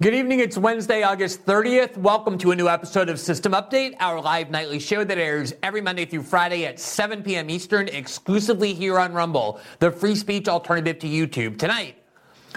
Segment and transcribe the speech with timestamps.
[0.00, 0.38] Good evening.
[0.38, 1.96] It's Wednesday, August 30th.
[1.96, 5.80] Welcome to a new episode of System Update, our live nightly show that airs every
[5.80, 7.50] Monday through Friday at 7 p.m.
[7.50, 11.58] Eastern, exclusively here on Rumble, the free speech alternative to YouTube.
[11.58, 11.96] Tonight,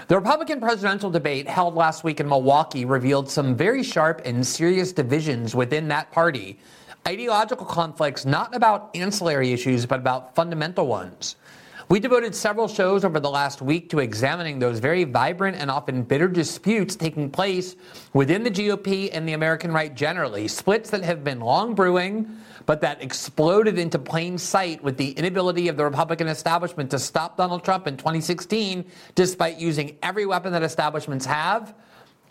[0.06, 4.92] the Republican presidential debate held last week in Milwaukee revealed some very sharp and serious
[4.92, 6.60] divisions within that party.
[7.08, 11.34] Ideological conflicts not about ancillary issues, but about fundamental ones.
[11.92, 16.04] We devoted several shows over the last week to examining those very vibrant and often
[16.04, 17.76] bitter disputes taking place
[18.14, 20.48] within the GOP and the American right generally.
[20.48, 25.68] Splits that have been long brewing, but that exploded into plain sight with the inability
[25.68, 30.62] of the Republican establishment to stop Donald Trump in 2016, despite using every weapon that
[30.62, 31.74] establishments have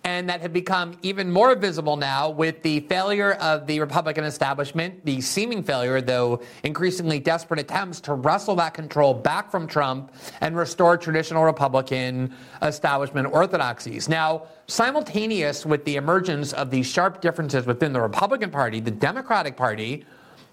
[0.04, 5.06] and that have become even more visible now with the failure of the Republican establishment,
[5.06, 10.58] the seeming failure, though increasingly desperate attempts to wrestle that control back from Trump and
[10.58, 14.10] restore traditional Republican establishment orthodoxies.
[14.10, 19.56] Now, simultaneous with the emergence of these sharp differences within the Republican Party, the Democratic
[19.56, 20.04] Party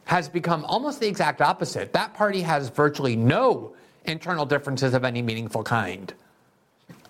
[0.04, 1.92] has become almost the exact opposite.
[1.92, 3.74] That party has virtually no
[4.04, 6.12] internal differences of any meaningful kind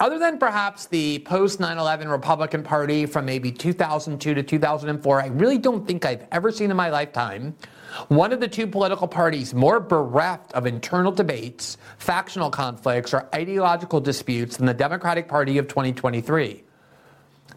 [0.00, 5.26] other than perhaps the post 9 11 Republican Party from maybe 2002 to 2004, I
[5.26, 7.56] really don't think I've ever seen in my lifetime
[8.08, 14.00] one of the two political parties more bereft of internal debates, factional conflicts, or ideological
[14.00, 16.62] disputes than the Democratic Party of 2023.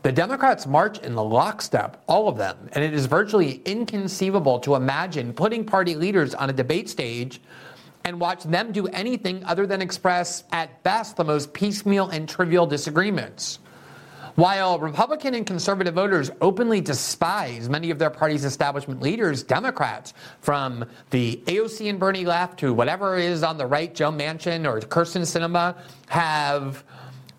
[0.03, 4.73] The Democrats march in the lockstep, all of them, and it is virtually inconceivable to
[4.73, 7.39] imagine putting party leaders on a debate stage
[8.05, 12.65] and watch them do anything other than express, at best, the most piecemeal and trivial
[12.65, 13.59] disagreements.
[14.35, 20.85] While Republican and conservative voters openly despise many of their party's establishment leaders, Democrats, from
[21.09, 25.21] the AOC and Bernie left to whatever is on the right, Joe Manchin or Kyrsten
[25.23, 26.83] Sinema, have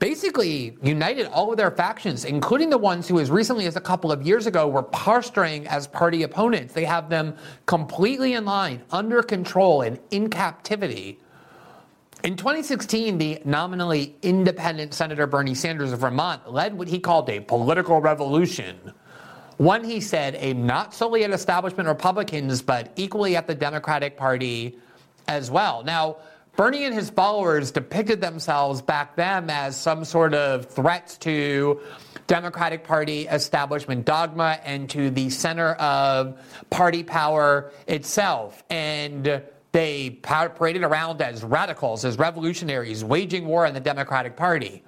[0.03, 4.11] basically united all of their factions, including the ones who, as recently as a couple
[4.11, 6.75] of years ago, were posturing as party opponents.
[6.75, 7.37] They have them
[7.67, 11.21] completely in line, under control, and in captivity.
[12.25, 17.39] In 2016, the nominally independent Senator Bernie Sanders of Vermont led what he called a
[17.39, 18.77] political revolution.
[19.59, 24.81] One, he said, aimed not solely at establishment Republicans, but equally at the Democratic Party
[25.29, 25.85] as well.
[25.85, 26.17] Now,
[26.57, 31.81] Bernie and his followers depicted themselves back then as some sort of threats to
[32.27, 38.63] Democratic Party establishment dogma and to the center of party power itself.
[38.69, 39.43] And
[39.73, 44.83] they paraded around as radicals, as revolutionaries, waging war on the Democratic Party.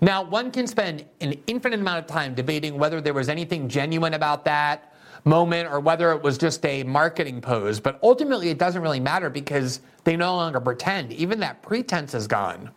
[0.00, 4.14] Now, one can spend an infinite amount of time debating whether there was anything genuine
[4.14, 4.95] about that
[5.26, 7.80] moment or whether it was just a marketing pose.
[7.80, 11.12] But ultimately, it doesn't really matter because they no longer pretend.
[11.12, 12.70] Even that pretense is gone.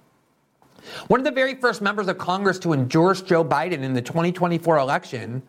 [1.07, 4.78] One of the very first members of Congress to endorse Joe Biden in the 2024
[4.78, 5.43] election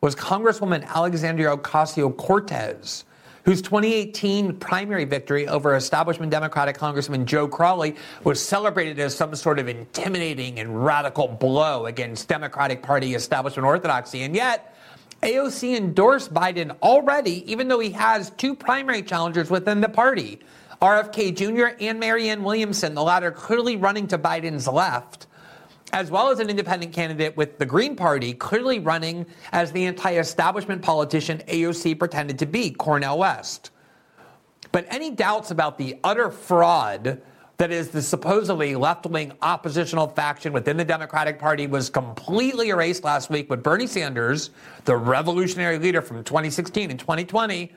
[0.00, 3.04] was Congresswoman Alexandria Ocasio Cortez,
[3.44, 9.58] whose 2018 primary victory over establishment Democratic Congressman Joe Crowley was celebrated as some sort
[9.58, 14.22] of intimidating and radical blow against Democratic Party establishment orthodoxy.
[14.22, 14.76] And yet,
[15.22, 20.40] AOC endorsed Biden already, even though he has two primary challengers within the party
[20.82, 21.76] RFK Jr.
[21.80, 25.28] and Marianne Williamson, the latter clearly running to Biden's left,
[25.92, 30.16] as well as an independent candidate with the Green Party, clearly running as the anti
[30.16, 33.70] establishment politician AOC pretended to be, Cornel West.
[34.72, 37.22] But any doubts about the utter fraud
[37.62, 43.04] that is the supposedly left wing oppositional faction within the Democratic Party was completely erased
[43.04, 44.50] last week with Bernie Sanders,
[44.84, 47.72] the revolutionary leader from 2016 and 2020,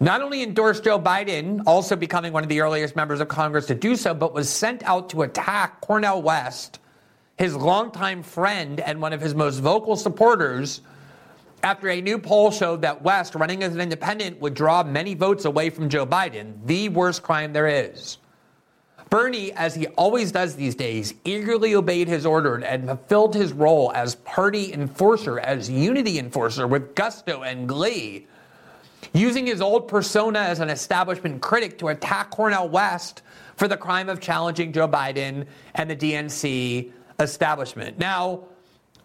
[0.00, 3.74] not only endorsed Joe Biden, also becoming one of the earliest members of Congress to
[3.74, 6.80] do so, but was sent out to attack Cornel West,
[7.38, 10.82] his longtime friend and one of his most vocal supporters,
[11.62, 15.46] after a new poll showed that West, running as an independent, would draw many votes
[15.46, 18.18] away from Joe Biden, the worst crime there is.
[19.12, 23.92] Bernie, as he always does these days, eagerly obeyed his order and fulfilled his role
[23.94, 28.26] as party enforcer, as unity enforcer with gusto and glee,
[29.12, 33.20] using his old persona as an establishment critic to attack Cornel West
[33.56, 35.44] for the crime of challenging Joe Biden
[35.74, 37.98] and the DNC establishment.
[37.98, 38.44] Now,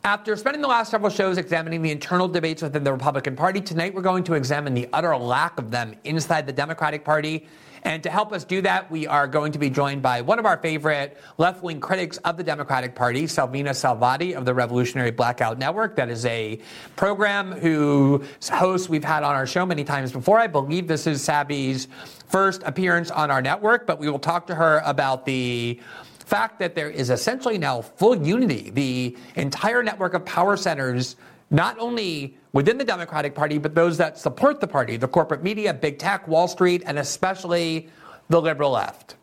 [0.05, 3.93] after spending the last several shows examining the internal debates within the Republican Party, tonight
[3.93, 7.45] we're going to examine the utter lack of them inside the Democratic Party
[7.83, 10.45] and to help us do that, we are going to be joined by one of
[10.45, 15.57] our favorite left wing critics of the Democratic Party, Sabrina Salvati of the Revolutionary Blackout
[15.57, 15.95] Network.
[15.95, 16.59] That is a
[16.95, 20.39] program whose host we've had on our show many times before.
[20.39, 21.87] I believe this is Sabby's
[22.27, 25.79] first appearance on our network, but we will talk to her about the
[26.19, 28.69] fact that there is essentially now full unity.
[28.69, 31.15] The entire network of power centers
[31.49, 35.73] not only within the Democratic Party, but those that support the party, the corporate media,
[35.73, 37.89] big tech, Wall Street, and especially
[38.29, 39.15] the liberal left.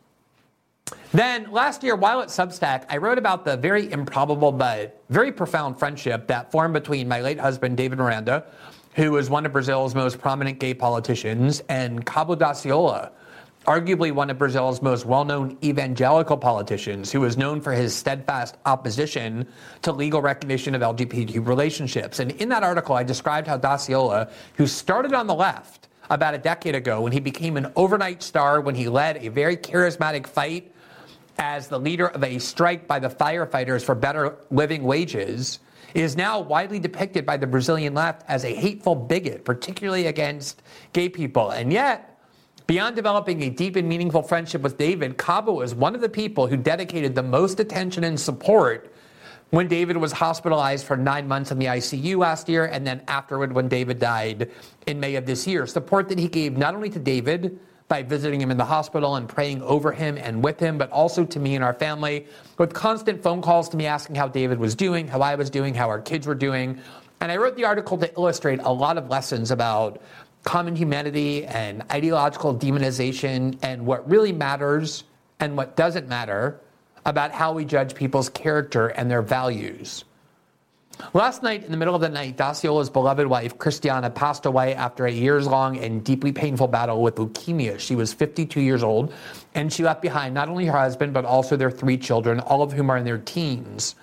[1.12, 5.78] Then last year, while at Substack, I wrote about the very improbable but very profound
[5.78, 8.44] friendship that formed between my late husband, David Miranda,
[8.94, 13.10] who was one of Brazil's most prominent gay politicians, and Cabo Daciolo,
[13.66, 18.56] arguably one of Brazil's most well known evangelical politicians, who is known for his steadfast
[18.66, 19.46] opposition
[19.82, 22.18] to legal recognition of LGBT relationships.
[22.18, 26.38] And in that article, I described how Daciolo, who started on the left about a
[26.38, 30.72] decade ago when he became an overnight star, when he led a very charismatic fight
[31.38, 35.58] as the leader of a strike by the firefighters for better living wages,
[35.94, 40.62] is now widely depicted by the Brazilian left as a hateful bigot, particularly against
[40.92, 41.50] gay people.
[41.50, 42.13] And yet,
[42.66, 46.46] Beyond developing a deep and meaningful friendship with David, Cabo was one of the people
[46.46, 48.90] who dedicated the most attention and support
[49.50, 53.52] when David was hospitalized for nine months in the ICU last year, and then afterward
[53.52, 54.50] when David died
[54.86, 55.66] in May of this year.
[55.66, 59.28] Support that he gave not only to David by visiting him in the hospital and
[59.28, 62.26] praying over him and with him, but also to me and our family,
[62.56, 65.74] with constant phone calls to me asking how David was doing, how I was doing,
[65.74, 66.80] how our kids were doing.
[67.20, 70.00] And I wrote the article to illustrate a lot of lessons about
[70.44, 75.04] common humanity and ideological demonization and what really matters
[75.40, 76.60] and what doesn't matter
[77.06, 80.04] about how we judge people's character and their values.
[81.12, 85.06] Last night, in the middle of the night, Daciolo's beloved wife, Christiana, passed away after
[85.06, 87.80] a years long and deeply painful battle with leukemia.
[87.80, 89.12] She was 52 years old,
[89.54, 92.72] and she left behind not only her husband, but also their three children, all of
[92.72, 93.96] whom are in their teens.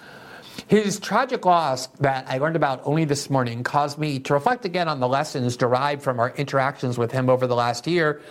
[0.71, 4.88] His tragic loss that I learned about only this morning caused me to reflect again
[4.88, 8.21] on the lessons derived from our interactions with him over the last year.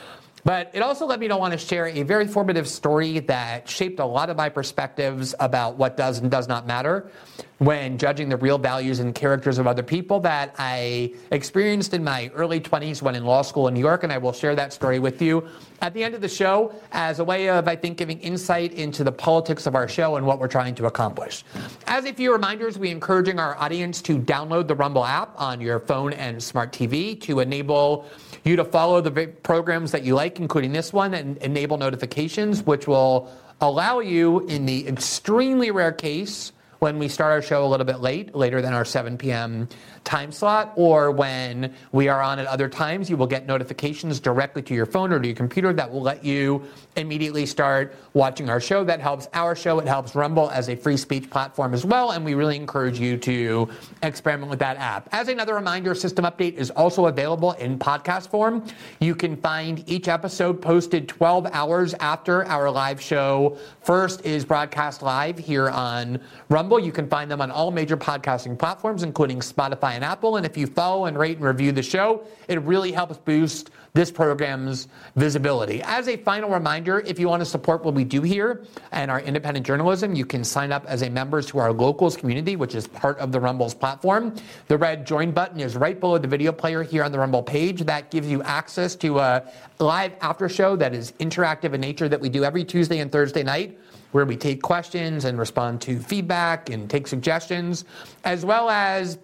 [0.42, 4.00] But it also led me to want to share a very formative story that shaped
[4.00, 7.10] a lot of my perspectives about what does and does not matter
[7.58, 12.31] when judging the real values and characters of other people that I experienced in my
[12.34, 14.02] early 20s when in law school in New York.
[14.02, 15.46] And I will share that story with you
[15.80, 19.04] at the end of the show as a way of, I think, giving insight into
[19.04, 21.44] the politics of our show and what we're trying to accomplish.
[21.86, 25.80] As a few reminders, we're encouraging our audience to download the Rumble app on your
[25.80, 28.06] phone and smart TV to enable
[28.44, 32.87] you to follow the programs that you like, including this one, and enable notifications, which
[32.87, 37.84] will allow you, in the extremely rare case when we start our show a little
[37.84, 39.68] bit late, later than our 7 p.m.
[40.02, 44.62] time slot, or when we are on at other times, you will get notifications directly
[44.62, 46.64] to your phone or to your computer that will let you
[46.96, 48.82] immediately start watching our show.
[48.82, 49.78] That helps our show.
[49.78, 53.18] It helps Rumble as a free speech platform as well, and we really encourage you
[53.18, 53.68] to
[54.02, 55.06] experiment with that app.
[55.12, 58.64] As another reminder, System Update is also available in podcast form.
[59.00, 65.02] You can find each episode posted 12 hours after our live show first is broadcast
[65.02, 66.69] live here on Rumble.
[66.70, 66.86] Rumble.
[66.86, 70.36] You can find them on all major podcasting platforms, including Spotify and Apple.
[70.36, 74.12] And if you follow and rate and review the show, it really helps boost this
[74.12, 74.86] program's
[75.16, 75.82] visibility.
[75.82, 79.20] As a final reminder, if you want to support what we do here and our
[79.20, 82.86] independent journalism, you can sign up as a member to our locals community, which is
[82.86, 84.36] part of the Rumbles platform.
[84.68, 87.80] The red join button is right below the video player here on the Rumble page.
[87.80, 89.42] That gives you access to a
[89.80, 93.42] live after show that is interactive in nature that we do every Tuesday and Thursday
[93.42, 93.76] night
[94.12, 97.85] where we take questions and respond to feedback and take suggestions,
[98.25, 99.19] as well as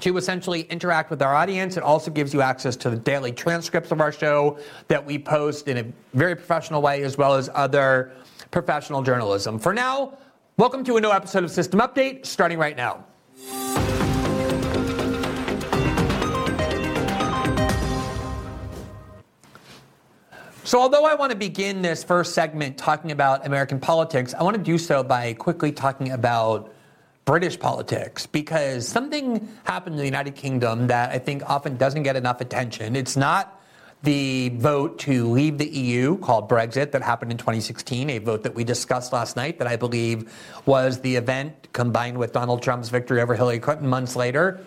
[0.00, 1.76] to essentially interact with our audience.
[1.76, 5.68] It also gives you access to the daily transcripts of our show that we post
[5.68, 5.84] in a
[6.16, 8.12] very professional way, as well as other
[8.50, 9.58] professional journalism.
[9.58, 10.18] For now,
[10.56, 13.04] welcome to a new episode of System Update, starting right now.
[20.64, 24.56] So, although I want to begin this first segment talking about American politics, I want
[24.56, 26.72] to do so by quickly talking about
[27.24, 32.14] British politics because something happened in the United Kingdom that I think often doesn't get
[32.14, 32.94] enough attention.
[32.94, 33.60] It's not
[34.04, 38.54] the vote to leave the EU called Brexit that happened in 2016, a vote that
[38.54, 40.32] we discussed last night that I believe
[40.64, 44.60] was the event combined with Donald Trump's victory over Hillary Clinton months later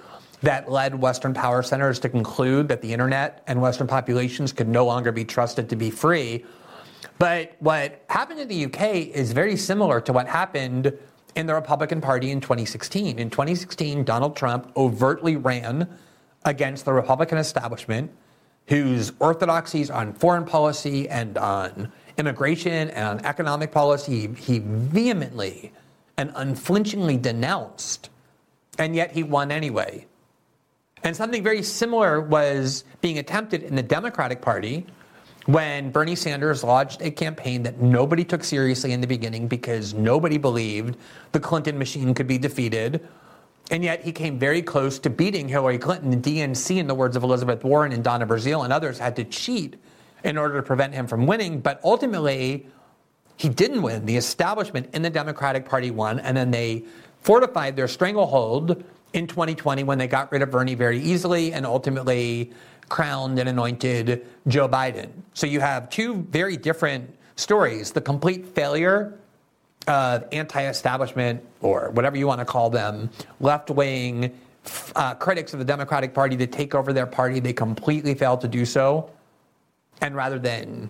[0.45, 4.85] that led Western power centers to conclude that the internet and Western populations could no
[4.85, 6.45] longer be trusted to be free.
[7.17, 10.93] But what happened in the UK is very similar to what happened
[11.35, 13.17] in the Republican Party in 2016.
[13.17, 15.89] In 2016, Donald Trump overtly ran
[16.45, 18.11] against the Republican establishment,
[18.67, 25.73] whose orthodoxies on foreign policy and on immigration and on economic policy he vehemently
[26.17, 28.09] and unflinchingly denounced,
[28.77, 30.05] and yet he won anyway.
[31.05, 34.87] And something very similar was being attempted in the Democratic Party
[35.45, 40.39] when Bernie Sanders launched a campaign that nobody took seriously in the beginning because nobody
[40.39, 40.97] believed
[41.31, 43.07] the Clinton machine could be defeated.
[43.69, 46.09] And yet he came very close to beating Hillary Clinton.
[46.09, 49.23] The DNC, in the words of Elizabeth Warren and Donna Brazile and others, had to
[49.25, 49.75] cheat
[50.23, 51.59] in order to prevent him from winning.
[51.59, 52.65] But ultimately,
[53.37, 54.07] he didn't win.
[54.07, 56.85] The establishment in the Democratic Party won, and then they
[57.21, 58.83] fortified their stranglehold
[59.15, 62.51] in 2020 when they got rid of Bernie very easily and ultimately
[62.89, 65.09] crowned and anointed Joe Biden.
[65.33, 69.17] So you have two very different stories the complete failure
[69.87, 74.37] of anti establishment, or whatever you want to call them, left wing
[74.95, 77.39] uh, critics of the Democratic Party to take over their party.
[77.39, 79.09] They completely failed to do so.
[80.01, 80.89] And rather than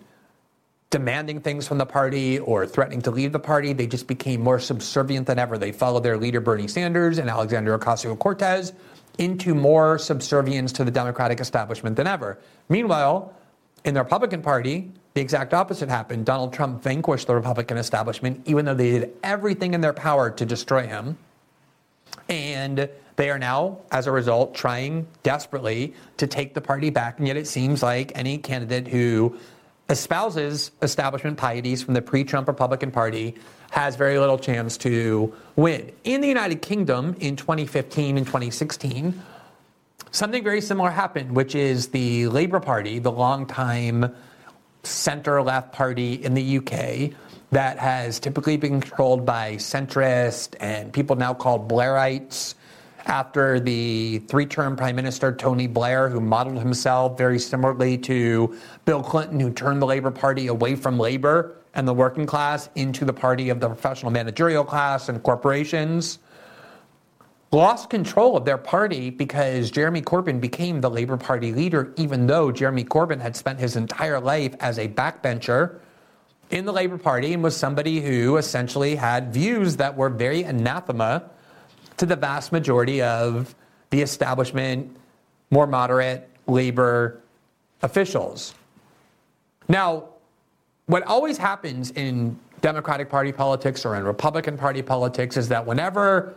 [0.95, 3.73] demanding things from the party or threatening to leave the party.
[3.73, 5.57] They just became more subservient than ever.
[5.57, 8.71] They followed their leader, Bernie Sanders and Alexandria Ocasio Cortez,
[9.17, 12.37] into more subservience to the Democratic establishment than ever.
[12.69, 13.33] Meanwhile,
[13.83, 16.25] in the Republican Party, the exact opposite happened.
[16.25, 20.45] Donald Trump vanquished the Republican establishment, even though they did everything in their power to
[20.45, 21.17] destroy him.
[22.29, 27.19] And they are now, as a result, trying desperately to take the party back.
[27.19, 29.37] And yet it seems like any candidate who
[29.89, 33.35] espouses establishment pieties from the pre Trump Republican Party
[33.71, 35.91] has very little chance to win.
[36.03, 39.21] In the United Kingdom in 2015 and 2016,
[40.11, 44.13] something very similar happened, which is the Labour Party, the longtime
[44.83, 47.11] center left party in the UK
[47.51, 52.55] that has typically been controlled by centrist and people now called Blairites
[53.05, 59.03] after the three term Prime Minister Tony Blair, who modeled himself very similarly to Bill
[59.03, 63.13] Clinton, who turned the Labor Party away from labor and the working class into the
[63.13, 66.19] party of the professional managerial class and corporations,
[67.51, 72.51] lost control of their party because Jeremy Corbyn became the Labor Party leader, even though
[72.51, 75.79] Jeremy Corbyn had spent his entire life as a backbencher
[76.49, 81.29] in the Labor Party and was somebody who essentially had views that were very anathema
[81.97, 83.55] to the vast majority of
[83.89, 84.95] the establishment,
[85.51, 87.21] more moderate labor
[87.81, 88.53] officials.
[89.67, 90.09] Now,
[90.87, 96.35] what always happens in Democratic Party politics or in Republican Party politics is that whenever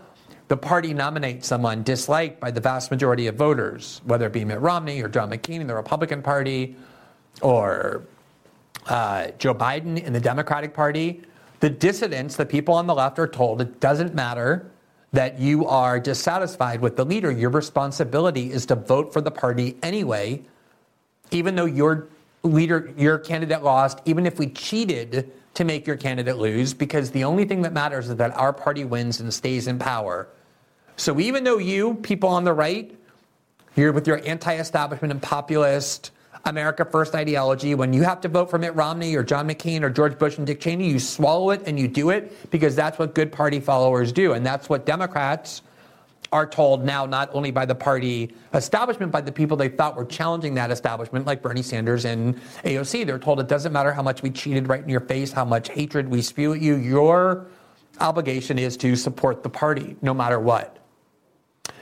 [0.49, 4.61] the party nominates someone disliked by the vast majority of voters, whether it be Mitt
[4.61, 6.77] Romney or John McCain in the Republican Party
[7.43, 8.05] or
[8.87, 11.23] uh, Joe Biden in the Democratic Party,
[11.61, 14.71] the dissidents, the people on the left, are told it doesn't matter
[15.12, 19.77] that you are dissatisfied with the leader, your responsibility is to vote for the party
[19.83, 20.43] anyway,
[21.31, 22.09] even though your
[22.43, 27.25] leader, your candidate lost, even if we cheated to make your candidate lose, because the
[27.25, 30.29] only thing that matters is that our party wins and stays in power.
[30.97, 32.95] So even though you, people on the right,
[33.77, 36.11] you're with your anti establishment and populist,
[36.45, 39.90] America First ideology, when you have to vote for Mitt Romney or John McCain or
[39.90, 43.14] George Bush and Dick Cheney, you swallow it and you do it because that's what
[43.14, 44.33] good party followers do.
[44.33, 45.62] And that's what Democrats
[46.33, 50.04] are told now, not only by the party establishment, by the people they thought were
[50.04, 53.07] challenging that establishment, like Bernie Sanders and AOC.
[53.07, 55.71] They're told it doesn't matter how much we cheated right in your face, how much
[55.71, 56.76] hatred we spew at you.
[56.76, 57.47] Your
[58.00, 60.78] obligation is to support the party no matter what.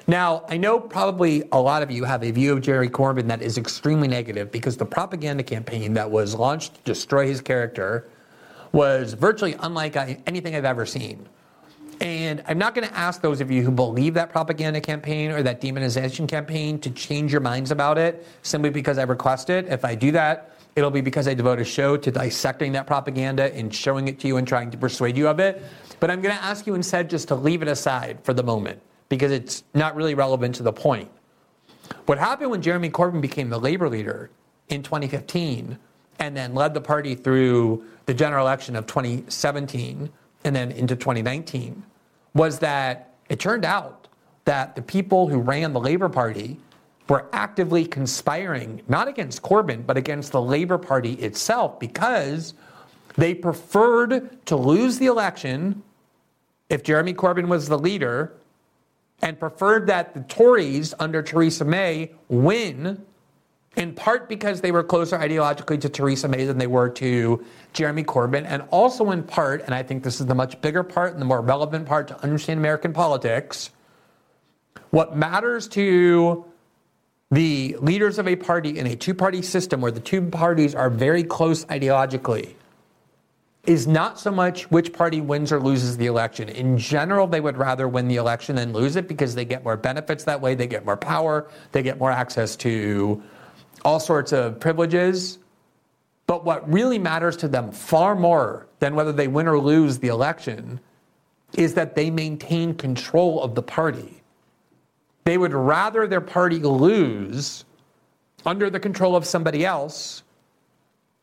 [0.09, 3.43] Now, I know probably a lot of you have a view of Jerry Corbyn that
[3.43, 8.09] is extremely negative because the propaganda campaign that was launched to destroy his character
[8.71, 11.29] was virtually unlike anything I've ever seen.
[12.01, 15.43] And I'm not going to ask those of you who believe that propaganda campaign or
[15.43, 19.67] that demonization campaign to change your minds about it simply because I request it.
[19.67, 23.53] If I do that, it'll be because I devote a show to dissecting that propaganda
[23.57, 25.65] and showing it to you and trying to persuade you of it.
[25.99, 28.81] But I'm going to ask you instead just to leave it aside for the moment
[29.09, 31.11] because it's not really relevant to the point.
[32.07, 34.31] What happened when Jeremy Corbyn became the labor leader
[34.69, 35.79] in 2015
[36.19, 40.11] and then led the party through the general election of 2017
[40.45, 41.83] and then into 2019
[42.35, 44.09] was that it turned out
[44.45, 46.59] that the people who ran the Labor Party
[47.09, 52.55] were actively conspiring, not against Corbyn, but against the Labor Party itself because
[53.17, 55.83] they preferred to lose the election
[56.69, 58.35] if Jeremy Corbyn was the leader
[59.23, 63.05] and preferred that the Tories under Theresa May win,
[63.77, 68.05] in part because they were closer ideologically to Theresa May than they were to Jeremy
[68.05, 71.21] Corbyn, and also in part, and I think this is the much bigger part and
[71.21, 73.71] the more relevant part to understand American politics,
[74.91, 76.45] what matters to
[77.31, 80.89] the leaders of a party in a two party system where the two parties are
[80.89, 82.55] very close ideologically
[83.67, 86.49] is not so much which party wins or loses the election.
[86.49, 89.77] In general, they would rather win the election than lose it because they get more
[89.77, 93.23] benefits that way, they get more power, they get more access to
[93.85, 95.39] all sorts of privileges.
[96.27, 100.09] But what really matters to them far more than whether they win or lose the
[100.09, 100.81] election
[101.55, 104.23] is that they maintain control of the party.
[105.25, 107.65] They would rather their party lose
[108.45, 110.23] under the control of somebody else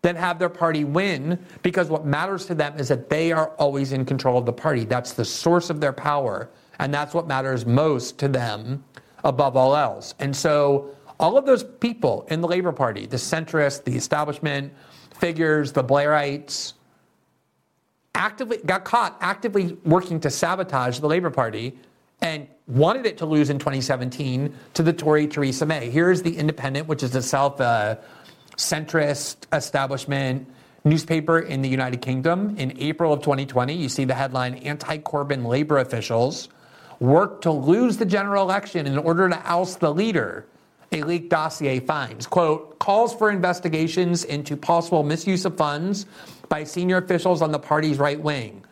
[0.03, 3.93] than have their party win because what matters to them is that they are always
[3.93, 4.83] in control of the party.
[4.83, 8.83] That's the source of their power, and that's what matters most to them
[9.23, 10.13] above all else.
[10.19, 14.73] And so, all of those people in the Labor Party, the centrists, the establishment
[15.19, 16.73] figures, the Blairites,
[18.13, 21.79] actively got caught actively working to sabotage the Labor Party
[22.21, 25.89] and wanted it to lose in 2017 to the Tory Theresa May.
[25.89, 27.95] Here's the Independent, which is itself a uh,
[28.57, 30.47] centrist establishment
[30.85, 32.55] newspaper in the United Kingdom.
[32.57, 36.49] In April of 2020, you see the headline Anti Corbyn labor officials
[36.99, 40.45] work to lose the general election in order to oust the leader.
[40.91, 46.05] A leaked dossier finds, quote, calls for investigations into possible misuse of funds
[46.49, 48.63] by senior officials on the party's right wing.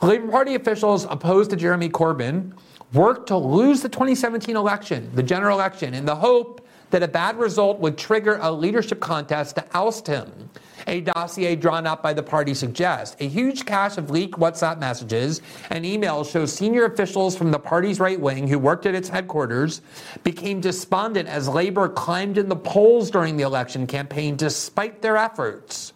[0.00, 2.52] Labour Party officials opposed to Jeremy Corbyn
[2.92, 7.38] worked to lose the 2017 election, the general election, in the hope that a bad
[7.38, 10.50] result would trigger a leadership contest to oust him.
[10.86, 13.16] A dossier drawn up by the party suggests.
[13.18, 17.98] A huge cache of leaked WhatsApp messages and emails shows senior officials from the party's
[17.98, 19.80] right wing who worked at its headquarters
[20.22, 25.92] became despondent as Labor climbed in the polls during the election campaign despite their efforts.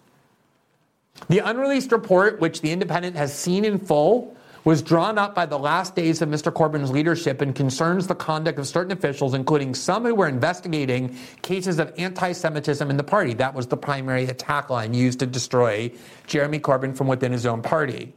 [1.28, 5.58] The unreleased report, which the Independent has seen in full, was drawn up by the
[5.58, 6.52] last days of Mr.
[6.52, 11.78] Corbyn's leadership and concerns the conduct of certain officials, including some who were investigating cases
[11.78, 13.34] of anti Semitism in the party.
[13.34, 15.90] That was the primary attack line used to destroy
[16.26, 18.14] Jeremy Corbyn from within his own party.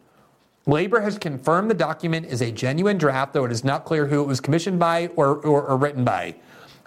[0.65, 4.21] Labor has confirmed the document is a genuine draft, though it is not clear who
[4.21, 6.35] it was commissioned by or, or, or written by.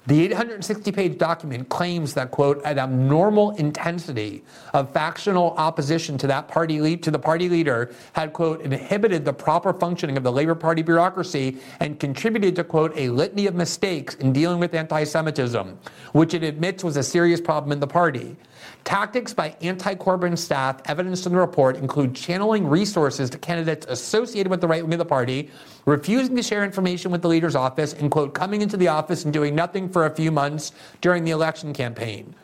[0.07, 6.47] The 860 page document claims that, quote, an abnormal intensity of factional opposition to that
[6.47, 10.55] party lead, to the party leader had, quote, inhibited the proper functioning of the Labor
[10.55, 15.77] Party bureaucracy and contributed to, quote, a litany of mistakes in dealing with anti Semitism,
[16.12, 18.37] which it admits was a serious problem in the party.
[18.85, 24.51] Tactics by anti Corbyn staff evidenced in the report include channeling resources to candidates associated
[24.51, 25.51] with the right wing of the party,
[25.87, 29.33] refusing to share information with the leader's office, and, quote, coming into the office and
[29.33, 32.35] doing nothing for a few months during the election campaign.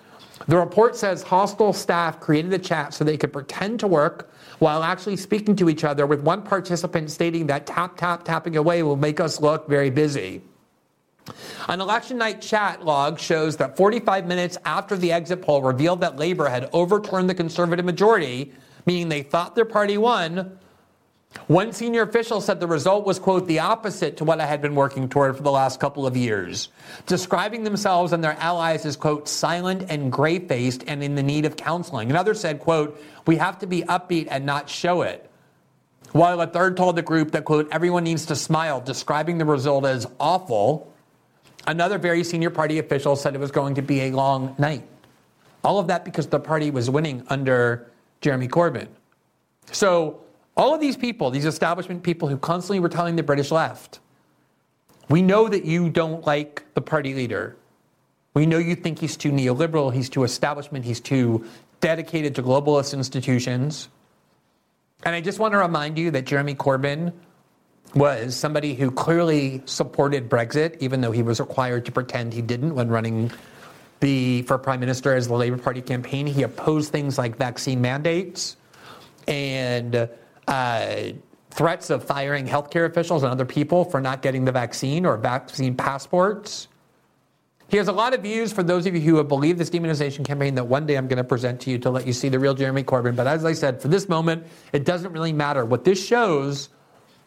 [0.49, 4.83] The report says hostile staff created a chat so they could pretend to work while
[4.83, 8.97] actually speaking to each other, with one participant stating that tap, tap, tapping away will
[8.97, 10.43] make us look very busy.
[11.69, 16.17] An election night chat log shows that 45 minutes after the exit poll revealed that
[16.17, 18.53] Labor had overturned the conservative majority,
[18.87, 20.59] meaning they thought their party won,
[21.47, 24.75] one senior official said the result was, quote, the opposite to what I had been
[24.75, 26.69] working toward for the last couple of years,
[27.07, 31.45] describing themselves and their allies as, quote, silent and gray faced and in the need
[31.45, 32.11] of counseling.
[32.11, 35.31] Another said, quote, we have to be upbeat and not show it.
[36.13, 39.87] While a third told the group that, quote, everyone needs to smile, describing the result
[39.87, 40.92] as awful.
[41.67, 44.83] Another very senior party official said it was going to be a long night.
[45.65, 48.89] All of that because the party was winning under Jeremy Corbyn.
[49.71, 50.21] So,
[50.57, 54.01] all of these people, these establishment people who constantly were telling the British left,
[55.09, 57.57] we know that you don't like the party leader.
[58.35, 61.47] We know you think he's too neoliberal, he's too establishment, he's too
[61.81, 63.89] dedicated to globalist institutions.
[65.05, 67.13] And I just want to remind you that Jeremy Corbyn
[67.95, 72.75] was somebody who clearly supported Brexit, even though he was required to pretend he didn't
[72.75, 73.31] when running
[74.01, 76.27] the for prime minister as the Labour Party campaign.
[76.27, 78.57] He opposed things like vaccine mandates
[79.29, 80.09] and
[80.49, 80.97] uh,
[81.51, 85.77] threats of firing healthcare officials and other people for not getting the vaccine or vaccine
[85.77, 86.69] passports.
[87.69, 90.27] He has a lot of views for those of you who have believed this demonization
[90.27, 92.39] campaign that one day I'm going to present to you to let you see the
[92.39, 93.17] real Jeremy Corbyn.
[93.17, 95.65] But as I said, for this moment, it doesn't really matter.
[95.65, 96.69] What this shows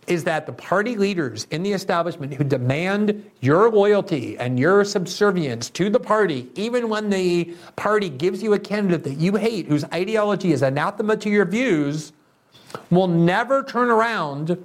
[0.07, 5.69] is that the party leaders in the establishment who demand your loyalty and your subservience
[5.71, 9.83] to the party, even when the party gives you a candidate that you hate, whose
[9.85, 12.13] ideology is anathema to your views,
[12.91, 14.57] will never turn around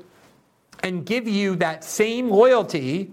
[0.82, 3.10] and give you that same loyalty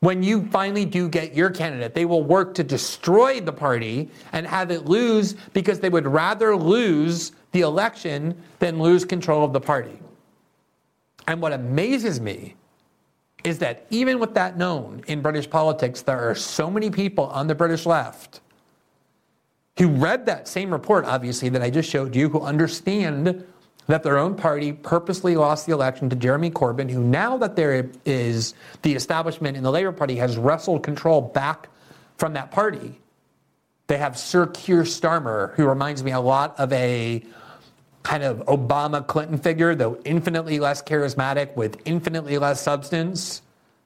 [0.00, 1.94] when you finally do get your candidate.
[1.94, 6.56] They will work to destroy the party and have it lose because they would rather
[6.56, 9.98] lose the election than lose control of the party.
[11.30, 12.56] And what amazes me
[13.44, 17.46] is that even with that known in British politics, there are so many people on
[17.46, 18.40] the British left
[19.78, 23.46] who read that same report, obviously, that I just showed you, who understand
[23.86, 27.88] that their own party purposely lost the election to Jeremy Corbyn, who now that there
[28.04, 31.68] is the establishment in the Labour Party has wrestled control back
[32.16, 32.98] from that party.
[33.86, 37.22] They have Sir Keir Starmer, who reminds me a lot of a
[38.02, 43.42] kind of Obama Clinton figure, though infinitely less charismatic with infinitely less substance,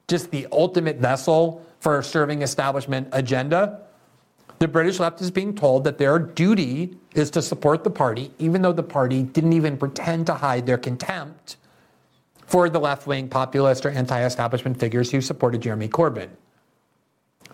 [0.09, 3.81] just the ultimate vessel for serving establishment agenda.
[4.59, 8.62] The British left is being told that their duty is to support the party, even
[8.62, 11.57] though the party didn't even pretend to hide their contempt
[12.46, 16.29] for the left wing populist or anti establishment figures who supported Jeremy Corbyn.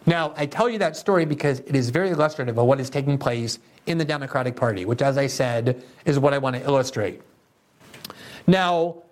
[0.06, 3.18] Now, I tell you that story because it is very illustrative of what is taking
[3.18, 7.20] place in the Democratic Party, which, as I said, is what I want to illustrate.
[8.46, 9.02] Now,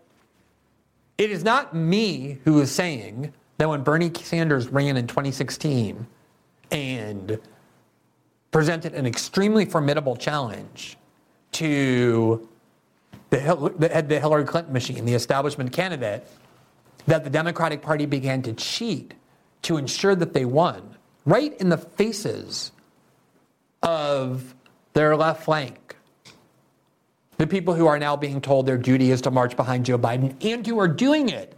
[1.18, 6.06] it is not me who is saying that when Bernie Sanders ran in 2016
[6.70, 7.38] and
[8.50, 10.96] presented an extremely formidable challenge
[11.52, 12.48] to
[13.30, 16.26] the, the Hillary Clinton machine, the establishment candidate,
[17.06, 19.14] that the Democratic Party began to cheat
[19.62, 22.72] to ensure that they won, right in the faces
[23.82, 24.54] of
[24.92, 25.96] their left flank.
[27.36, 30.34] The people who are now being told their duty is to march behind Joe Biden
[30.44, 31.54] and who are doing it.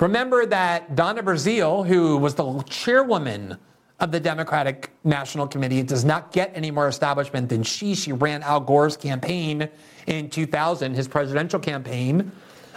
[0.00, 3.58] Remember that Donna Brazile, who was the chairwoman
[4.00, 5.78] of the Democratic National Committee.
[5.78, 7.94] It does not get any more establishment than she.
[7.94, 9.68] She ran Al Gore's campaign
[10.06, 12.32] in 2000, his presidential campaign.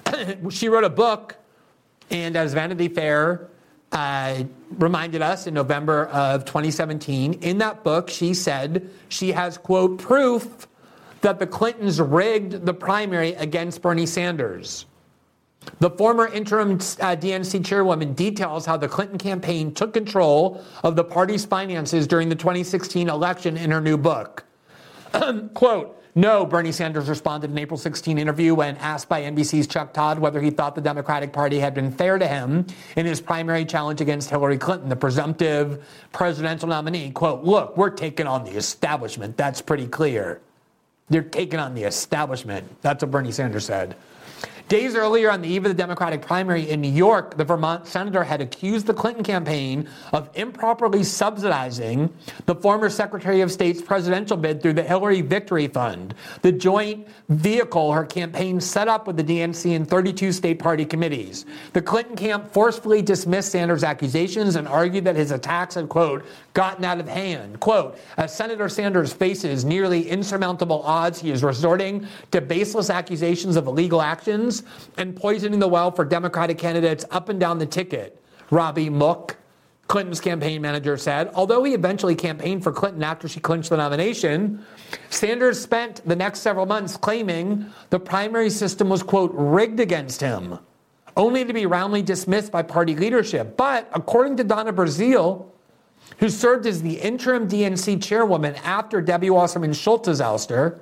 [0.50, 1.36] she wrote a book,
[2.10, 3.50] and as Vanity Fair
[3.92, 4.44] uh,
[4.78, 10.68] reminded us in November of 2017, in that book, she said she has, quote, proof
[11.22, 14.86] that the Clintons rigged the primary against Bernie Sanders.
[15.80, 21.04] The former interim uh, DNC chairwoman details how the Clinton campaign took control of the
[21.04, 24.46] party's finances during the 2016 election in her new book.
[25.54, 30.18] Quote, no, Bernie Sanders responded in April 16 interview when asked by NBC's Chuck Todd
[30.18, 34.02] whether he thought the Democratic Party had been fair to him in his primary challenge
[34.02, 37.12] against Hillary Clinton, the presumptive presidential nominee.
[37.12, 39.38] Quote, look, we're taking on the establishment.
[39.38, 40.42] That's pretty clear.
[41.08, 42.82] They're taking on the establishment.
[42.82, 43.96] That's what Bernie Sanders said.
[44.68, 48.22] Days earlier, on the eve of the Democratic primary in New York, the Vermont senator
[48.22, 52.14] had accused the Clinton campaign of improperly subsidizing
[52.48, 57.94] the former Secretary of State's presidential bid through the Hillary Victory Fund, the joint vehicle
[57.94, 61.46] her campaign set up with the DNC and 32 state party committees.
[61.72, 66.84] The Clinton camp forcefully dismissed Sanders' accusations and argued that his attacks had, quote, gotten
[66.84, 67.62] out of hand.
[67.62, 73.68] Quote, as Senator Sanders faces nearly insurmountable odds, he is resorting to baseless accusations of
[73.68, 74.57] illegal actions
[74.98, 78.22] and poisoning the well for Democratic candidates up and down the ticket.
[78.50, 79.38] Robbie Mook,
[79.88, 81.32] Clinton's campaign manager, said.
[81.34, 84.66] Although he eventually campaigned for Clinton after she clinched the nomination,
[85.10, 90.60] Sanders spent the next several months claiming the primary system was, quote, rigged against him,
[91.16, 93.56] only to be roundly dismissed by party leadership.
[93.56, 95.46] But according to Donna Brazile,
[96.20, 100.80] who served as the interim DNC chairwoman after Debbie Wasserman Schultz's ouster,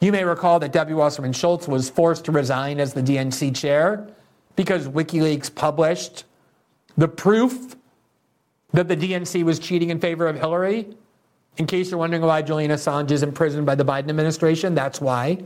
[0.00, 4.08] you may recall that Debbie Wasserman Schultz was forced to resign as the DNC chair
[4.56, 6.24] because WikiLeaks published
[6.96, 7.76] the proof
[8.72, 10.88] that the DNC was cheating in favor of Hillary.
[11.56, 15.38] In case you're wondering why Julian Assange is imprisoned by the Biden administration, that's why.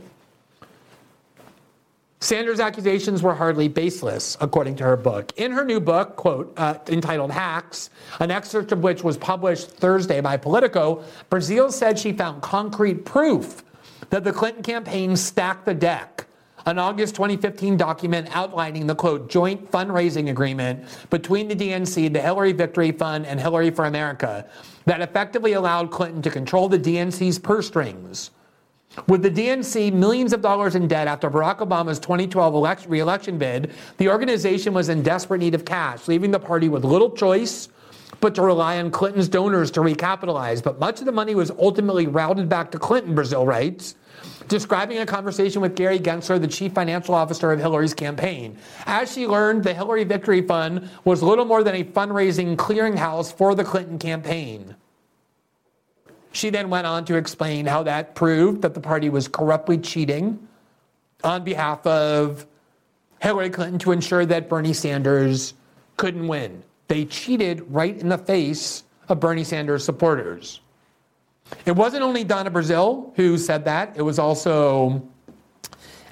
[2.19, 5.33] Sanders' accusations were hardly baseless, according to her book.
[5.35, 10.21] In her new book, quote, uh, entitled Hacks, an excerpt of which was published Thursday
[10.21, 13.63] by Politico, Brazile said she found concrete proof
[14.13, 16.27] that the Clinton campaign stacked the deck
[16.67, 22.51] an August 2015 document outlining the quote joint fundraising agreement between the DNC, the Hillary
[22.51, 24.47] Victory Fund, and Hillary for America
[24.85, 28.29] that effectively allowed Clinton to control the DNC's purse strings.
[29.07, 33.71] With the DNC millions of dollars in debt after Barack Obama's 2012 election, reelection bid,
[33.97, 37.67] the organization was in desperate need of cash, leaving the party with little choice
[38.21, 40.63] but to rely on Clinton's donors to recapitalize.
[40.63, 43.95] But much of the money was ultimately routed back to Clinton, Brazile writes
[44.47, 48.57] describing a conversation with Gary Gensler, the chief financial officer of Hillary's campaign.
[48.85, 53.55] As she learned, the Hillary Victory Fund was little more than a fundraising clearinghouse for
[53.55, 54.75] the Clinton campaign.
[56.31, 60.47] She then went on to explain how that proved that the party was corruptly cheating
[61.23, 62.45] on behalf of
[63.21, 65.53] Hillary Clinton to ensure that Bernie Sanders
[65.95, 66.63] couldn't win.
[66.87, 70.59] They cheated right in the face of Bernie Sanders supporters.
[71.65, 75.07] It wasn't only Donna Brazile who said that, it was also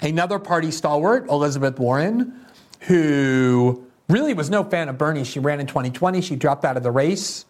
[0.00, 2.34] another party stalwart, Elizabeth Warren,
[2.80, 5.24] who really was no fan of Bernie.
[5.24, 7.44] She ran in 2020, she dropped out of the race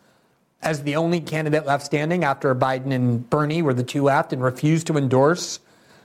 [0.63, 4.43] as the only candidate left standing after Biden and Bernie were the two left and
[4.43, 5.59] refused to endorse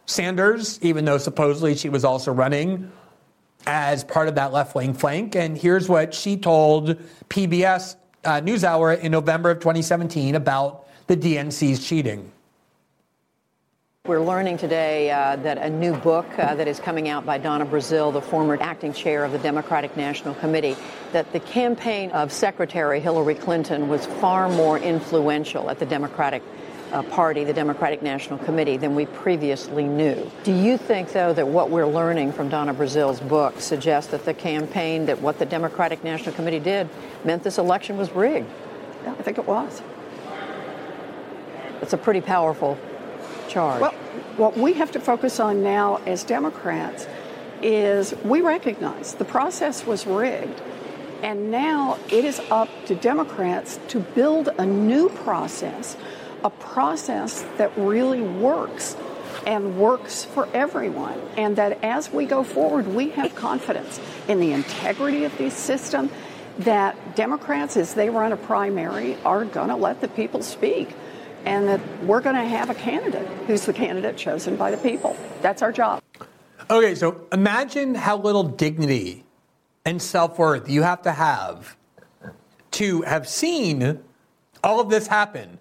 [0.08, 2.90] Sanders, even though supposedly she was also running
[3.66, 5.36] as part of that left wing flank.
[5.36, 6.98] And here's what she told
[7.30, 12.32] PBS uh, NewsHour in November of 2017 about the DNC's cheating.
[14.06, 17.66] We're learning today uh, that a new book uh, that is coming out by Donna
[17.66, 20.78] Brazile, the former acting chair of the Democratic National Committee,
[21.12, 26.42] that the campaign of Secretary Hillary Clinton was far more influential at the Democratic
[26.94, 30.32] uh, Party, the Democratic National Committee, than we previously knew.
[30.46, 34.34] Do you think, though, that what we're learning from Donna Brazile's book suggests that the
[34.34, 36.88] campaign, that what the Democratic National Committee did,
[37.26, 38.50] meant this election was rigged?
[39.04, 39.82] Yeah, I think it was.
[41.82, 42.78] It's a pretty powerful
[43.48, 43.82] charge.
[43.82, 43.94] Well,
[44.38, 47.08] what we have to focus on now as Democrats
[47.62, 50.62] is we recognize the process was rigged.
[51.24, 55.98] And now it is up to Democrats to build a new process,
[56.44, 58.96] a process that really works
[59.48, 61.20] and works for everyone.
[61.36, 66.10] And that as we go forward, we have confidence in the integrity of the system,
[66.60, 70.90] that Democrats, as they run a primary, are going to let the people speak
[71.48, 75.16] and that we're going to have a candidate who's the candidate chosen by the people.
[75.42, 76.04] That's our job.
[76.70, 79.24] Okay, so imagine how little dignity
[79.86, 81.78] and self worth you have to have
[82.72, 84.00] to have seen
[84.62, 85.58] all of this happen.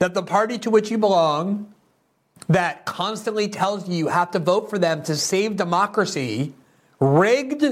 [0.00, 1.72] That the party to which you belong,
[2.48, 6.52] that constantly tells you you have to vote for them to save democracy,
[7.00, 7.64] rigged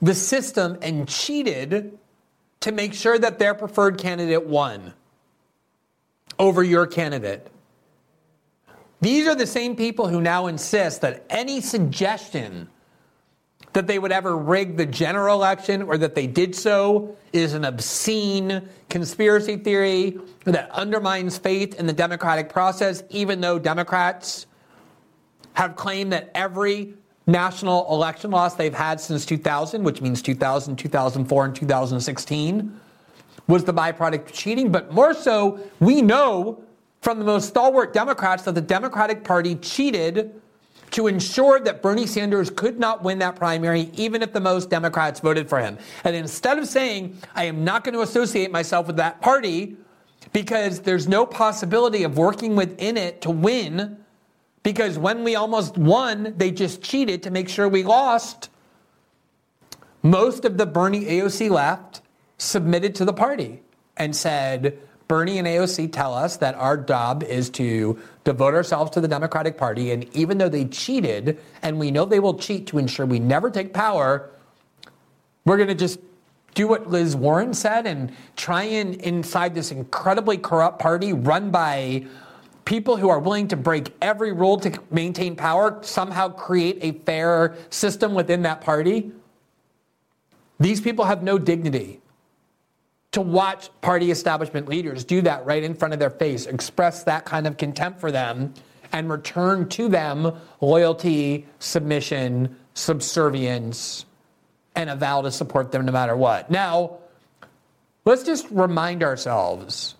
[0.00, 1.96] the system and cheated
[2.60, 4.92] to make sure that their preferred candidate won
[6.38, 7.46] over your candidate.
[9.00, 12.68] These are the same people who now insist that any suggestion
[13.72, 17.64] that they would ever rig the general election or that they did so is an
[17.64, 24.46] obscene conspiracy theory that undermines faith in the democratic process, even though Democrats
[25.54, 26.94] have claimed that every
[27.26, 32.80] national election loss they've had since 2000, which means 2000, 2004, and 2016,
[33.46, 34.70] was the byproduct of cheating.
[34.70, 36.62] But more so, we know
[37.00, 40.40] from the most stalwart Democrats that the Democratic Party cheated
[40.92, 45.20] to ensure that Bernie Sanders could not win that primary, even if the most Democrats
[45.20, 45.78] voted for him.
[46.04, 49.76] And instead of saying, I am not going to associate myself with that party
[50.32, 53.96] because there's no possibility of working within it to win,
[54.62, 58.50] because when we almost won, they just cheated to make sure we lost.
[60.02, 62.01] Most of the Bernie AOC left
[62.42, 63.62] submitted to the party
[63.96, 64.78] and said,
[65.08, 69.56] Bernie and AOC tell us that our job is to devote ourselves to the Democratic
[69.56, 69.92] Party.
[69.92, 73.50] And even though they cheated, and we know they will cheat to ensure we never
[73.50, 74.30] take power,
[75.44, 76.00] we're going to just
[76.54, 82.06] do what Liz Warren said and try and inside this incredibly corrupt party run by
[82.64, 87.56] people who are willing to break every rule to maintain power, somehow create a fair
[87.70, 89.12] system within that party.
[90.60, 92.01] These people have no dignity
[93.12, 97.24] to watch party establishment leaders do that right in front of their face, express that
[97.24, 98.52] kind of contempt for them,
[98.90, 104.06] and return to them loyalty, submission, subservience,
[104.74, 106.50] and a vow to support them no matter what.
[106.50, 106.98] Now,
[108.04, 109.94] let's just remind ourselves,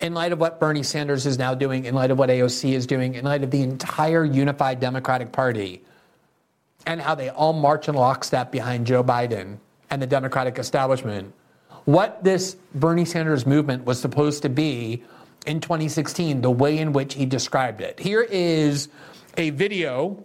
[0.00, 2.86] in light of what Bernie Sanders is now doing, in light of what AOC is
[2.86, 5.82] doing, in light of the entire unified Democratic Party,
[6.86, 9.58] and how they all march in lockstep behind Joe Biden
[9.90, 11.34] and the Democratic establishment
[11.88, 15.02] what this Bernie Sanders movement was supposed to be
[15.46, 17.98] in 2016, the way in which he described it.
[17.98, 18.90] Here is
[19.38, 20.22] a video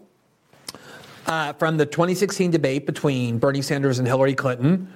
[1.26, 4.92] uh, from the 2016 debate between Bernie Sanders and Hillary Clinton.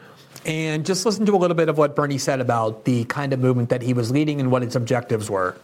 [0.46, 3.40] And just listen to a little bit of what Bernie said about the kind of
[3.40, 5.56] movement that he was leading and what its objectives were.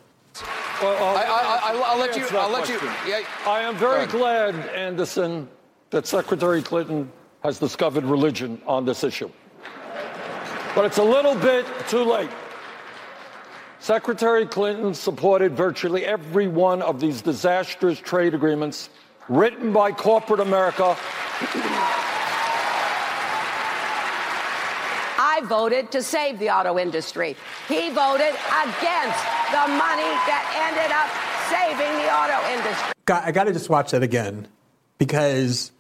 [0.82, 2.26] Well, I, will let you.
[2.38, 2.80] I'll let you.
[3.06, 3.24] Yeah.
[3.46, 5.50] I am very glad, Anderson,
[5.90, 7.12] that Secretary Clinton
[7.44, 9.30] has discovered religion on this issue.
[10.76, 12.30] But it's a little bit too late.
[13.80, 18.90] Secretary Clinton supported virtually every one of these disastrous trade agreements
[19.30, 20.98] written by corporate America.
[25.20, 27.36] I voted to save the auto industry.
[27.68, 31.10] He voted against the money that ended up
[31.52, 32.94] saving the auto industry.
[33.08, 34.48] I got to just watch that again
[34.98, 35.72] because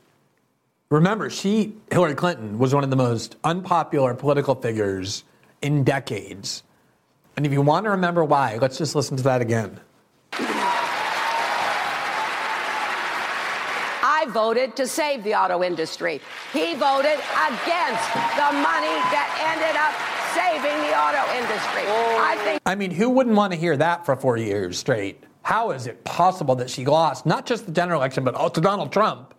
[0.94, 5.24] remember, she, Hillary Clinton, was one of the most unpopular political figures
[5.62, 6.64] in decades.
[7.36, 9.80] And if you want to remember why, let's just listen to that again.
[14.06, 16.22] I voted to save the auto industry.
[16.54, 18.08] He voted against
[18.40, 19.94] the money that ended up
[20.34, 21.84] saving the auto industry.
[21.90, 22.44] I oh.
[22.44, 22.62] think.
[22.66, 25.24] I mean, who wouldn't want to hear that for four years straight?
[25.42, 28.94] How is it possible that she lost not just the general election, but also Donald
[28.94, 29.34] Trump?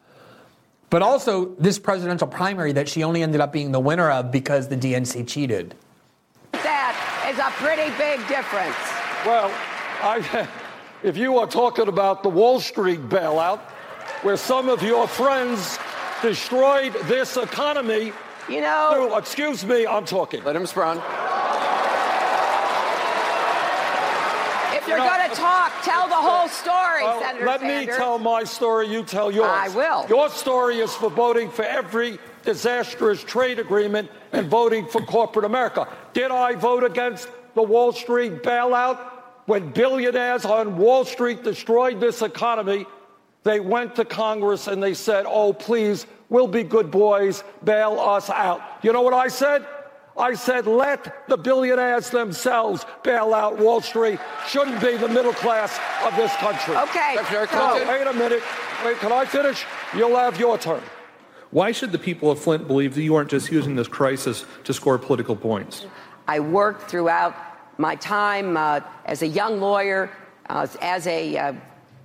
[0.94, 4.68] But also this presidential primary that she only ended up being the winner of because
[4.68, 5.74] the DNC cheated.
[6.52, 6.94] That
[7.28, 8.76] is a pretty big difference.
[9.26, 9.50] Well,
[10.04, 10.46] I,
[11.02, 13.58] if you are talking about the Wall Street bailout,
[14.22, 15.80] where some of your friends
[16.22, 18.12] destroyed this economy.
[18.48, 18.90] You know.
[18.94, 20.44] Through, excuse me, I'm talking.
[20.44, 21.00] Let him respond.
[24.72, 27.86] If you're going to talk, tell the whole story, Senator Let Sanders.
[27.88, 29.48] me tell my story, you tell yours.
[29.48, 30.06] I will.
[30.08, 35.88] Your story is for voting for every disastrous trade agreement and voting for corporate America.
[36.12, 38.98] Did I vote against the Wall Street bailout
[39.46, 42.86] when billionaires on Wall Street destroyed this economy
[43.44, 48.30] they went to Congress and they said, oh, please, we'll be good boys, bail us
[48.30, 48.62] out.
[48.82, 49.66] You know what I said?
[50.16, 54.20] I said, let the billionaires themselves bail out Wall Street.
[54.46, 56.76] Shouldn't be the middle class of this country.
[56.76, 57.16] Okay.
[57.52, 58.42] No, wait a minute.
[58.84, 59.64] Wait, can I finish?
[59.96, 60.82] You'll have your turn.
[61.50, 64.72] Why should the people of Flint believe that you aren't just using this crisis to
[64.72, 65.86] score political points?
[66.28, 67.34] I worked throughout
[67.78, 70.10] my time uh, as a young lawyer,
[70.48, 71.52] uh, as a uh,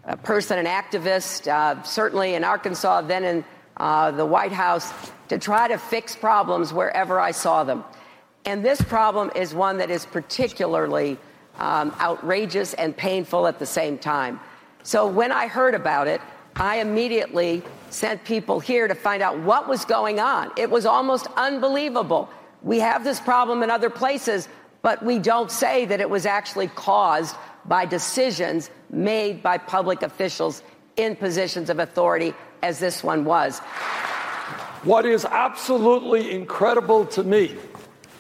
[0.06, 3.46] a person, an activist, uh, certainly in Arkansas, then in
[3.78, 4.92] uh, the White House,
[5.28, 7.84] to try to fix problems wherever I saw them.
[8.46, 11.18] And this problem is one that is particularly
[11.58, 14.40] um, outrageous and painful at the same time.
[14.84, 16.22] So when I heard about it,
[16.56, 20.52] I immediately sent people here to find out what was going on.
[20.58, 22.30] It was almost unbelievable.
[22.64, 24.48] We have this problem in other places,
[24.82, 30.64] but we don't say that it was actually caused by decisions made by public officials
[30.96, 33.60] in positions of authority, as this one was.
[34.84, 37.56] What is absolutely incredible to me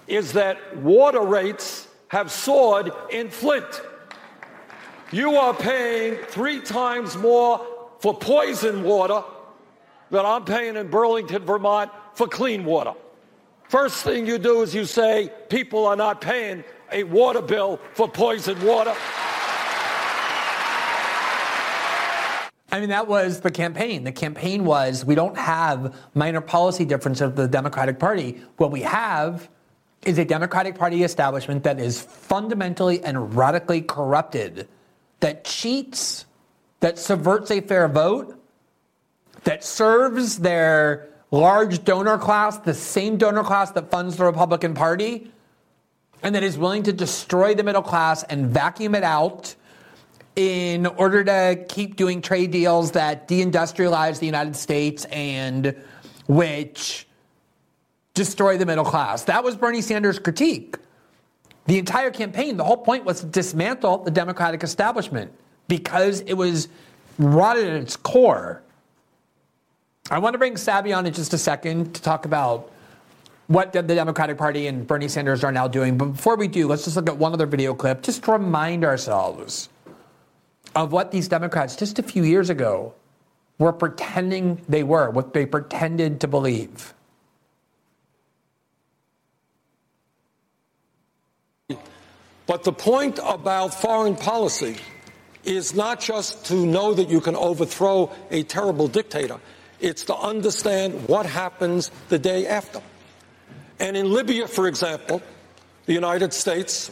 [0.09, 3.81] is that water rates have soared in Flint.
[5.11, 7.65] You are paying three times more
[7.99, 9.23] for poison water
[10.09, 12.93] than I'm paying in Burlington, Vermont for clean water.
[13.69, 18.09] First thing you do is you say people are not paying a water bill for
[18.09, 18.95] poison water.
[22.71, 24.03] I mean, that was the campaign.
[24.03, 28.41] The campaign was we don't have minor policy difference of the Democratic Party.
[28.57, 29.49] What we have
[30.03, 34.67] is a Democratic Party establishment that is fundamentally and radically corrupted,
[35.19, 36.25] that cheats,
[36.79, 38.41] that subverts a fair vote,
[39.43, 45.31] that serves their large donor class, the same donor class that funds the Republican Party,
[46.23, 49.55] and that is willing to destroy the middle class and vacuum it out
[50.35, 55.75] in order to keep doing trade deals that deindustrialize the United States and
[56.27, 57.07] which
[58.19, 59.23] destroy the middle class.
[59.23, 60.75] That was Bernie Sanders' critique.
[61.67, 65.31] The entire campaign, the whole point was to dismantle the Democratic establishment
[65.69, 66.67] because it was
[67.17, 68.61] rotted at its core.
[70.11, 72.69] I want to bring Sabby on in just a second to talk about
[73.47, 75.97] what the Democratic Party and Bernie Sanders are now doing.
[75.97, 78.83] But before we do, let's just look at one other video clip just to remind
[78.83, 79.69] ourselves
[80.75, 82.93] of what these Democrats just a few years ago
[83.59, 86.93] were pretending they were, what they pretended to believe.
[92.49, 94.77] But the point about foreign policy
[95.43, 99.39] is not just to know that you can overthrow a terrible dictator,
[99.79, 102.81] it's to understand what happens the day after.
[103.79, 105.21] And in Libya, for example,
[105.85, 106.89] the United States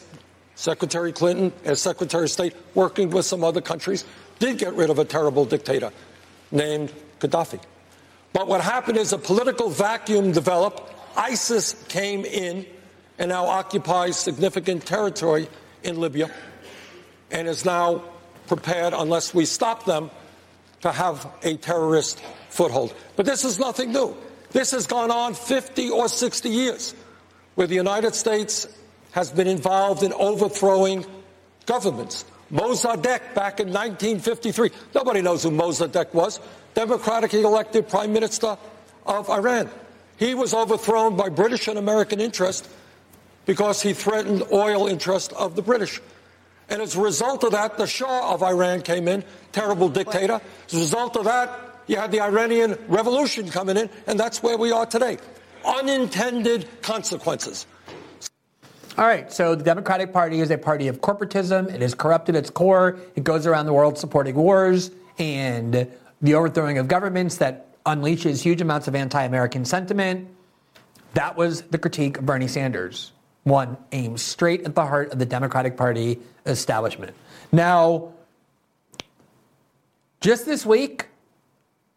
[0.54, 4.06] Secretary Clinton, as Secretary of State, working with some other countries,
[4.38, 5.92] did get rid of a terrible dictator
[6.52, 7.60] named Gaddafi.
[8.32, 10.94] But what happened is a political vacuum developed.
[11.16, 12.68] ISIS came in
[13.18, 15.48] and now occupies significant territory
[15.84, 16.30] in Libya
[17.32, 18.04] and is now
[18.48, 20.10] prepared, unless we stop them,
[20.82, 22.94] to have a terrorist foothold.
[23.16, 24.16] But this is nothing new.
[24.52, 26.96] This has gone on 50 or 60 years,
[27.56, 28.68] where the United States
[29.12, 31.06] has been involved in overthrowing
[31.66, 32.24] governments.
[32.52, 34.70] Mossadegh back in 1953.
[34.96, 36.40] Nobody knows who Mossadegh was.
[36.76, 38.58] Democratically elected prime minister
[39.06, 39.70] of Iran.
[40.18, 42.70] He was overthrown by British and American interest
[43.48, 46.00] because he threatened oil interests of the British.
[46.70, 49.24] And as a result of that, the Shah of Iran came in,
[49.54, 50.40] terrible dictator.
[50.68, 54.58] As a result of that, you had the Iranian Revolution coming in, and that's where
[54.58, 55.18] we are today.
[55.66, 57.66] Unintended consequences.
[58.98, 61.74] All right, so the Democratic Party is a party of corporatism.
[61.74, 62.98] It is corrupt at its core.
[63.16, 65.88] It goes around the world supporting wars and
[66.22, 70.28] the overthrowing of governments that unleashes huge amounts of anti American sentiment.
[71.14, 73.14] That was the critique of Bernie Sanders.
[73.48, 77.16] One aimed straight at the heart of the Democratic Party establishment.
[77.54, 78.12] Now,
[80.20, 81.06] just this week,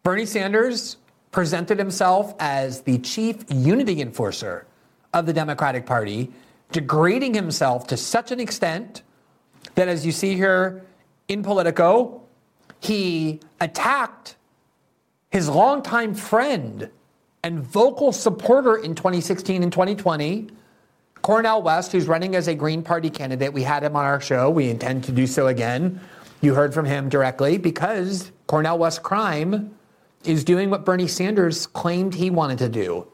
[0.01, 0.95] Bernie Sanders
[1.33, 4.65] presented himself as the chief unity enforcer
[5.13, 6.31] of the Democratic Party,
[6.71, 9.01] degrading himself to such an extent
[9.75, 10.85] that, as you see here
[11.27, 12.21] in Politico,
[12.79, 14.37] he attacked
[15.31, 16.89] his longtime friend
[17.43, 20.47] and vocal supporter in 2016 and 2020,
[21.21, 23.53] Cornel West, who's running as a Green Party candidate.
[23.53, 24.49] We had him on our show.
[24.49, 25.99] We intend to do so again.
[26.41, 29.75] You heard from him directly because Cornel West crime
[30.23, 33.07] is doing what Bernie Sanders claimed he wanted to do,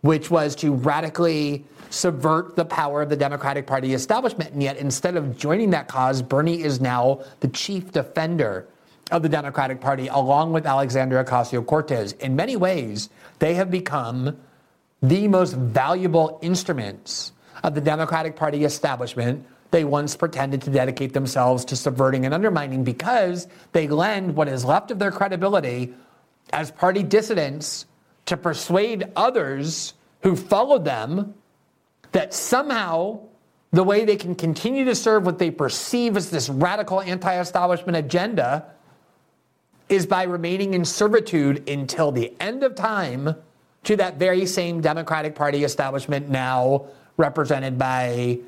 [0.00, 4.52] which was to radically subvert the power of the Democratic Party establishment.
[4.52, 8.68] And yet, instead of joining that cause, Bernie is now the chief defender
[9.10, 12.12] of the Democratic Party, along with Alexandria Ocasio Cortez.
[12.14, 14.38] In many ways, they have become
[15.08, 17.32] the most valuable instruments
[17.62, 19.46] of the Democratic Party establishment.
[19.70, 24.64] They once pretended to dedicate themselves to subverting and undermining because they lend what is
[24.64, 25.94] left of their credibility
[26.52, 27.86] as party dissidents
[28.26, 31.34] to persuade others who followed them
[32.12, 33.20] that somehow
[33.72, 37.96] the way they can continue to serve what they perceive as this radical anti establishment
[37.96, 38.64] agenda
[39.88, 43.34] is by remaining in servitude until the end of time
[43.84, 48.40] to that very same Democratic Party establishment now represented by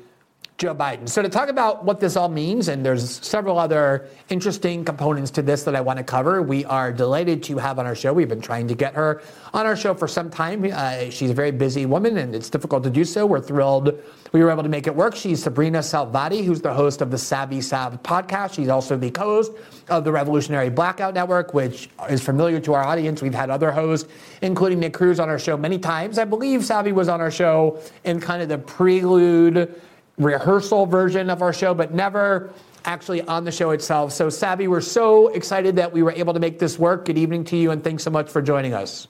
[0.57, 1.07] Joe Biden.
[1.07, 5.43] So to talk about what this all means, and there's several other interesting components to
[5.43, 6.41] this that I want to cover.
[6.41, 8.11] We are delighted to have on our show.
[8.11, 9.21] We've been trying to get her
[9.53, 10.65] on our show for some time.
[10.65, 13.27] Uh, she's a very busy woman, and it's difficult to do so.
[13.27, 13.99] We're thrilled
[14.31, 15.15] we were able to make it work.
[15.15, 18.53] She's Sabrina Salvati, who's the host of the Sabby Sabs podcast.
[18.53, 19.51] She's also the co-host
[19.89, 23.21] of the Revolutionary Blackout Network, which is familiar to our audience.
[23.21, 24.09] We've had other hosts,
[24.41, 26.17] including Nick Cruz, on our show many times.
[26.17, 29.79] I believe Sabby was on our show in kind of the prelude
[30.17, 32.51] rehearsal version of our show, but never
[32.85, 34.11] actually on the show itself.
[34.11, 37.05] So, Sabby, we're so excited that we were able to make this work.
[37.05, 39.07] Good evening to you, and thanks so much for joining us.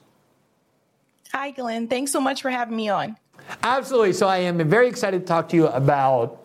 [1.32, 1.88] Hi, Glenn.
[1.88, 3.16] Thanks so much for having me on.
[3.62, 4.12] Absolutely.
[4.12, 6.44] So, I am very excited to talk to you about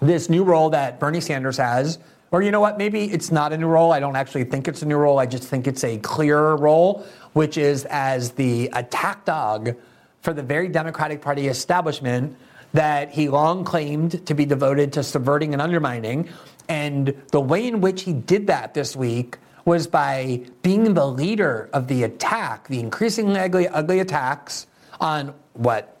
[0.00, 1.98] this new role that Bernie Sanders has.
[2.30, 2.76] Or, you know what?
[2.76, 3.90] Maybe it's not a new role.
[3.90, 5.18] I don't actually think it's a new role.
[5.18, 9.74] I just think it's a clearer role, which is as the attack dog
[10.20, 12.36] for the very Democratic Party establishment
[12.72, 16.28] that he long claimed to be devoted to subverting and undermining.
[16.68, 21.68] And the way in which he did that this week was by being the leader
[21.72, 24.66] of the attack, the increasingly ugly, ugly attacks
[25.00, 25.96] on what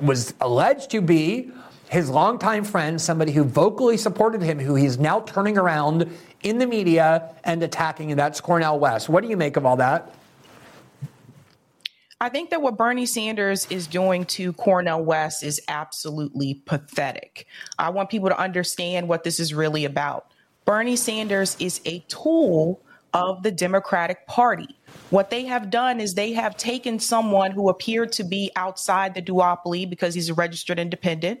[0.00, 1.50] was alleged to be
[1.88, 6.10] his longtime friend, somebody who vocally supported him, who he's now turning around
[6.42, 9.08] in the media and attacking, and that's Cornel West.
[9.08, 10.12] What do you make of all that?
[12.18, 17.46] I think that what Bernie Sanders is doing to Cornel West is absolutely pathetic.
[17.78, 20.32] I want people to understand what this is really about.
[20.64, 22.80] Bernie Sanders is a tool
[23.12, 24.78] of the Democratic Party.
[25.10, 29.20] What they have done is they have taken someone who appeared to be outside the
[29.20, 31.40] duopoly because he's a registered independent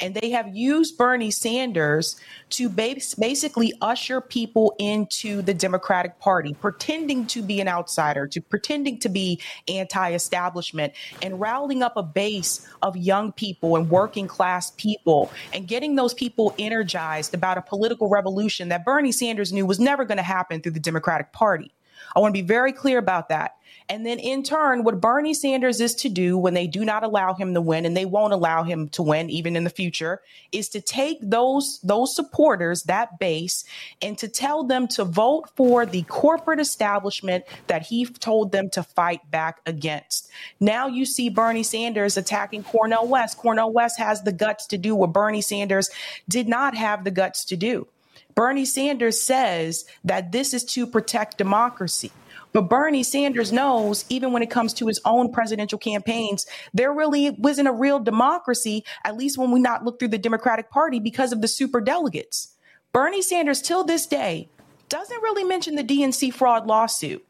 [0.00, 2.16] and they have used Bernie Sanders
[2.50, 8.98] to basically usher people into the Democratic Party, pretending to be an outsider, to pretending
[9.00, 10.92] to be anti-establishment,
[11.22, 16.14] and rallying up a base of young people and working class people, and getting those
[16.14, 20.60] people energized about a political revolution that Bernie Sanders knew was never going to happen
[20.60, 21.72] through the Democratic Party.
[22.14, 23.56] I want to be very clear about that.
[23.88, 27.34] And then in turn, what Bernie Sanders is to do when they do not allow
[27.34, 30.68] him to win, and they won't allow him to win even in the future, is
[30.70, 33.64] to take those those supporters, that base,
[34.00, 38.82] and to tell them to vote for the corporate establishment that he told them to
[38.82, 40.30] fight back against.
[40.60, 43.38] Now you see Bernie Sanders attacking Cornel West.
[43.38, 45.90] Cornel West has the guts to do what Bernie Sanders
[46.28, 47.86] did not have the guts to do.
[48.34, 52.10] Bernie Sanders says that this is to protect democracy.
[52.52, 57.30] But Bernie Sanders knows, even when it comes to his own presidential campaigns, there really
[57.30, 61.32] wasn't a real democracy, at least when we not look through the Democratic Party because
[61.32, 62.54] of the super delegates.
[62.92, 64.48] Bernie Sanders, till this day,
[64.90, 67.24] doesn't really mention the DNC fraud lawsuit.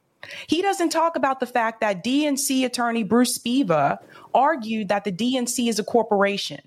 [0.49, 3.99] He doesn't talk about the fact that DNC attorney Bruce Spiva
[4.35, 6.61] argued that the DNC is a corporation.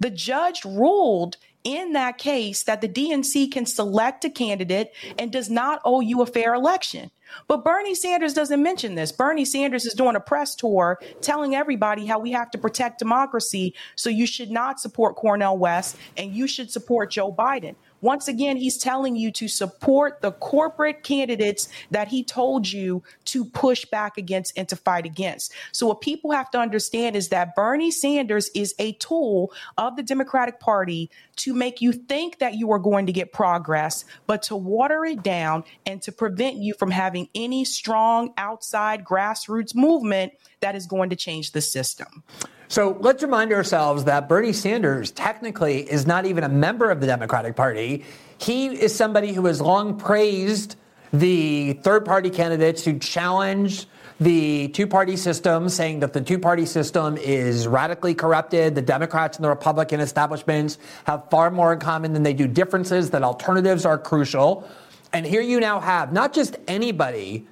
[0.00, 5.50] The judge ruled in that case that the DNC can select a candidate and does
[5.50, 7.10] not owe you a fair election.
[7.48, 9.10] But Bernie Sanders doesn't mention this.
[9.10, 13.74] Bernie Sanders is doing a press tour telling everybody how we have to protect democracy.
[13.96, 17.74] So you should not support Cornel West and you should support Joe Biden.
[18.00, 23.44] Once again, he's telling you to support the corporate candidates that he told you to
[23.44, 25.52] push back against and to fight against.
[25.72, 30.02] So, what people have to understand is that Bernie Sanders is a tool of the
[30.02, 34.56] Democratic Party to make you think that you are going to get progress, but to
[34.56, 40.74] water it down and to prevent you from having any strong outside grassroots movement that
[40.74, 42.22] is going to change the system.
[42.68, 47.06] So let's remind ourselves that Bernie Sanders technically is not even a member of the
[47.06, 48.04] Democratic Party.
[48.38, 50.76] He is somebody who has long praised
[51.12, 53.86] the third party candidates who challenged
[54.18, 58.74] the two party system, saying that the two party system is radically corrupted.
[58.74, 63.10] The Democrats and the Republican establishments have far more in common than they do differences,
[63.10, 64.68] that alternatives are crucial.
[65.12, 67.46] And here you now have not just anybody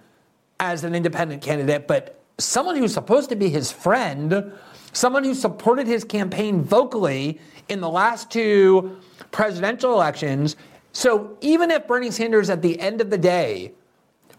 [0.58, 4.52] as an independent candidate, but someone who's supposed to be his friend
[4.94, 7.38] someone who supported his campaign vocally
[7.68, 8.96] in the last two
[9.30, 10.56] presidential elections.
[10.92, 13.72] So even if Bernie Sanders at the end of the day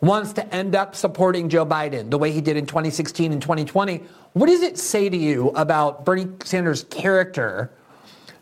[0.01, 4.03] wants to end up supporting Joe Biden the way he did in 2016 and 2020,
[4.33, 7.71] what does it say to you about Bernie Sanders' character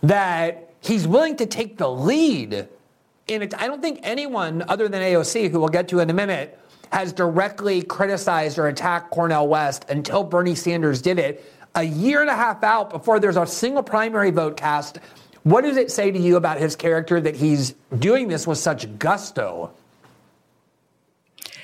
[0.01, 2.67] that he's willing to take the lead
[3.27, 3.53] it?
[3.57, 6.59] I don't think anyone other than AOC, who we'll get to in a minute,
[6.91, 11.43] has directly criticized or attacked Cornel West until Bernie Sanders did it
[11.75, 14.99] a year and a half out before there's a single primary vote cast.
[15.43, 18.97] What does it say to you about his character that he's doing this with such
[18.99, 19.71] gusto?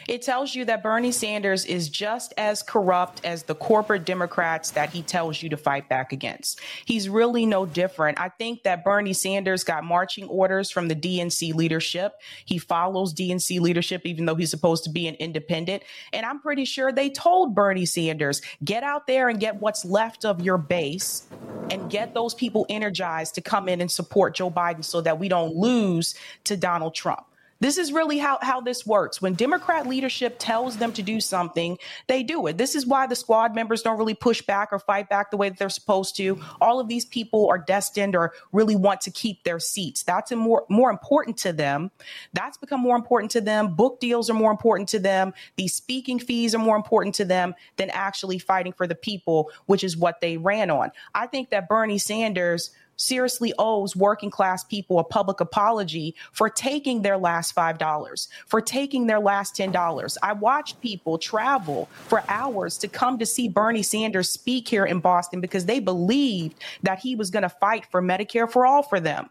[0.10, 4.90] It tells you that Bernie Sanders is just as corrupt as the corporate Democrats that
[4.90, 6.60] he tells you to fight back against.
[6.84, 8.20] He's really no different.
[8.20, 12.14] I think that Bernie Sanders got marching orders from the DNC leadership.
[12.44, 15.84] He follows DNC leadership, even though he's supposed to be an independent.
[16.12, 20.26] And I'm pretty sure they told Bernie Sanders, get out there and get what's left
[20.26, 21.28] of your base
[21.70, 25.28] and get those people energized to come in and support Joe Biden so that we
[25.28, 27.28] don't lose to Donald Trump.
[27.62, 29.22] This is really how, how this works.
[29.22, 32.58] When Democrat leadership tells them to do something, they do it.
[32.58, 35.50] This is why the squad members don't really push back or fight back the way
[35.50, 36.40] that they're supposed to.
[36.62, 40.04] All of these people are destined or really want to keep their seats.
[40.04, 41.92] That's more, more important to them.
[42.34, 43.76] That's become more important to them.
[43.76, 45.34] Book deals are more important to them.
[45.58, 49.84] These speaking fees are more important to them than actually fighting for the people, which
[49.84, 50.92] is what they ran on.
[51.14, 57.02] I think that Bernie Sanders seriously owes working class people a public apology for taking
[57.02, 60.18] their last $5, for taking their last $10.
[60.22, 65.00] I watched people travel for hours to come to see Bernie Sanders speak here in
[65.00, 69.00] Boston because they believed that he was going to fight for Medicare for all for
[69.00, 69.30] them.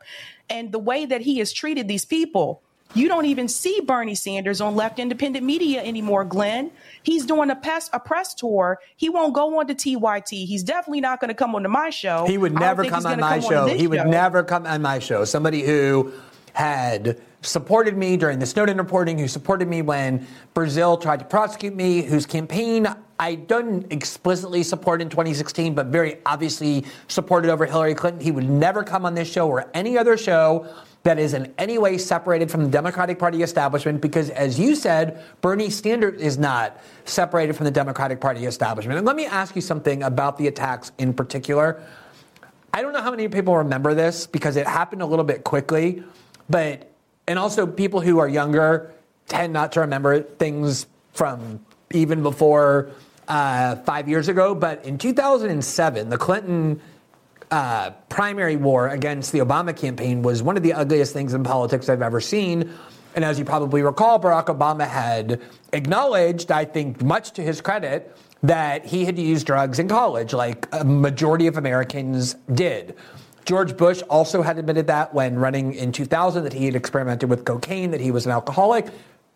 [0.50, 2.62] And the way that he has treated these people,
[2.94, 6.70] you don't even see Bernie Sanders on left independent media anymore, Glenn.
[7.02, 8.78] He's doing a press a press tour.
[8.96, 10.46] He won't go on to TYT.
[10.46, 12.26] He's definitely not going to come on to my show.
[12.26, 13.62] He would never come on my come show.
[13.64, 14.08] On he would show.
[14.08, 15.24] never come on my show.
[15.24, 16.12] Somebody who
[16.54, 21.74] had supported me during the Snowden reporting, who supported me when Brazil tried to prosecute
[21.74, 22.88] me, whose campaign
[23.20, 28.20] I didn't explicitly support in 2016, but very obviously supported over Hillary Clinton.
[28.20, 30.68] He would never come on this show or any other show
[31.04, 35.22] that is in any way separated from the Democratic Party establishment because, as you said,
[35.40, 38.98] Bernie Sanders is not separated from the Democratic Party establishment.
[38.98, 41.82] And let me ask you something about the attacks in particular.
[42.74, 46.02] I don't know how many people remember this because it happened a little bit quickly,
[46.50, 46.90] but,
[47.26, 48.92] and also people who are younger
[49.28, 51.60] tend not to remember things from
[51.92, 52.90] even before
[53.28, 54.54] uh, five years ago.
[54.54, 56.80] But in 2007, the Clinton
[57.50, 61.88] uh, primary war against the Obama campaign was one of the ugliest things in politics
[61.88, 62.72] I've ever seen.
[63.14, 65.40] And as you probably recall, Barack Obama had
[65.72, 70.68] acknowledged, I think, much to his credit, that he had used drugs in college, like
[70.72, 72.94] a majority of Americans did.
[73.44, 77.44] George Bush also had admitted that when running in 2000 that he had experimented with
[77.44, 78.88] cocaine, that he was an alcoholic.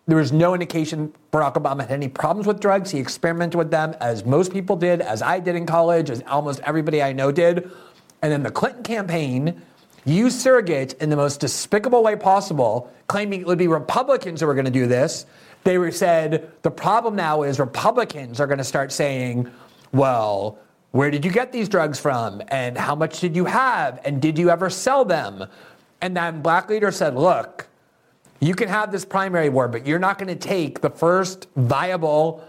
[0.07, 2.91] There was no indication Barack Obama had any problems with drugs.
[2.91, 6.61] He experimented with them, as most people did, as I did in college, as almost
[6.61, 7.71] everybody I know did.
[8.23, 9.61] And then the Clinton campaign
[10.05, 14.55] used surrogates in the most despicable way possible, claiming it would be Republicans who were
[14.55, 15.27] going to do this.
[15.65, 19.51] They were said the problem now is Republicans are going to start saying,
[19.93, 20.59] well,
[20.91, 22.43] where did you get these drugs from?
[22.49, 24.01] And how much did you have?
[24.05, 25.47] And did you ever sell them?
[26.01, 27.69] And then black leader said, look,
[28.41, 32.45] you can have this primary war, but you're not going to take the first viable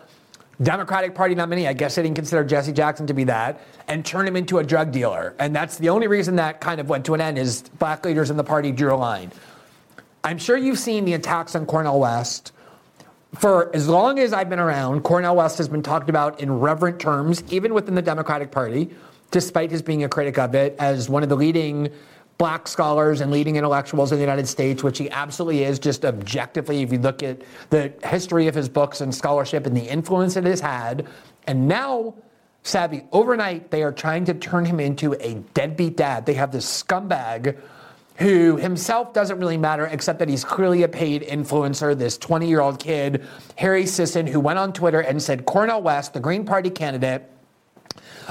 [0.63, 4.27] Democratic Party nominee, I guess they didn't consider Jesse Jackson to be that, and turn
[4.27, 5.35] him into a drug dealer.
[5.39, 8.29] And that's the only reason that kind of went to an end is black leaders
[8.29, 9.31] in the party drew a line.
[10.23, 12.53] I'm sure you've seen the attacks on Cornel West
[13.35, 16.99] for as long as I've been around, Cornel West has been talked about in reverent
[16.99, 18.91] terms, even within the Democratic Party,
[19.31, 21.89] despite his being a critic of it, as one of the leading
[22.37, 26.81] black scholars and leading intellectuals in the United States, which he absolutely is, just objectively,
[26.81, 30.43] if you look at the history of his books and scholarship and the influence it
[30.45, 31.07] has had.
[31.47, 32.15] And now,
[32.63, 36.25] Sabby, overnight, they are trying to turn him into a deadbeat dad.
[36.25, 37.57] They have this scumbag
[38.17, 42.61] who himself doesn't really matter except that he's clearly a paid influencer, this 20 year
[42.61, 43.25] old kid,
[43.55, 47.29] Harry Sisson, who went on Twitter and said Cornel West, the Green Party candidate,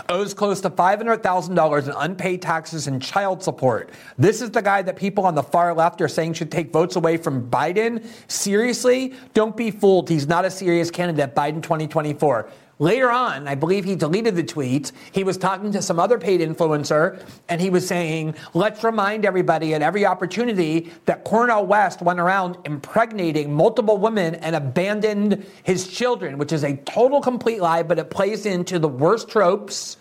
[0.09, 3.91] owes close to $500,000 in unpaid taxes and child support.
[4.19, 6.97] This is the guy that people on the far left are saying should take votes
[6.97, 8.05] away from Biden.
[8.29, 9.15] Seriously?
[9.35, 10.09] Don't be fooled.
[10.09, 11.35] He's not a serious candidate.
[11.35, 12.49] Biden 2024.
[12.83, 14.91] Later on, I believe he deleted the tweet.
[15.13, 19.73] He was talking to some other paid influencer, and he was saying, let's remind everybody
[19.73, 26.39] at every opportunity that Cornel West went around impregnating multiple women and abandoned his children,
[26.39, 29.97] which is a total complete lie, but it plays into the worst tropes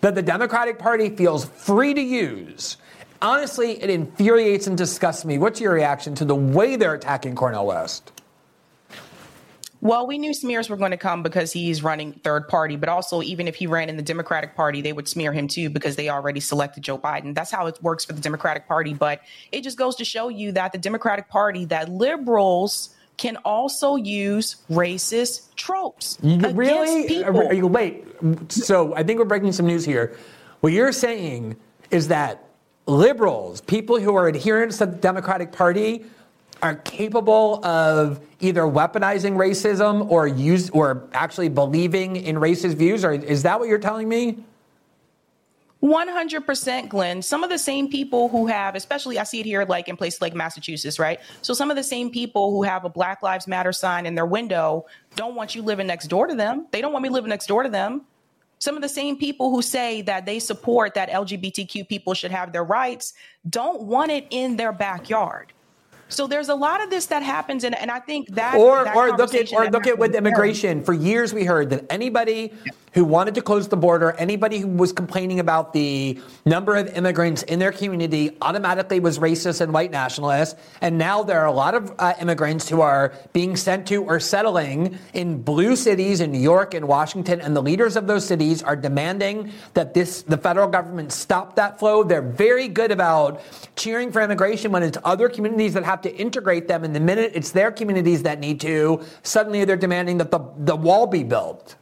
[0.00, 2.78] that the Democratic Party feels free to use.
[3.20, 5.36] Honestly, it infuriates and disgusts me.
[5.36, 8.11] What's your reaction to the way they're attacking Cornel West?
[9.82, 13.20] Well, we knew smears were going to come because he's running third party, but also
[13.20, 16.08] even if he ran in the Democratic Party, they would smear him too because they
[16.08, 17.34] already selected Joe Biden.
[17.34, 18.94] That's how it works for the Democratic Party.
[18.94, 23.96] But it just goes to show you that the Democratic Party, that liberals can also
[23.96, 26.16] use racist tropes.
[26.22, 27.24] Really?
[27.60, 28.04] Wait.
[28.50, 30.16] So I think we're breaking some news here.
[30.60, 31.56] What you're saying
[31.90, 32.44] is that
[32.86, 36.04] liberals, people who are adherents to the Democratic Party,
[36.62, 43.04] are capable of either weaponizing racism or use or actually believing in racist views?
[43.04, 44.44] Or is that what you're telling me?
[45.82, 47.20] 100% Glenn.
[47.20, 50.20] Some of the same people who have, especially I see it here like in places
[50.20, 51.18] like Massachusetts, right?
[51.42, 54.26] So some of the same people who have a Black Lives Matter sign in their
[54.26, 54.86] window
[55.16, 56.68] don't want you living next door to them.
[56.70, 58.02] They don't want me living next door to them.
[58.60, 62.52] Some of the same people who say that they support that LGBTQ people should have
[62.52, 63.14] their rights
[63.50, 65.52] don't want it in their backyard.
[66.12, 68.94] So there's a lot of this that happens, and, and I think that or that
[68.94, 70.84] or look at or look at with immigration.
[70.84, 72.52] For years, we heard that anybody
[72.92, 77.42] who wanted to close the border, anybody who was complaining about the number of immigrants
[77.44, 80.56] in their community automatically was racist and white nationalist.
[80.80, 84.20] And now there are a lot of uh, immigrants who are being sent to or
[84.20, 87.40] settling in blue cities in New York and Washington.
[87.40, 91.78] And the leaders of those cities are demanding that this, the federal government stop that
[91.78, 92.04] flow.
[92.04, 93.42] They're very good about
[93.76, 96.84] cheering for immigration when it's other communities that have to integrate them.
[96.84, 100.76] And the minute it's their communities that need to, suddenly they're demanding that the, the
[100.76, 101.76] wall be built.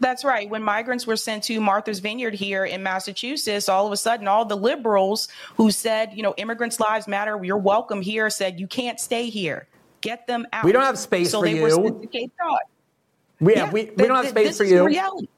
[0.00, 0.48] That's right.
[0.48, 4.46] When migrants were sent to Martha's Vineyard here in Massachusetts, all of a sudden, all
[4.46, 8.98] the liberals who said, you know, immigrants' lives matter, you're welcome here, said, you can't
[8.98, 9.66] stay here.
[10.00, 10.64] Get them out.
[10.64, 11.62] We don't have space so for they you.
[11.62, 12.60] Were sent to Cape Cod.
[13.40, 14.84] We, yeah, we, we don't have space for you.
[14.84, 15.28] Reality.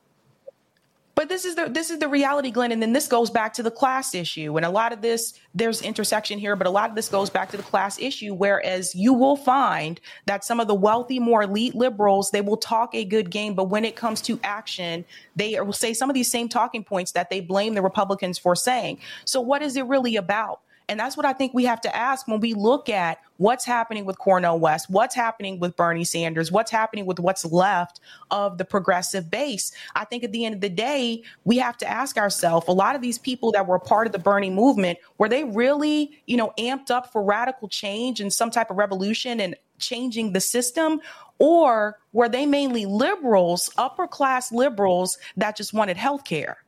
[1.14, 3.62] But this is the this is the reality, Glenn, and then this goes back to
[3.62, 4.56] the class issue.
[4.56, 7.50] And a lot of this, there's intersection here, but a lot of this goes back
[7.50, 8.32] to the class issue.
[8.32, 12.94] Whereas you will find that some of the wealthy, more elite liberals, they will talk
[12.94, 15.04] a good game, but when it comes to action,
[15.36, 18.56] they will say some of these same talking points that they blame the Republicans for
[18.56, 18.98] saying.
[19.26, 20.60] So what is it really about?
[20.88, 24.04] And that's what I think we have to ask when we look at what's happening
[24.04, 28.64] with Cornel West, what's happening with Bernie Sanders, what's happening with what's left of the
[28.64, 29.72] progressive base.
[29.96, 32.94] I think at the end of the day, we have to ask ourselves a lot
[32.94, 36.52] of these people that were part of the Bernie movement, were they really, you know,
[36.58, 41.00] amped up for radical change and some type of revolution and changing the system?
[41.38, 46.58] Or were they mainly liberals, upper class liberals that just wanted health care?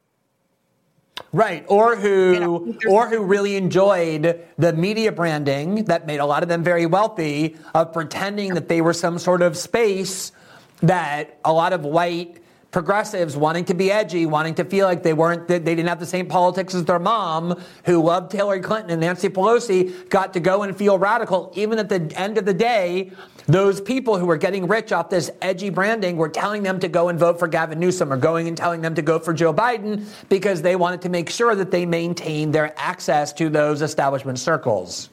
[1.33, 6.49] Right, or who or who really enjoyed the media branding that made a lot of
[6.49, 10.33] them very wealthy of pretending that they were some sort of space
[10.83, 12.39] that a lot of white
[12.75, 16.07] progressives wanting to be edgy, wanting to feel like they weren't, they didn't have the
[16.07, 20.65] same politics as their mom, who loved Hillary Clinton and Nancy Pelosi, got to go
[20.65, 21.53] and feel radical.
[21.55, 23.12] Even at the end of the day,
[23.47, 27.09] those people who were getting rich off this edgy branding were telling them to go
[27.09, 30.07] and vote for Gavin Newsom or going and telling them to go for Joe Biden
[30.28, 35.11] because they wanted to make sure that they maintained their access to those establishment circles.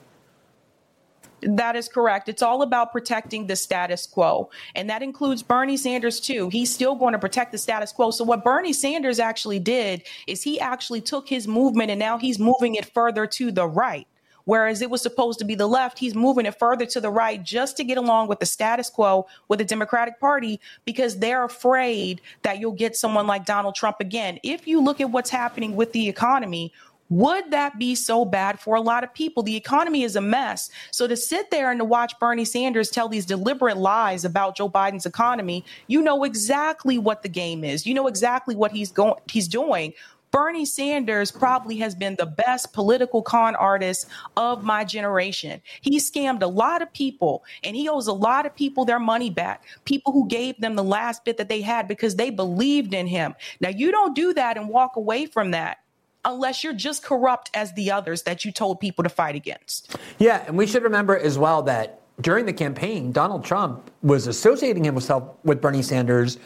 [1.41, 2.29] That is correct.
[2.29, 4.51] It's all about protecting the status quo.
[4.75, 6.49] And that includes Bernie Sanders, too.
[6.49, 8.11] He's still going to protect the status quo.
[8.11, 12.37] So, what Bernie Sanders actually did is he actually took his movement and now he's
[12.37, 14.07] moving it further to the right.
[14.45, 17.41] Whereas it was supposed to be the left, he's moving it further to the right
[17.43, 22.21] just to get along with the status quo with the Democratic Party because they're afraid
[22.43, 24.39] that you'll get someone like Donald Trump again.
[24.43, 26.73] If you look at what's happening with the economy,
[27.11, 29.43] would that be so bad for a lot of people?
[29.43, 30.69] The economy is a mess.
[30.91, 34.69] So to sit there and to watch Bernie Sanders tell these deliberate lies about Joe
[34.69, 37.85] Biden's economy, you know exactly what the game is.
[37.85, 39.93] You know exactly what he's going he's doing.
[40.31, 44.07] Bernie Sanders probably has been the best political con artist
[44.37, 45.61] of my generation.
[45.81, 49.29] He scammed a lot of people and he owes a lot of people their money
[49.29, 49.63] back.
[49.83, 53.35] People who gave them the last bit that they had because they believed in him.
[53.59, 55.79] Now, you don't do that and walk away from that
[56.23, 59.97] unless you're just corrupt as the others that you told people to fight against.
[60.19, 64.83] Yeah, and we should remember as well that during the campaign, Donald Trump was associating
[64.83, 66.37] himself with Bernie Sanders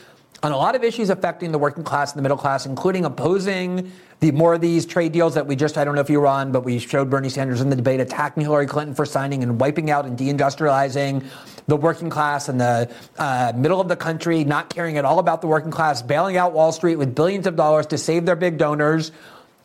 [0.45, 3.91] on a lot of issues affecting the working class and the middle class, including opposing
[4.19, 6.27] the more of these trade deals that we just, I don't know if you were
[6.27, 9.59] on, but we showed Bernie Sanders in the debate attacking Hillary Clinton for signing and
[9.59, 11.25] wiping out and deindustrializing
[11.65, 15.41] the working class and the uh, middle of the country, not caring at all about
[15.41, 18.59] the working class, bailing out Wall Street with billions of dollars to save their big
[18.59, 19.11] donors.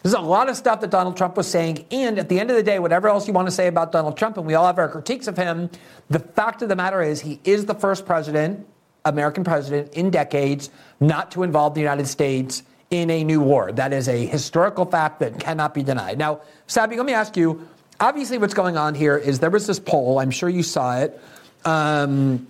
[0.03, 1.85] There's a lot of stuff that Donald Trump was saying.
[1.91, 4.17] And at the end of the day, whatever else you want to say about Donald
[4.17, 5.69] Trump, and we all have our critiques of him,
[6.09, 8.67] the fact of the matter is he is the first president,
[9.05, 10.71] American president, in decades
[11.01, 13.73] not to involve the United States in a new war.
[13.73, 16.19] That is a historical fact that cannot be denied.
[16.19, 17.69] Now, Sabby, let me ask you
[18.01, 21.21] obviously, what's going on here is there was this poll, I'm sure you saw it,
[21.65, 22.47] um,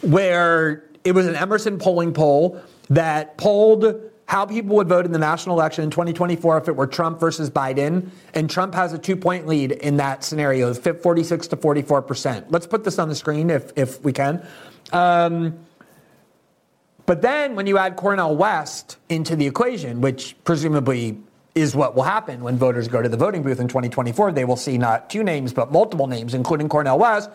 [0.00, 5.18] where it was an Emerson polling poll that polled how people would vote in the
[5.18, 8.08] national election in 2024 if it were Trump versus Biden.
[8.32, 12.46] And Trump has a two point lead in that scenario, 46 to 44%.
[12.48, 14.46] Let's put this on the screen if, if we can.
[14.92, 15.58] Um,
[17.06, 21.18] but then when you add Cornel West into the equation, which presumably
[21.54, 24.56] is what will happen when voters go to the voting booth in 2024, they will
[24.56, 27.30] see not two names, but multiple names, including Cornel West.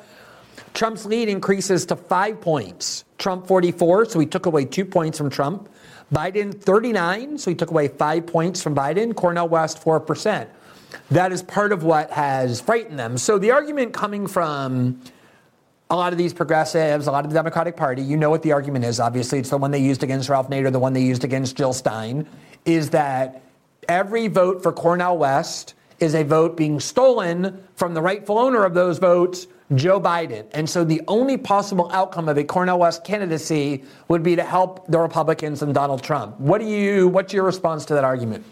[0.74, 3.06] Trump's lead increases to five points.
[3.18, 5.70] Trump 44, so he took away two points from Trump.
[6.14, 9.16] Biden 39, so he took away five points from Biden.
[9.16, 10.48] Cornel West 4%.
[11.12, 13.18] That is part of what has frightened them.
[13.18, 15.02] So the argument coming from
[15.90, 18.52] a lot of these progressives, a lot of the Democratic Party, you know what the
[18.52, 19.40] argument is, obviously.
[19.40, 22.28] It's the one they used against Ralph Nader, the one they used against Jill Stein,
[22.66, 23.42] is that
[23.88, 28.74] every vote for Cornel West is a vote being stolen from the rightful owner of
[28.74, 30.48] those votes Joe Biden.
[30.52, 34.88] And so the only possible outcome of a Cornel West candidacy would be to help
[34.88, 36.40] the Republicans and Donald Trump.
[36.40, 38.46] What do you what's your response to that argument?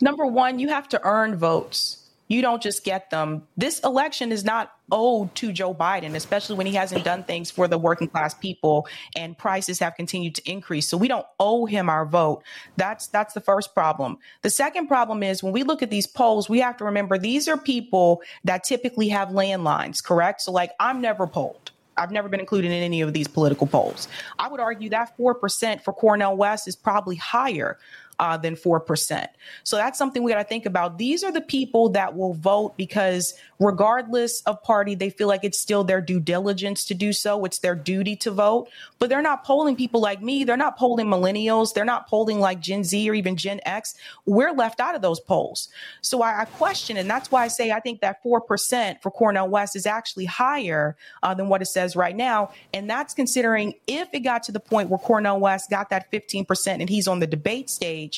[0.00, 1.99] Number 1, you have to earn votes.
[2.30, 3.42] You don't just get them.
[3.56, 7.66] This election is not owed to Joe Biden, especially when he hasn't done things for
[7.66, 10.86] the working class people and prices have continued to increase.
[10.86, 12.44] So we don't owe him our vote.
[12.76, 14.18] That's that's the first problem.
[14.42, 17.48] The second problem is when we look at these polls, we have to remember these
[17.48, 20.42] are people that typically have landlines, correct?
[20.42, 21.72] So like I'm never polled.
[21.96, 24.08] I've never been included in any of these political polls.
[24.38, 27.78] I would argue that 4% for Cornel West is probably higher
[28.20, 29.26] uh, than 4%.
[29.64, 30.98] So that's something we got to think about.
[30.98, 35.58] These are the people that will vote because, regardless of party, they feel like it's
[35.58, 37.46] still their due diligence to do so.
[37.46, 38.68] It's their duty to vote.
[38.98, 40.44] But they're not polling people like me.
[40.44, 41.72] They're not polling millennials.
[41.72, 43.94] They're not polling like Gen Z or even Gen X.
[44.26, 45.70] We're left out of those polls.
[46.02, 49.48] So I, I question, and that's why I say I think that 4% for Cornel
[49.48, 52.52] West is actually higher uh, than what it says right now.
[52.74, 56.66] And that's considering if it got to the point where Cornel West got that 15%
[56.80, 58.09] and he's on the debate stage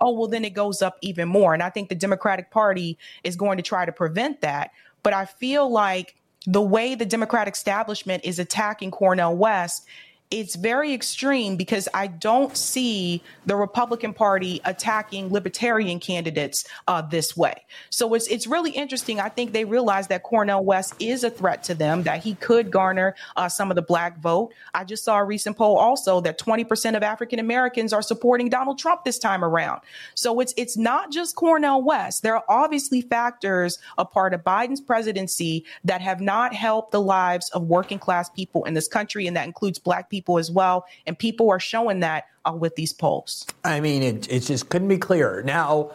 [0.00, 1.54] oh, well, then it goes up even more.
[1.54, 4.70] And I think the Democratic Party is going to try to prevent that.
[5.02, 6.14] But I feel like
[6.46, 9.86] the way the Democratic establishment is attacking Cornel West
[10.30, 17.36] it's very extreme because I don't see the Republican Party attacking libertarian candidates uh, this
[17.36, 17.64] way.
[17.88, 19.20] So it's it's really interesting.
[19.20, 22.70] I think they realize that Cornel West is a threat to them, that he could
[22.70, 24.52] garner uh, some of the black vote.
[24.74, 28.78] I just saw a recent poll also that 20% of African Americans are supporting Donald
[28.78, 29.80] Trump this time around.
[30.14, 32.22] So it's it's not just Cornel West.
[32.22, 37.48] There are obviously factors a part of Biden's presidency that have not helped the lives
[37.50, 40.84] of working class people in this country, and that includes black people people as well.
[41.06, 43.46] And people are showing that uh, with these polls.
[43.62, 45.44] I mean, it, it just couldn't be clearer.
[45.44, 45.92] Now,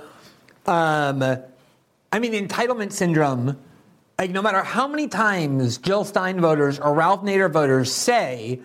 [0.65, 3.59] um, I mean, entitlement syndrome,
[4.17, 8.61] like no matter how many times Jill Stein voters or Ralph Nader voters say,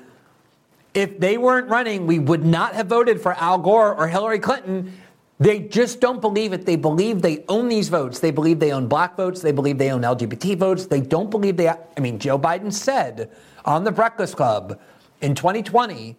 [0.95, 4.93] if they weren't running, we would not have voted for Al Gore or Hillary Clinton.
[5.41, 6.67] They just don't believe it.
[6.67, 8.21] They believe they own these votes.
[8.21, 9.41] They believe they own black votes.
[9.41, 10.87] They believe they own LGBT votes.
[10.87, 11.69] They don't believe they.
[11.69, 13.31] I mean, Joe Biden said
[13.65, 14.81] on the Breakfast Club
[15.21, 16.17] in 2020,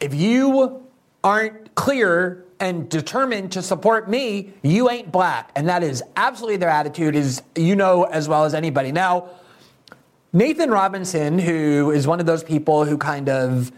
[0.00, 0.86] if you
[1.24, 5.50] aren't clear and determined to support me, you ain't black.
[5.54, 8.92] And that is absolutely their attitude, is you know as well as anybody.
[8.92, 9.28] Now,
[10.32, 13.72] Nathan Robinson, who is one of those people who kind of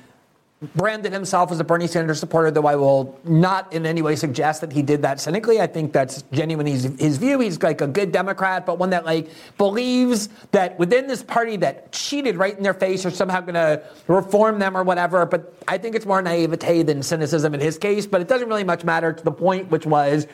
[0.74, 4.60] branded himself as a Bernie Sanders supporter, though I will not in any way suggest
[4.60, 5.60] that he did that cynically.
[5.60, 6.66] I think that's genuine.
[6.66, 7.38] His, his view.
[7.38, 11.92] He's like a good Democrat, but one that like believes that within this party that
[11.92, 15.24] cheated right in their face are somehow going to reform them or whatever.
[15.26, 18.06] But I think it's more naivete than cynicism in his case.
[18.06, 20.26] But it doesn't really much matter to the point, which was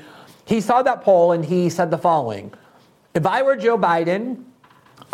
[0.46, 2.50] he saw that poll and he said the following:
[3.12, 4.44] If I were Joe Biden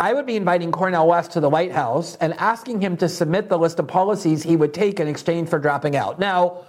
[0.01, 3.49] I would be inviting Cornel West to the White House and asking him to submit
[3.49, 6.17] the list of policies he would take in exchange for dropping out.
[6.17, 6.65] Now,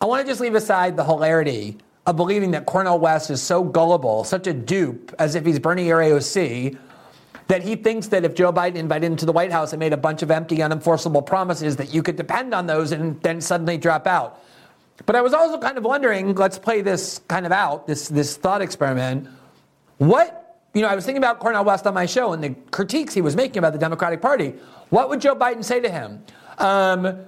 [0.00, 3.62] I want to just leave aside the hilarity of believing that Cornel West is so
[3.62, 6.78] gullible, such a dupe, as if he's Bernie or AOC,
[7.48, 9.92] that he thinks that if Joe Biden invited him to the White House and made
[9.92, 13.76] a bunch of empty, unenforceable promises, that you could depend on those and then suddenly
[13.76, 14.42] drop out.
[15.04, 18.38] But I was also kind of wondering, let's play this kind of out, this, this
[18.38, 19.28] thought experiment.
[19.98, 20.43] What
[20.74, 23.20] you know, I was thinking about Cornel West on my show and the critiques he
[23.20, 24.54] was making about the Democratic Party.
[24.90, 26.22] What would Joe Biden say to him?
[26.58, 27.26] Um,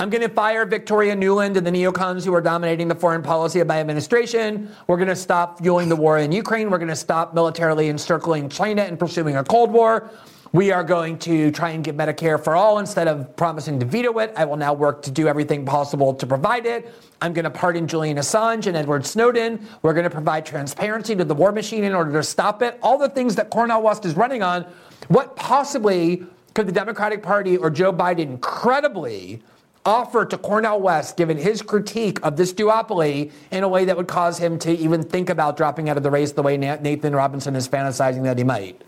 [0.00, 3.60] I'm going to fire Victoria Nuland and the neocons who are dominating the foreign policy
[3.60, 4.70] of my administration.
[4.86, 6.70] We're going to stop fueling the war in Ukraine.
[6.70, 10.10] We're going to stop militarily encircling China and pursuing a Cold War.
[10.52, 14.18] We are going to try and get Medicare for all instead of promising to veto
[14.18, 14.32] it.
[14.34, 16.90] I will now work to do everything possible to provide it.
[17.20, 19.66] I'm going to pardon Julian Assange and Edward Snowden.
[19.82, 22.78] We're going to provide transparency to the war machine in order to stop it.
[22.82, 24.64] All the things that Cornel West is running on.
[25.08, 26.24] What possibly
[26.54, 29.42] could the Democratic Party or Joe Biden credibly
[29.84, 34.08] offer to Cornel West, given his critique of this duopoly, in a way that would
[34.08, 37.54] cause him to even think about dropping out of the race the way Nathan Robinson
[37.54, 38.82] is fantasizing that he might?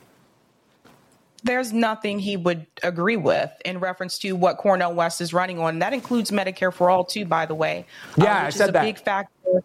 [1.42, 5.78] There's nothing he would agree with in reference to what Cornel West is running on.
[5.80, 7.86] That includes Medicare for all, too, by the way.
[8.16, 8.82] Yeah, um, I said is a that.
[8.82, 9.62] big factor.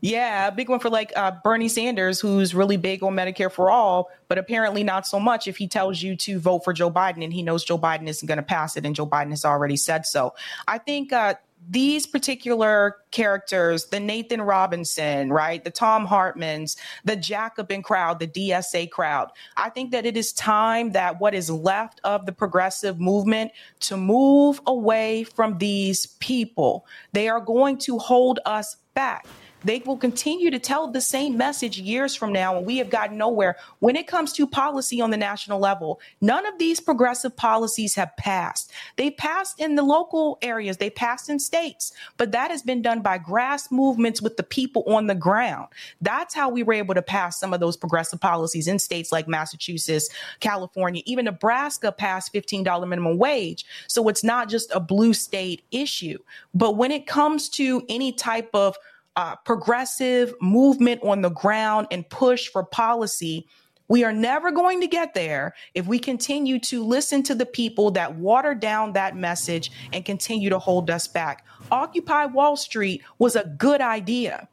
[0.00, 3.68] Yeah, a big one for like uh, Bernie Sanders, who's really big on Medicare for
[3.68, 7.24] all, but apparently not so much if he tells you to vote for Joe Biden
[7.24, 9.76] and he knows Joe Biden isn't going to pass it, and Joe Biden has already
[9.76, 10.34] said so.
[10.68, 11.34] I think uh,
[11.68, 18.90] these particular characters, the Nathan Robinson, right, the Thom Hartmanns, the Jacobin crowd, the DSA
[18.90, 23.52] crowd, I think that it is time that what is left of the progressive movement
[23.80, 26.86] to move away from these people.
[27.12, 29.26] They are going to hold us back.
[29.64, 33.18] They will continue to tell the same message years from now, and we have gotten
[33.18, 33.56] nowhere.
[33.80, 38.16] When it comes to policy on the national level, none of these progressive policies have
[38.16, 38.70] passed.
[38.96, 43.00] They passed in the local areas, they passed in states, but that has been done
[43.00, 45.68] by grass movements with the people on the ground.
[46.00, 49.26] That's how we were able to pass some of those progressive policies in states like
[49.26, 50.08] Massachusetts,
[50.40, 53.64] California, even Nebraska passed $15 minimum wage.
[53.88, 56.18] So it's not just a blue state issue.
[56.54, 58.76] But when it comes to any type of
[59.18, 63.48] uh, progressive movement on the ground and push for policy.
[63.88, 67.90] We are never going to get there if we continue to listen to the people
[67.92, 71.44] that water down that message and continue to hold us back.
[71.72, 74.48] Occupy Wall Street was a good idea.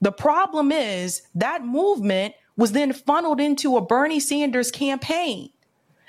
[0.00, 5.50] The problem is that movement was then funneled into a Bernie Sanders campaign.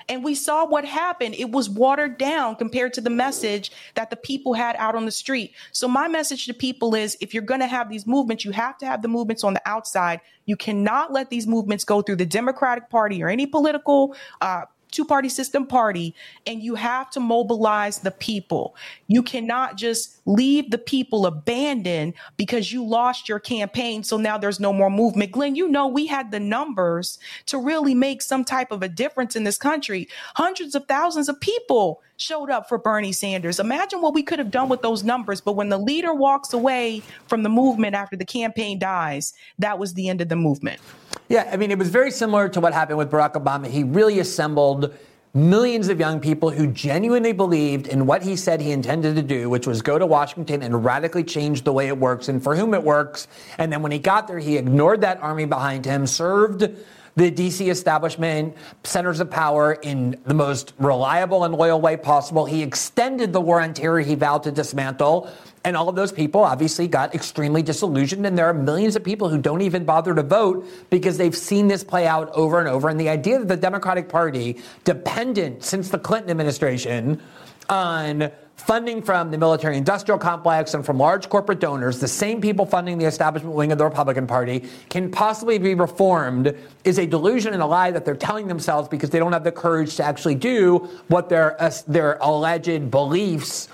[0.08, 1.34] And we saw what happened.
[1.36, 5.10] It was watered down compared to the message that the people had out on the
[5.10, 5.54] street.
[5.72, 8.78] So, my message to people is if you're going to have these movements, you have
[8.78, 10.20] to have the movements on the outside.
[10.44, 15.04] You cannot let these movements go through the Democratic Party or any political uh, two
[15.04, 16.14] party system party,
[16.46, 18.76] and you have to mobilize the people.
[19.08, 24.04] You cannot just leave the people abandoned because you lost your campaign.
[24.04, 25.32] So now there's no more movement.
[25.32, 29.34] Glenn, you know, we had the numbers to really make some type of a difference
[29.34, 30.08] in this country.
[30.36, 33.58] Hundreds of thousands of people showed up for Bernie Sanders.
[33.58, 35.40] Imagine what we could have done with those numbers.
[35.40, 39.94] But when the leader walks away from the movement after the campaign dies, that was
[39.94, 40.80] the end of the movement.
[41.28, 43.66] Yeah, I mean, it was very similar to what happened with Barack Obama.
[43.66, 44.94] He really assembled
[45.34, 49.48] millions of young people who genuinely believed in what he said he intended to do,
[49.48, 52.74] which was go to Washington and radically change the way it works and for whom
[52.74, 53.28] it works.
[53.58, 56.68] And then when he got there, he ignored that army behind him, served
[57.14, 62.46] the DC establishment, centers of power in the most reliable and loyal way possible.
[62.46, 65.30] He extended the war on terror he vowed to dismantle.
[65.64, 68.26] And all of those people obviously got extremely disillusioned.
[68.26, 71.68] And there are millions of people who don't even bother to vote because they've seen
[71.68, 72.88] this play out over and over.
[72.88, 77.20] And the idea that the Democratic Party, dependent since the Clinton administration
[77.68, 78.30] on
[78.62, 82.98] funding from the military industrial complex and from large corporate donors, the same people funding
[82.98, 87.62] the establishment wing of the Republican Party, can possibly be reformed is a delusion and
[87.62, 90.78] a lie that they're telling themselves because they don't have the courage to actually do
[91.08, 93.68] what their, uh, their alleged beliefs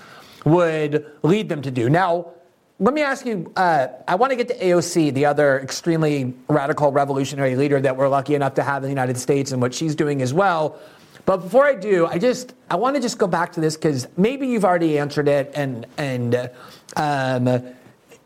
[0.45, 1.89] would lead them to do.
[1.89, 2.31] Now,
[2.79, 6.91] let me ask you uh, I want to get to AOC, the other extremely radical
[6.91, 9.95] revolutionary leader that we're lucky enough to have in the United States and what she's
[9.95, 10.79] doing as well.
[11.25, 14.07] But before I do, I just I want to just go back to this because
[14.17, 16.49] maybe you've already answered it, and and
[16.95, 17.47] um,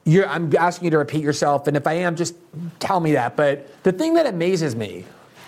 [0.05, 2.35] I'm asking you to repeat yourself, and if I am, just
[2.79, 3.35] tell me that.
[3.35, 5.05] But the thing that amazes me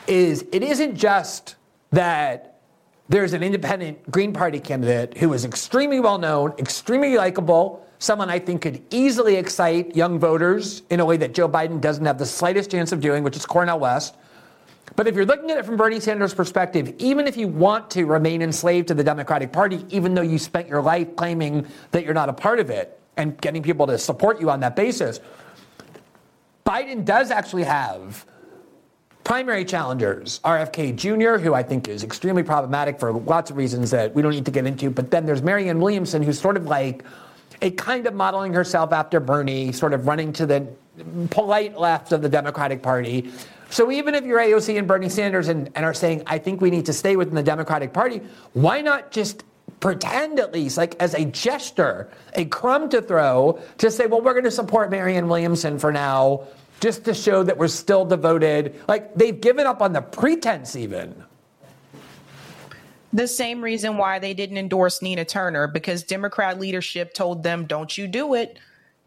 [0.08, 1.56] is it isn't just
[1.92, 2.60] that
[3.08, 8.40] there's an independent Green Party candidate who is extremely well known, extremely likable, someone I
[8.40, 12.26] think could easily excite young voters in a way that Joe Biden doesn't have the
[12.26, 14.16] slightest chance of doing, which is Cornel West.
[14.96, 18.06] But if you're looking at it from Bernie Sanders' perspective, even if you want to
[18.06, 22.14] remain enslaved to the Democratic Party, even though you spent your life claiming that you're
[22.14, 25.20] not a part of it and getting people to support you on that basis,
[26.66, 28.26] Biden does actually have
[29.24, 34.14] primary challengers, RFK Jr., who I think is extremely problematic for lots of reasons that
[34.14, 34.90] we don't need to get into.
[34.92, 37.04] But then there's Marianne Williamson, who's sort of like
[37.62, 40.68] a kind of modeling herself after Bernie, sort of running to the
[41.32, 43.32] polite left of the Democratic Party.
[43.70, 46.70] So even if you're AOC and Bernie Sanders and, and are saying, I think we
[46.70, 48.22] need to stay within the Democratic Party,
[48.54, 49.44] why not just
[49.80, 54.34] pretend at least, like as a gesture, a crumb to throw, to say, well, we're
[54.34, 56.44] going to support Marianne Williamson for now
[56.80, 58.80] just to show that we're still devoted.
[58.88, 61.24] Like they've given up on the pretense, even.
[63.14, 67.98] The same reason why they didn't endorse Nina Turner, because Democrat leadership told them, don't
[67.98, 68.60] you do it.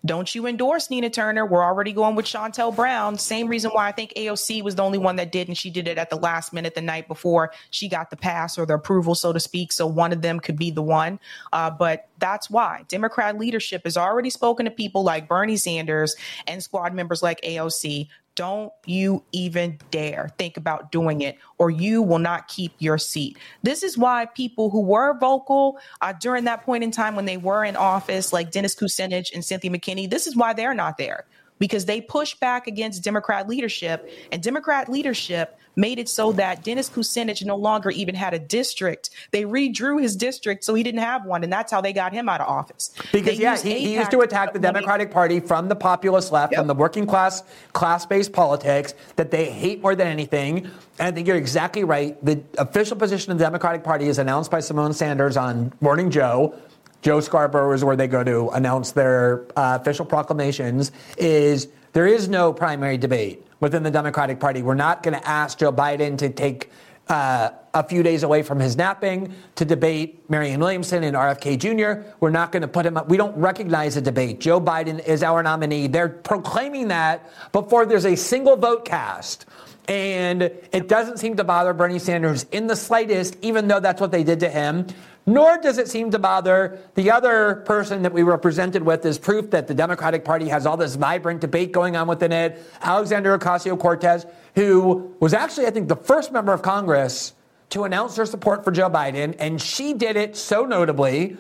[0.05, 1.45] Don't you endorse Nina Turner?
[1.45, 3.19] We're already going with Shontel Brown.
[3.19, 5.89] Same reason why I think AOC was the only one that did, and she did
[5.89, 9.15] it at the last minute the night before she got the pass or the approval,
[9.17, 9.73] so to speak.
[9.73, 11.19] So one of them could be the one.
[11.53, 16.15] Uh, but that's why Democrat leadership has already spoken to people like Bernie Sanders
[16.47, 18.09] and squad members like AOC.
[18.39, 23.37] Don't you even dare think about doing it, or you will not keep your seat.
[23.65, 27.37] This is why people who were vocal uh, during that point in time when they
[27.37, 31.27] were in office, like Dennis Kucinich and Cynthia McKinney, this is why they're not there
[31.59, 36.91] because they push back against Democrat leadership, and Democrat leadership made it so that Dennis
[36.91, 39.11] Kucinich no longer even had a district.
[39.31, 42.29] They redrew his district so he didn't have one, and that's how they got him
[42.29, 42.93] out of office.
[43.13, 46.53] Because, they yeah, he, he, used to attack the Democratic Party from the populist left,
[46.53, 46.61] yep.
[46.61, 50.65] from the working class, class based politics that they hate more than anything.
[50.99, 52.23] And I think you're exactly right.
[52.25, 56.59] The official position of the Democratic Party is announced by Symone Sanders on Morning Joe.
[57.03, 60.91] Joe Scarborough is where they go to announce their uh, official proclamations.
[61.17, 64.63] Is there is no primary debate within the Democratic Party.
[64.63, 66.71] We're not going to ask Joe Biden to take
[67.09, 72.09] uh, a few days away from his napping to debate Marianne Williamson and RFK Jr.
[72.21, 73.09] We're not going to put him up.
[73.09, 74.41] We don't recognize a debate.
[74.41, 75.87] Joe Biden is our nominee.
[75.87, 79.47] They're proclaiming that before there's a single vote cast.
[79.89, 84.13] And it doesn't seem to bother Bernie Sanders in the slightest, even though that's what
[84.13, 84.87] they did to him.
[85.25, 89.19] Nor does it seem to bother the other person that we were presented with as
[89.19, 92.63] proof that the Democratic Party has all this vibrant debate going on within it.
[92.81, 94.25] Alexandria Ocasio Cortez,
[94.55, 97.35] who was actually, I think, the first member of Congress
[97.71, 99.37] to announce her support for Joe Biden.
[99.39, 101.37] And she did it so notably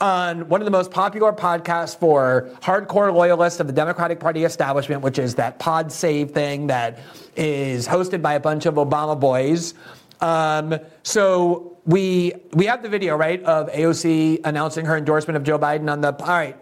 [0.00, 5.02] on one of the most popular podcasts for hardcore loyalists of the Democratic Party establishment,
[5.02, 6.98] which is that Pod Save thing that
[7.36, 9.74] is hosted by a bunch of Obama boys.
[10.20, 15.58] Um, so we we have the video right of AOC announcing her endorsement of Joe
[15.58, 16.14] Biden on the.
[16.14, 16.56] All right,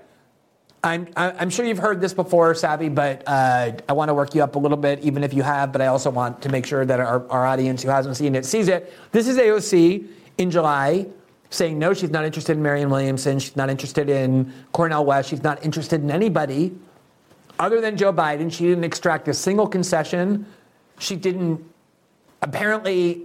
[0.84, 4.42] I'm I'm sure you've heard this before, Sabby, but uh, I want to work you
[4.42, 5.72] up a little bit, even if you have.
[5.72, 8.46] But I also want to make sure that our, our audience who hasn't seen it
[8.46, 8.92] sees it.
[9.10, 10.06] This is AOC
[10.38, 11.06] in July
[11.50, 13.38] saying no, she's not interested in Marianne Williamson.
[13.38, 15.30] She's not interested in Cornel West.
[15.30, 16.76] She's not interested in anybody
[17.58, 18.52] other than Joe Biden.
[18.52, 20.46] She didn't extract a single concession.
[20.98, 21.64] She didn't
[22.42, 23.22] apparently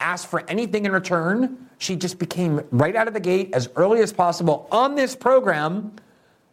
[0.00, 1.68] ask for anything in return.
[1.78, 5.92] She just became right out of the gate as early as possible on this program,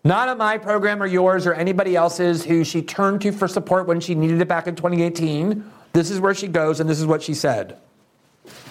[0.04, 3.88] not on my program or yours or anybody else's who she turned to for support
[3.88, 5.64] when she needed it back in 2018.
[5.94, 7.78] This is where she goes, and this is what she said.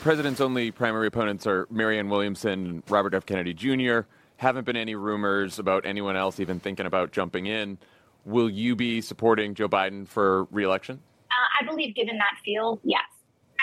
[0.04, 3.24] The president's only primary opponents are Marianne Williamson and Robert F.
[3.24, 4.00] Kennedy Jr.
[4.36, 7.78] Haven't been any rumors about anyone else even thinking about jumping in.
[8.26, 11.00] Will you be supporting Joe Biden for reelection?
[11.30, 13.00] Uh, I believe, given that field, yes.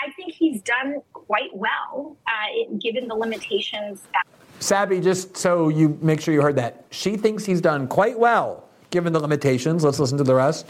[0.04, 4.24] I think he's done quite well, uh, given the limitations that.
[4.58, 8.68] Sabby, just so you make sure you heard that, she thinks he's done quite well,
[8.90, 9.84] given the limitations.
[9.84, 10.68] Let's listen to the rest.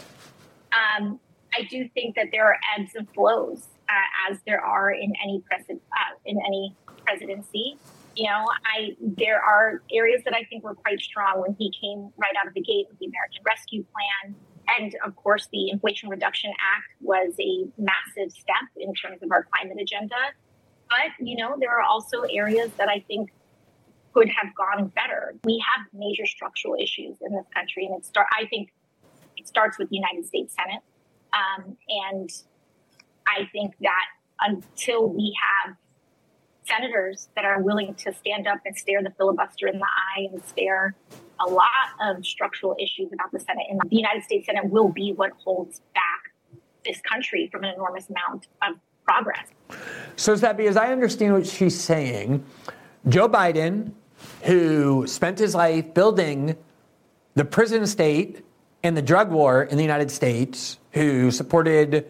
[0.71, 1.19] Um,
[1.57, 5.43] I do think that there are ebbs and flows, uh, as there are in any
[5.49, 6.75] pres- uh, in any
[7.05, 7.77] presidency.
[8.15, 12.11] You know, I there are areas that I think were quite strong when he came
[12.17, 14.35] right out of the gate with the American Rescue Plan
[14.77, 19.47] and of course, the Inflation Reduction Act was a massive step in terms of our
[19.53, 20.15] climate agenda.
[20.89, 23.31] But, you know, there are also areas that I think
[24.13, 25.35] could have gone better.
[25.43, 28.27] We have major structural issues in this country, and it start.
[28.37, 28.69] I think
[29.37, 30.83] it starts with the United States Senate,
[31.33, 32.29] um, and
[33.27, 34.05] I think that
[34.41, 35.75] until we have
[36.67, 40.43] senators that are willing to stand up and stare the filibuster in the eye and
[40.45, 40.95] stare
[41.45, 41.67] a lot
[42.01, 43.65] of structural issues about the Senate.
[43.69, 46.31] And the United States Senate will be what holds back
[46.85, 49.47] this country from an enormous amount of progress.
[50.15, 52.43] So, Sabby, as I understand what she's saying,
[53.07, 53.91] Joe Biden,
[54.43, 56.55] who spent his life building
[57.35, 58.45] the prison state
[58.83, 62.05] and the drug war in the United States, who supported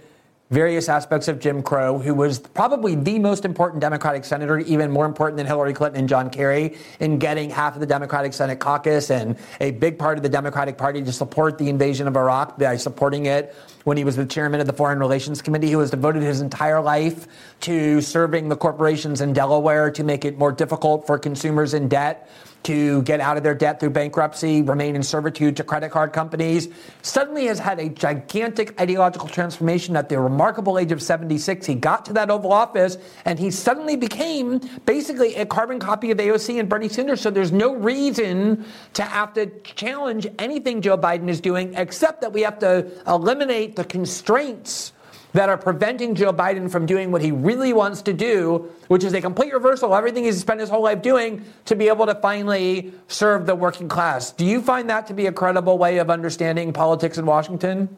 [0.54, 5.08] various aspects of Jim Crow, who was probably the most important Democratic senator, even more
[5.08, 9.10] important than Hillary Clinton and John Kerry, in getting half of the Democratic Senate caucus
[9.10, 12.78] and a big part of the Democratic Party to support the invasion of Iraq by
[12.78, 16.22] supporting it when he was the chairman of the Foreign Relations Committee, who has devoted
[16.22, 17.28] his entire life
[17.62, 22.30] to serving the corporations in Delaware to make it more difficult for consumers in debt
[22.64, 26.70] to get out of their debt through bankruptcy, remain in servitude to credit card companies,
[27.01, 31.66] suddenly has had a gigantic ideological transformation at the remarkable age of 76.
[31.66, 36.18] He got to that Oval Office and he suddenly became basically a carbon copy of
[36.18, 37.22] AOC and Bernie Sanders.
[37.22, 42.32] So there's no reason to have to challenge anything Joe Biden is doing, except that
[42.32, 44.93] we have to eliminate the constraints
[45.34, 49.13] that are preventing Joe Biden from doing what he really wants to do, which is
[49.13, 52.15] a complete reversal of everything he's spent his whole life doing to be able to
[52.15, 54.31] finally serve the working class.
[54.31, 57.97] Do you find that to be a credible way of understanding politics in Washington?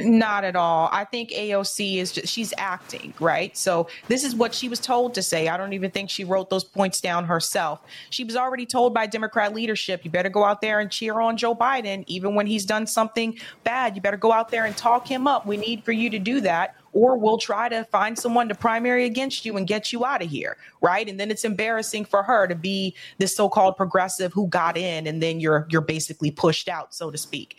[0.00, 0.88] Not at all.
[0.92, 3.56] I think AOC is just, she's acting, right?
[3.56, 5.48] So this is what she was told to say.
[5.48, 7.80] I don't even think she wrote those points down herself.
[8.10, 11.36] She was already told by Democrat leadership, you better go out there and cheer on
[11.36, 13.96] Joe Biden, even when he's done something bad.
[13.96, 15.46] You better go out there and talk him up.
[15.46, 19.04] We need for you to do that or we'll try to find someone to primary
[19.04, 21.08] against you and get you out of here, right?
[21.08, 25.22] And then it's embarrassing for her to be this so-called progressive who got in and
[25.22, 27.58] then you're you're basically pushed out, so to speak.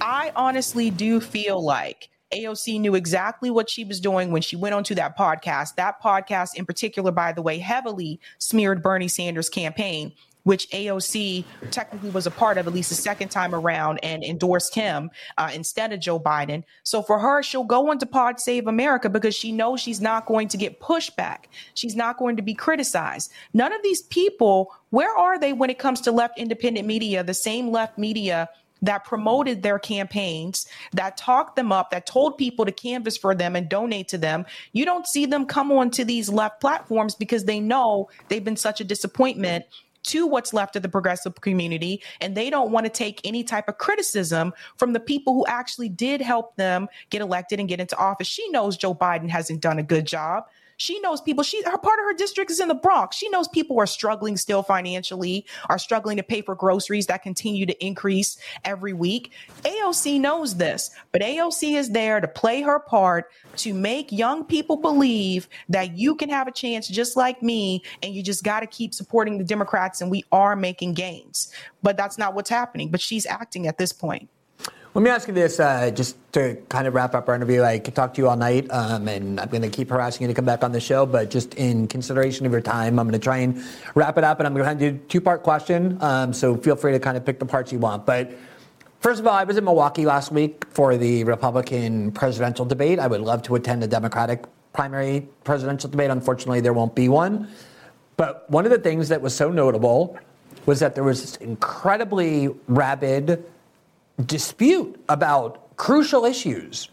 [0.00, 4.74] I honestly do feel like AOC knew exactly what she was doing when she went
[4.74, 5.74] onto that podcast.
[5.74, 10.12] That podcast, in particular, by the way, heavily smeared Bernie Sanders' campaign
[10.44, 14.74] which AOC technically was a part of at least the second time around and endorsed
[14.74, 16.64] him uh, instead of Joe Biden.
[16.82, 20.48] So for her, she'll go into Pod Save America because she knows she's not going
[20.48, 21.44] to get pushback.
[21.74, 23.32] She's not going to be criticized.
[23.52, 27.34] None of these people, where are they when it comes to left independent media, the
[27.34, 28.48] same left media
[28.82, 33.56] that promoted their campaigns, that talked them up, that told people to canvas for them
[33.56, 34.46] and donate to them.
[34.72, 38.80] You don't see them come onto these left platforms because they know they've been such
[38.80, 39.66] a disappointment
[40.04, 43.68] to what's left of the progressive community and they don't want to take any type
[43.68, 47.96] of criticism from the people who actually did help them get elected and get into
[47.96, 48.26] office.
[48.26, 50.44] She knows Joe Biden hasn't done a good job.
[50.80, 51.44] She knows people.
[51.44, 53.14] She her part of her district is in the Bronx.
[53.14, 57.66] She knows people are struggling still financially, are struggling to pay for groceries that continue
[57.66, 59.30] to increase every week.
[59.64, 64.78] AOC knows this, but AOC is there to play her part to make young people
[64.78, 68.66] believe that you can have a chance just like me, and you just got to
[68.66, 71.52] keep supporting the Democrats, and we are making gains.
[71.82, 72.90] But that's not what's happening.
[72.90, 74.30] But she's acting at this point.
[74.92, 77.62] Let me ask you this, uh, just to kind of wrap up our interview.
[77.62, 80.28] I could talk to you all night, um, and I'm going to keep harassing you
[80.28, 81.06] to come back on the show.
[81.06, 83.62] But just in consideration of your time, I'm going to try and
[83.94, 85.96] wrap it up, and I'm going to do a two-part question.
[86.00, 88.04] Um, so feel free to kind of pick the parts you want.
[88.04, 88.32] But
[88.98, 92.98] first of all, I was in Milwaukee last week for the Republican presidential debate.
[92.98, 94.42] I would love to attend a Democratic
[94.72, 96.10] primary presidential debate.
[96.10, 97.48] Unfortunately, there won't be one.
[98.16, 100.18] But one of the things that was so notable
[100.66, 103.44] was that there was this incredibly rabid
[104.26, 106.88] dispute about crucial issues.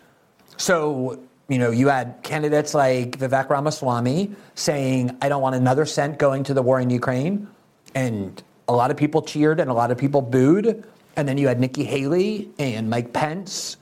[0.58, 6.20] So, you know, you had candidates like Vivek Ramaswamy saying, I don't want another cent
[6.20, 7.48] going to the war in Ukraine.
[7.96, 10.84] And a lot of people cheered and a lot of people booed.
[11.16, 13.78] And then you had Nikki Haley and Mike Pence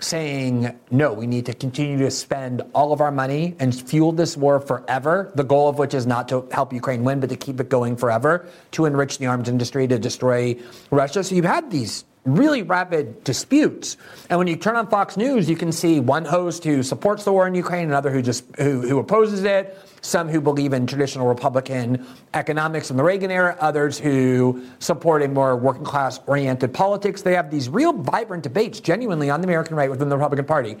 [0.00, 4.36] saying, no, we need to continue to spend all of our money and fuel this
[4.36, 7.60] war forever, the goal of which is not to help Ukraine win, but to keep
[7.60, 10.56] it going forever, to enrich the arms industry, to destroy
[10.90, 11.22] Russia.
[11.22, 12.04] So you've had these
[12.36, 13.96] really rapid disputes.
[14.28, 17.32] And when you turn on Fox News, you can see one host who supports the
[17.32, 21.26] war in Ukraine, another who just who, who opposes it, some who believe in traditional
[21.26, 27.22] Republican economics from the Reagan era, others who support a more working class oriented politics.
[27.22, 30.76] They have these real vibrant debates genuinely on the American right within the Republican Party.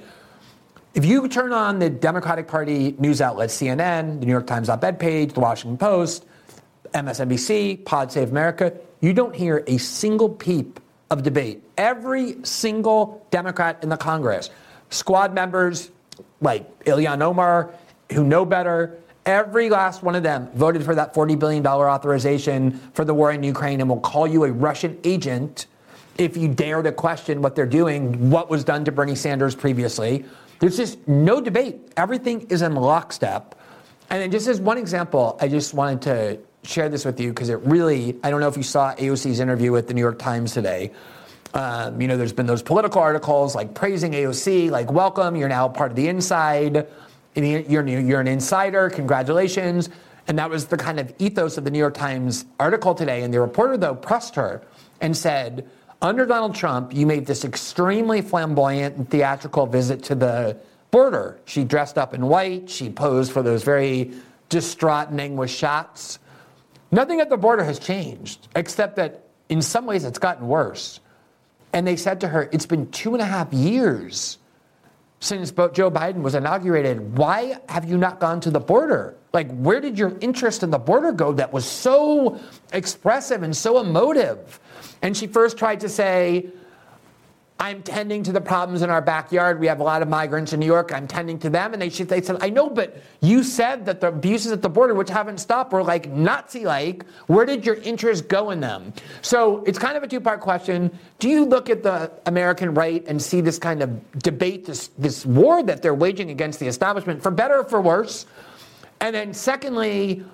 [0.92, 4.82] If you turn on the Democratic Party news outlets, CNN, the New York Times op
[4.82, 6.26] ed page, the Washington Post,
[6.92, 10.80] MSNBC, Pod Save America, you don't hear a single peep
[11.10, 11.62] of debate.
[11.76, 14.50] Every single Democrat in the Congress,
[14.90, 15.90] squad members
[16.40, 17.70] like Ilhan Omar,
[18.12, 23.04] who know better, every last one of them voted for that $40 billion authorization for
[23.04, 25.66] the war in Ukraine and will call you a Russian agent
[26.18, 30.24] if you dare to question what they're doing, what was done to Bernie Sanders previously.
[30.58, 31.80] There's just no debate.
[31.96, 33.54] Everything is in lockstep.
[34.10, 37.60] And just as one example, I just wanted to share this with you because it
[37.60, 40.92] really, I don't know if you saw AOC's interview with the New York Times today.
[41.54, 45.68] Um, you know, there's been those Politico articles like praising AOC, like, welcome, you're now
[45.68, 46.86] part of the inside,
[47.34, 49.88] you're, you're an insider, congratulations.
[50.28, 53.22] And that was the kind of ethos of the New York Times article today.
[53.22, 54.62] And the reporter, though, pressed her
[55.00, 55.68] and said,
[56.02, 60.56] under Donald Trump, you made this extremely flamboyant and theatrical visit to the
[60.92, 61.38] border.
[61.46, 64.12] She dressed up in white, she posed for those very
[64.48, 66.19] distraught and anguished shots.
[66.92, 71.00] Nothing at the border has changed, except that in some ways it's gotten worse.
[71.72, 74.38] And they said to her, It's been two and a half years
[75.20, 77.16] since Joe Biden was inaugurated.
[77.16, 79.16] Why have you not gone to the border?
[79.32, 82.40] Like, where did your interest in the border go that was so
[82.72, 84.58] expressive and so emotive?
[85.02, 86.48] And she first tried to say,
[87.62, 89.60] I'm tending to the problems in our backyard.
[89.60, 90.94] We have a lot of migrants in New York.
[90.94, 91.74] I'm tending to them.
[91.74, 94.70] And they, should, they said, I know, but you said that the abuses at the
[94.70, 97.04] border, which haven't stopped, were like Nazi like.
[97.26, 98.94] Where did your interest go in them?
[99.20, 100.90] So it's kind of a two part question.
[101.18, 105.26] Do you look at the American right and see this kind of debate, this, this
[105.26, 108.24] war that they're waging against the establishment, for better or for worse?
[109.02, 110.24] And then, secondly,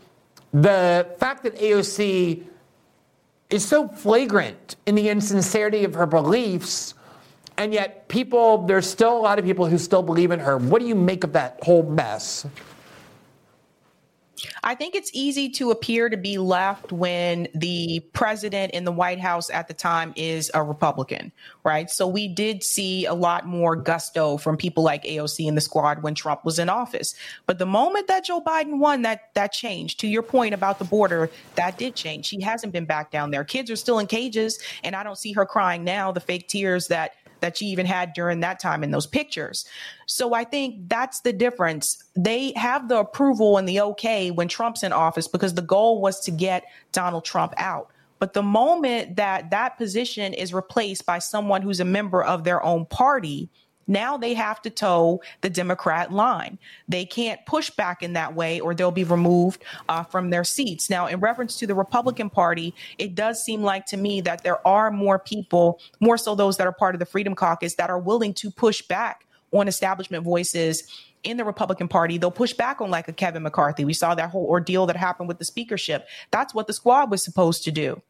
[0.53, 2.45] the fact that AOC
[3.51, 6.95] is so flagrant in the insincerity of her beliefs
[7.59, 10.59] and yet, people, there's still a lot of people who still believe in her.
[10.59, 12.47] What do you make of that whole mess?
[14.63, 19.21] I think it's easy to appear to be left when the president in the White
[19.21, 21.33] House at the time is a Republican,
[21.65, 21.91] right?
[21.91, 26.03] So we did see a lot more gusto from people like AOC and the squad
[26.03, 27.15] when Trump was in office.
[27.47, 30.01] But the moment that Joe Biden won, that that changed.
[30.01, 32.27] To your point about the border, that did change.
[32.27, 33.45] She hasn't been back down there.
[33.45, 36.13] Kids are still in cages, and I don't see her crying now.
[36.13, 39.67] The fake tears that that she even had during that time in those pictures.
[40.07, 42.03] So I think that's the difference.
[42.15, 46.21] They have the approval and the okay when Trump's in office because the goal was
[46.21, 47.91] to get Donald Trump out.
[48.19, 52.63] But the moment that that position is replaced by someone who's a member of their
[52.65, 53.51] own party,
[53.87, 56.59] now they have to toe the Democrat line.
[56.89, 60.91] They can't push back in that way or they'll be removed uh, from their seats.
[60.91, 64.67] Now, in reference to the Republican Party, it does seem like to me that there
[64.67, 67.99] are more people, more so those that are part of the Freedom Caucus, that are
[67.99, 70.89] willing to push back on establishment voices
[71.23, 73.85] in the Republican Party, they'll push back on like a Kevin McCarthy.
[73.85, 76.07] We saw that whole ordeal that happened with the speakership.
[76.31, 78.01] That's what the squad was supposed to do.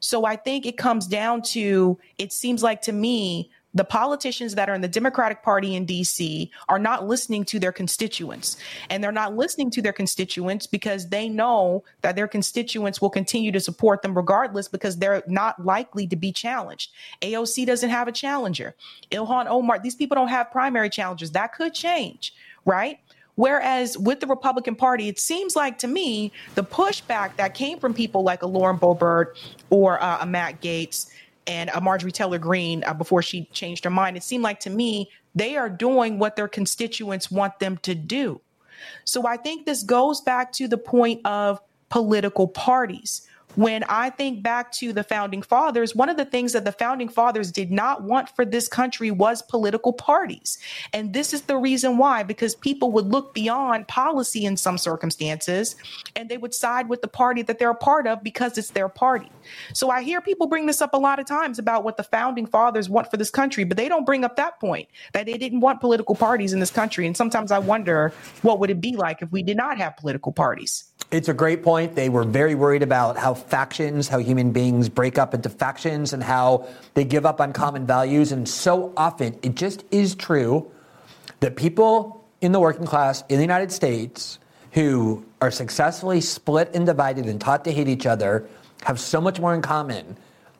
[0.00, 4.70] So I think it comes down to it seems like to me the politicians that
[4.70, 8.56] are in the Democratic Party in DC are not listening to their constituents.
[8.88, 13.52] And they're not listening to their constituents because they know that their constituents will continue
[13.52, 16.90] to support them regardless because they're not likely to be challenged.
[17.20, 18.74] AOC doesn't have a challenger.
[19.10, 21.32] Ilhan Omar, these people don't have primary challengers.
[21.32, 22.34] That could change,
[22.64, 22.98] right?
[23.34, 27.92] Whereas with the Republican Party, it seems like to me the pushback that came from
[27.92, 29.36] people like a Lauren Boebert
[29.68, 31.10] or uh, a Matt Gaetz
[31.46, 34.16] and a Marjorie Taylor Greene uh, before she changed her mind.
[34.16, 38.40] It seemed like to me they are doing what their constituents want them to do.
[39.04, 43.28] So I think this goes back to the point of political parties.
[43.56, 47.08] When I think back to the founding fathers, one of the things that the founding
[47.08, 50.58] fathers did not want for this country was political parties.
[50.92, 55.74] And this is the reason why, because people would look beyond policy in some circumstances
[56.14, 58.88] and they would side with the party that they're a part of because it's their
[58.88, 59.30] party.
[59.72, 62.46] So I hear people bring this up a lot of times about what the founding
[62.46, 65.60] fathers want for this country, but they don't bring up that point that they didn't
[65.60, 67.06] want political parties in this country.
[67.06, 68.12] And sometimes I wonder
[68.42, 70.84] what would it be like if we did not have political parties?
[71.10, 71.94] It's a great point.
[71.94, 76.22] They were very worried about how factions, how human beings break up into factions and
[76.22, 78.32] how they give up on common values.
[78.32, 80.70] And so often it just is true
[81.40, 84.38] that people in the working class in the United States
[84.72, 88.48] who are successfully split and divided and taught to hate each other
[88.82, 90.16] have so much more in common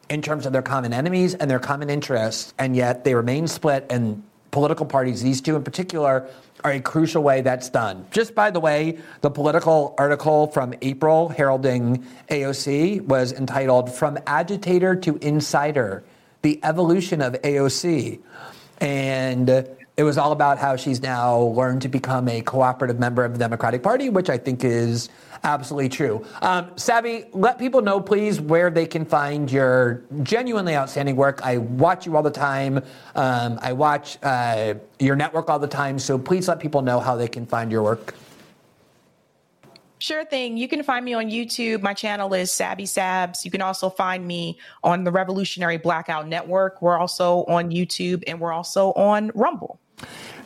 [0.08, 3.84] in terms of their common enemies and their common interests, and yet they remain split
[3.90, 6.28] and political parties, these two in particular,
[6.64, 8.06] are a crucial way that's done.
[8.10, 14.96] Just by the way, the Politico article from April heralding AOC was entitled From Agitator
[14.96, 16.02] to Insider
[16.42, 18.20] The Evolution of AOC.
[18.80, 19.48] And
[19.96, 23.38] it was all about how she's now learned to become a cooperative member of the
[23.38, 25.08] Democratic Party, which I think is
[25.44, 26.24] absolutely true.
[26.42, 31.40] Um, Sabby, let people know, please, where they can find your genuinely outstanding work.
[31.44, 32.82] I watch you all the time.
[33.14, 35.98] Um, I watch uh, your network all the time.
[35.98, 38.14] So please let people know how they can find your work.
[39.98, 40.58] Sure thing.
[40.58, 41.80] You can find me on YouTube.
[41.80, 43.44] My channel is Sabby Sabs.
[43.44, 46.82] You can also find me on the Revolutionary Blackout Network.
[46.82, 49.80] We're also on YouTube and we're also on Rumble.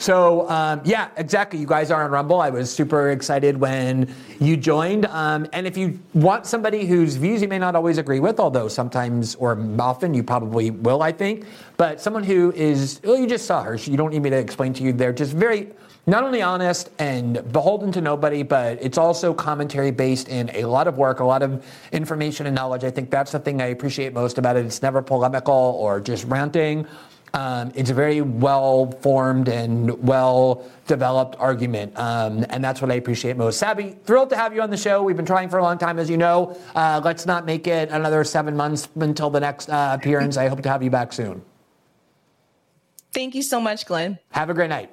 [0.00, 1.58] So um, yeah, exactly.
[1.58, 2.40] You guys are on Rumble.
[2.40, 5.04] I was super excited when you joined.
[5.06, 8.66] Um, and if you want somebody whose views you may not always agree with, although
[8.66, 11.44] sometimes or often you probably will, I think,
[11.76, 13.74] but someone who is, well, you just saw her.
[13.74, 14.94] You don't need me to explain to you.
[14.94, 15.68] They're just very
[16.06, 20.88] not only honest and beholden to nobody, but it's also commentary based in a lot
[20.88, 21.62] of work, a lot of
[21.92, 22.84] information and knowledge.
[22.84, 24.64] I think that's the thing I appreciate most about it.
[24.64, 26.86] It's never polemical or just ranting.
[27.32, 31.96] Um, it's a very well formed and well developed argument.
[31.98, 33.58] Um, and that's what I appreciate most.
[33.58, 35.02] Sabby, thrilled to have you on the show.
[35.02, 36.56] We've been trying for a long time, as you know.
[36.74, 40.36] Uh, let's not make it another seven months until the next uh, appearance.
[40.36, 41.42] I hope to have you back soon.
[43.12, 44.18] Thank you so much, Glenn.
[44.30, 44.90] Have a great night.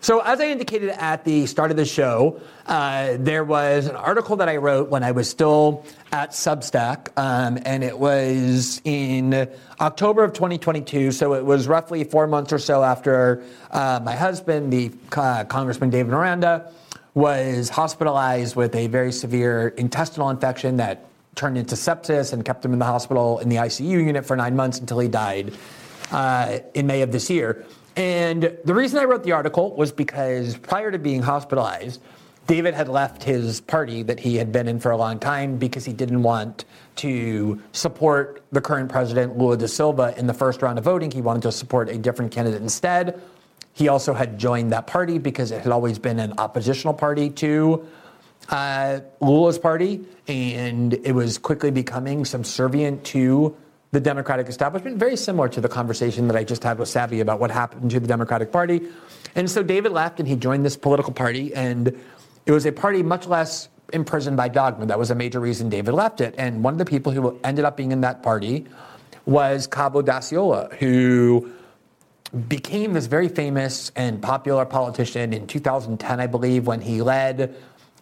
[0.00, 4.36] So, as I indicated at the start of the show, uh, there was an article
[4.36, 9.48] that I wrote when I was still at Substack, um, and it was in
[9.80, 11.10] October of 2022.
[11.10, 13.42] So, it was roughly four months or so after
[13.72, 16.72] uh, my husband, the uh, Congressman David Miranda,
[17.14, 22.72] was hospitalized with a very severe intestinal infection that turned into sepsis and kept him
[22.72, 25.52] in the hospital in the ICU unit for nine months until he died
[26.12, 27.66] uh, in May of this year.
[27.98, 32.00] And the reason I wrote the article was because prior to being hospitalized,
[32.46, 35.84] David had left his party that he had been in for a long time because
[35.84, 36.64] he didn't want
[36.96, 41.10] to support the current president, Lula da Silva, in the first round of voting.
[41.10, 43.20] He wanted to support a different candidate instead.
[43.72, 47.84] He also had joined that party because it had always been an oppositional party to
[48.48, 53.56] uh, Lula's party, and it was quickly becoming subservient to
[53.90, 57.40] the Democratic establishment, very similar to the conversation that I just had with Sabby about
[57.40, 58.82] what happened to the Democratic Party.
[59.34, 61.98] And so David left and he joined this political party, and
[62.44, 64.86] it was a party much less imprisoned by dogma.
[64.86, 66.34] That was a major reason David left it.
[66.36, 68.66] And one of the people who ended up being in that party
[69.24, 71.52] was Cabo Daciolo, who
[72.48, 77.56] became this very famous and popular politician in 2010, I believe, when he led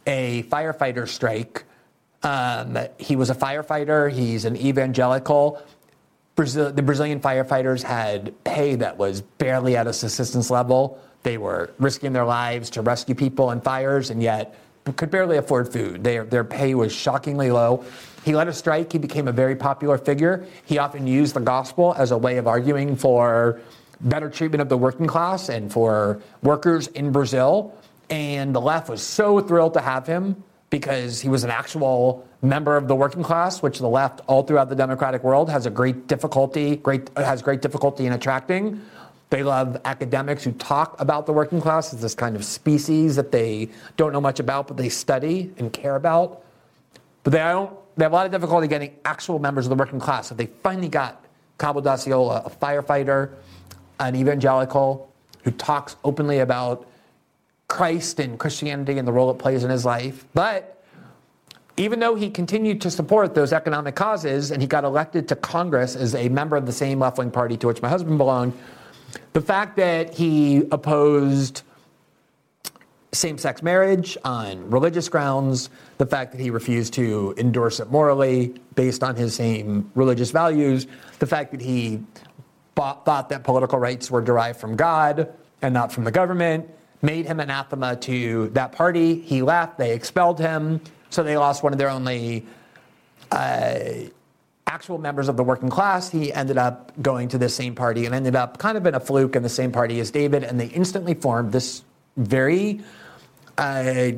[0.07, 1.65] a firefighter strike.
[2.23, 5.63] Um, he was a firefighter, he's an evangelical,
[6.37, 11.01] Brazil, the Brazilian firefighters had pay that was barely at a subsistence level.
[11.23, 14.55] They were risking their lives to rescue people in fires, and yet
[14.97, 16.05] could barely afford food.
[16.05, 17.85] Their, their pay was shockingly low.
[18.25, 18.93] He led a strike.
[18.93, 20.47] He became a very popular figure.
[20.65, 23.61] He often used the gospel as a way of arguing for
[24.03, 27.75] better treatment of the working class and for workers in Brazil.
[28.11, 32.77] And the left was so thrilled to have him because he was an actual member
[32.77, 36.07] of the working class, which the left all throughout the democratic world has a great
[36.07, 38.81] difficulty, great has great difficulty in attracting.
[39.31, 43.33] They love academics who talk about the working class as this kind of species that
[43.33, 46.43] they don't know much about, but they study and care about.
[47.25, 47.77] But they don't.
[47.97, 50.29] They have a lot of difficulty getting actual members of the working class.
[50.29, 51.25] So they finally got
[51.59, 53.31] Cabo Daciolo, a firefighter,
[53.99, 55.11] an evangelical
[55.43, 56.87] who talks openly about
[57.77, 60.25] Christ and Christianity and the role it plays in his life.
[60.33, 60.83] But
[61.77, 65.95] even though he continued to support those economic causes and he got elected to Congress
[65.95, 68.55] as a member of the same left wing party to which my husband belonged,
[69.35, 71.65] the fact that he opposed
[73.13, 78.55] same sex marriage on religious grounds, the fact that he refused to endorse it morally
[78.75, 80.87] based on his same religious values,
[81.19, 82.03] the fact that he
[82.75, 85.31] thought that political rights were derived from God
[85.61, 86.71] and not from the government,
[87.03, 89.21] made him anathema to that party.
[89.21, 92.47] He left, they expelled him, so they lost one of their only.
[93.31, 93.79] Uh,
[94.69, 98.15] actual members of the working class, he ended up going to the same party and
[98.15, 100.67] ended up kind of in a fluke in the same party as David, and they
[100.67, 101.83] instantly formed this
[102.17, 102.81] very
[103.59, 104.11] uh,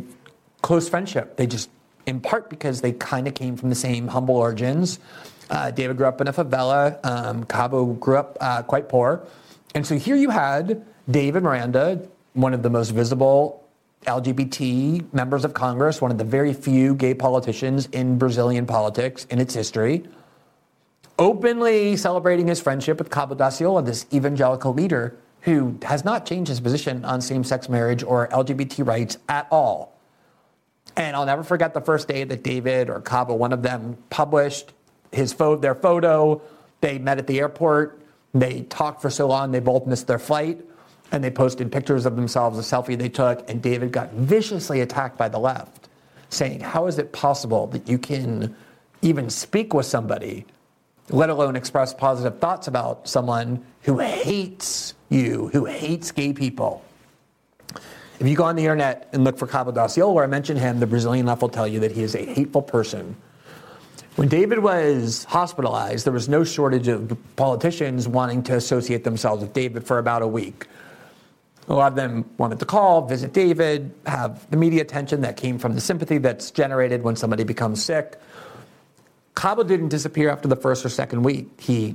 [0.63, 1.37] close friendship.
[1.37, 1.69] They just,
[2.07, 4.99] in part because they kind of came from the same humble origins.
[5.51, 6.99] Uh, David grew up in a favela.
[7.05, 9.27] Um, Cabo grew up uh, quite poor.
[9.75, 12.09] And so here you had David Miranda,
[12.39, 13.65] one of the most visible
[14.07, 19.41] LGBT members of Congress, one of the very few gay politicians in Brazilian politics in
[19.41, 20.05] its history,
[21.19, 26.61] openly celebrating his friendship with Cabo Daciolo, this evangelical leader who has not changed his
[26.61, 29.99] position on same sex marriage or LGBT rights at all.
[30.97, 34.73] And I'll never forget the first day that David or Cabo, one of them, published
[35.11, 36.41] his fo- their photo.
[36.81, 38.01] They met at the airport.
[38.33, 40.65] They talked for so long, they both missed their flight.
[41.11, 43.49] And they posted pictures of themselves, a selfie they took.
[43.49, 45.89] And David got viciously attacked by the left,
[46.29, 48.55] saying, How is it possible that you can
[49.01, 50.45] even speak with somebody
[51.11, 56.85] let alone express positive thoughts about someone who hates you, who hates gay people.
[58.21, 60.81] If you go on the internet and look for Cabo Daciolo or I mention him,
[60.81, 63.17] the Brazilian left will tell you that he is a hateful person.
[64.17, 69.53] When David was hospitalized, there was no shortage of politicians wanting to associate themselves with
[69.53, 70.67] David for about a week.
[71.69, 75.59] A lot of them wanted to call, visit David, have the media attention that came
[75.59, 78.19] from the sympathy that's generated when somebody becomes sick.
[79.35, 81.49] Cabo didn't disappear after the first or second week.
[81.61, 81.95] He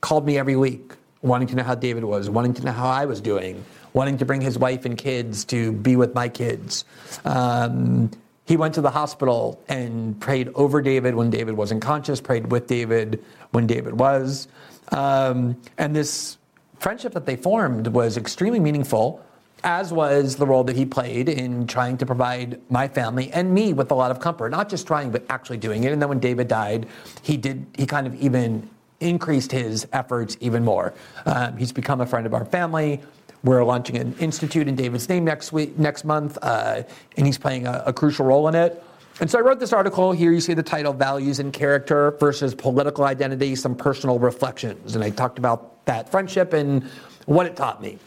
[0.00, 0.92] called me every week,
[1.22, 4.24] wanting to know how David was, wanting to know how I was doing, wanting to
[4.24, 6.84] bring his wife and kids to be with my kids.
[7.24, 8.10] Um,
[8.44, 12.66] he went to the hospital and prayed over David when David wasn't conscious, prayed with
[12.66, 14.48] David when David was.
[14.90, 16.36] Um, and this
[16.80, 19.24] friendship that they formed was extremely meaningful
[19.62, 23.74] as was the role that he played in trying to provide my family and me
[23.74, 24.50] with a lot of comfort.
[24.50, 25.92] Not just trying, but actually doing it.
[25.92, 26.86] And then when David died,
[27.22, 27.66] he did.
[27.76, 28.68] He kind of even
[29.00, 30.94] increased his efforts even more.
[31.26, 33.00] Um, he's become a friend of our family.
[33.42, 36.82] We're launching an institute in David's name next week, next month, uh,
[37.16, 38.82] and he's playing a, a crucial role in it.
[39.20, 40.12] And so I wrote this article.
[40.12, 44.94] Here you see the title Values and Character versus Political Identity, some personal reflections.
[44.94, 46.84] And I talked about that friendship and
[47.26, 47.98] what it taught me.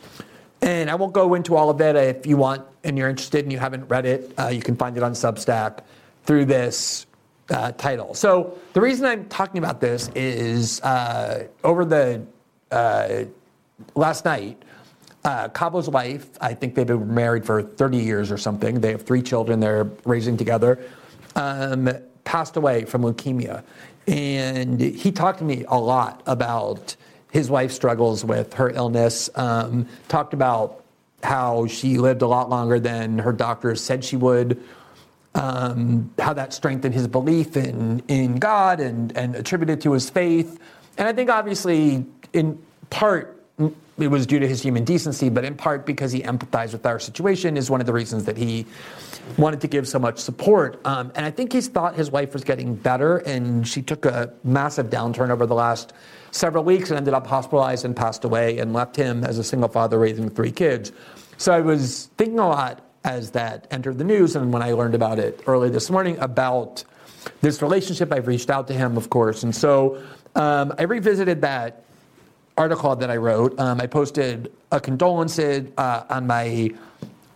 [0.61, 1.97] And I won't go into all of it.
[1.97, 4.95] If you want and you're interested and you haven't read it, uh, you can find
[4.95, 5.80] it on Substack
[6.23, 7.05] through this
[7.49, 8.14] uh, title.
[8.14, 12.26] So the reason I'm talking about this is uh, over the
[12.72, 13.26] uh,
[13.95, 14.64] last night,
[15.26, 18.80] uh, Cabo's wife, I think they've been married for 30 years or something.
[18.80, 20.80] They have three children they're raising together.
[21.35, 21.89] Um,
[22.23, 23.64] passed away from leukemia.
[24.07, 26.95] And he talked to me a lot about
[27.34, 29.30] his wife struggles with her illness.
[29.34, 30.84] Um, talked about
[31.23, 34.64] how she lived a lot longer than her doctors said she would.
[35.35, 40.60] Um, how that strengthened his belief in in God and and attributed to his faith.
[40.95, 42.61] And I think obviously in
[42.91, 43.43] part
[43.97, 46.99] it was due to his human decency, but in part because he empathized with our
[46.99, 48.68] situation is one of the reasons that he
[49.38, 50.80] wanted to give so much support.
[50.85, 54.34] Um, and I think he's thought his wife was getting better, and she took a
[54.43, 55.93] massive downturn over the last
[56.34, 59.69] several weeks and ended up hospitalized and passed away and left him as a single
[59.69, 60.91] father raising three kids.
[61.38, 64.95] So I was thinking a lot as that entered the news, and when I learned
[64.95, 66.84] about it early this morning about
[67.41, 70.01] this relationship, I've reached out to him, of course, and so
[70.35, 71.84] um, I revisited that
[72.57, 73.60] article that I wrote.
[73.60, 76.72] Um, I posted a condolence uh, on my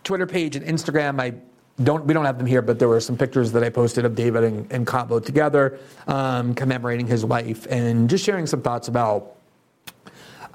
[0.04, 1.22] Twitter page and Instagram.
[1.22, 1.34] I
[1.84, 4.16] don't we don't have them here, but there were some pictures that I posted of
[4.16, 9.36] David and, and Cabo together, um, commemorating his wife, and just sharing some thoughts about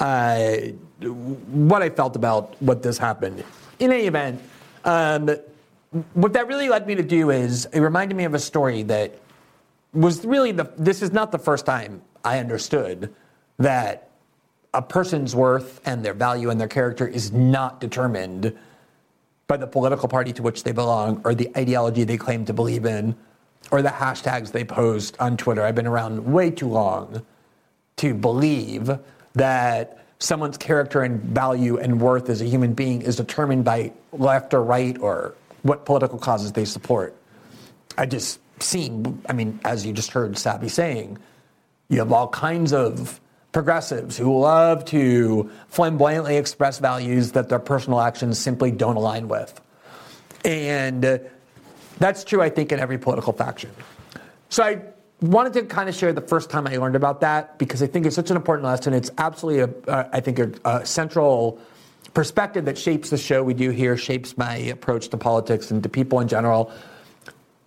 [0.01, 0.57] uh,
[1.01, 3.44] what I felt about what this happened.
[3.78, 4.43] In any event,
[4.85, 5.31] um,
[6.15, 9.19] what that really led me to do is it reminded me of a story that
[9.93, 10.73] was really the.
[10.77, 13.15] This is not the first time I understood
[13.59, 14.11] that
[14.74, 18.57] a person's worth and their value and their character is not determined
[19.53, 22.87] by the political party to which they belong or the ideology they claim to believe
[22.87, 23.15] in
[23.70, 25.62] or the hashtags they post on Twitter.
[25.62, 27.23] I've been around way too long
[27.97, 28.91] to believe
[29.35, 34.55] that someone's character and value and worth as a human being is determined by left
[34.55, 35.35] or right or
[35.65, 37.15] what political causes they support.
[37.99, 41.19] I just seen, I mean, as you just heard Sabby saying,
[41.91, 43.20] you have all kinds of
[43.53, 49.61] progressives who love to flamboyantly express values that their personal actions simply don't align with.
[50.45, 51.19] And uh,
[51.99, 53.70] that's true, I think, in every political faction.
[54.49, 54.83] So I
[55.20, 58.07] wanted to kind of share the first time I learned about that because I think
[58.07, 58.95] it's such an important lesson.
[58.95, 61.61] It's absolutely, a, uh, I think, a, a central
[62.15, 65.89] perspective that shapes the show we do here, shapes my approach to politics and to
[65.89, 66.73] people in general.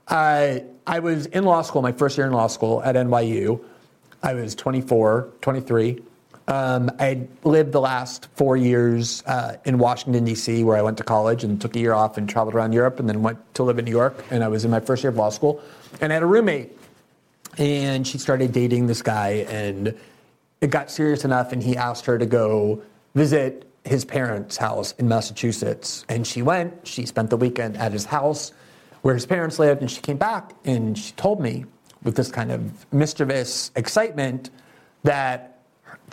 [0.08, 3.64] Uh, I was in law school, my first year in law school at NYU.
[4.26, 6.02] I was 24, 23.
[6.48, 11.04] Um, I lived the last four years uh, in Washington, D.C., where I went to
[11.04, 13.78] college and took a year off and traveled around Europe and then went to live
[13.78, 14.26] in New York.
[14.32, 15.62] And I was in my first year of law school.
[16.02, 16.76] And I had a roommate,
[17.60, 19.96] and she started dating this guy, and
[20.60, 22.82] it got serious enough, and he asked her to go
[23.14, 26.04] visit his parents' house in Massachusetts.
[26.10, 28.54] And she went, she spent the weekend at his house
[29.04, 31.66] where his parents lived, and she came back and she told me
[32.06, 34.52] with this kind of mischievous excitement
[35.04, 35.60] that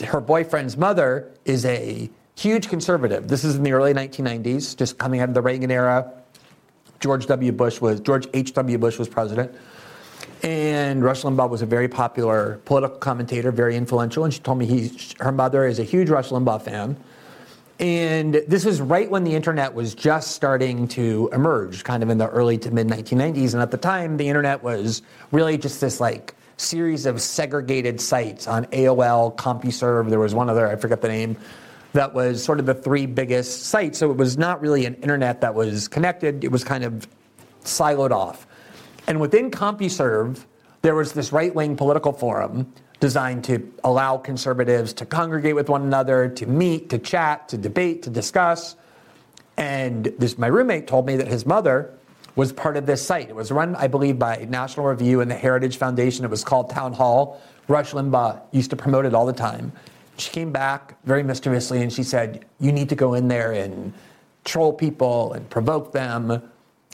[0.05, 3.29] her boyfriend's mother is a huge conservative.
[3.29, 6.11] This is in the early 1990s, just coming out of the Reagan era.
[6.99, 7.53] George W.
[7.53, 8.55] Bush was George H.
[8.55, 8.79] W.
[8.79, 9.55] Bush was president,
[10.43, 14.25] and Rush Limbaugh was a very popular political commentator, very influential.
[14.25, 16.97] And she told me he, her mother is a huge Rush Limbaugh fan.
[17.83, 22.19] And this was right when the internet was just starting to emerge, kind of in
[22.19, 23.55] the early to mid 1990s.
[23.55, 25.03] And at the time, the internet was
[25.33, 30.11] really just this like series of segregated sites on AOL, CompuServe.
[30.11, 31.37] There was one other, I forget the name,
[31.93, 33.99] that was sort of the three biggest sites.
[33.99, 37.09] So it was not really an internet that was connected, it was kind of
[37.65, 38.47] siloed off.
[39.09, 40.45] And within CompuServe,
[40.83, 42.73] there was this right wing political forum
[43.03, 48.05] designed to allow conservatives to congregate with one another, to meet, to chat, to debate,
[48.05, 48.77] to discuss.
[49.57, 51.93] And this, my roommate told me that his mother
[52.37, 53.29] was part of this site.
[53.29, 56.25] It was run, I believe, by National Review and the Heritage Foundation.
[56.25, 57.43] It was called Town Hall.
[57.67, 59.73] Rush Limbaugh used to promote it all the time.
[60.17, 63.93] She came back very mischievously and she said, You need to go in there and
[64.45, 66.31] troll people and provoke them.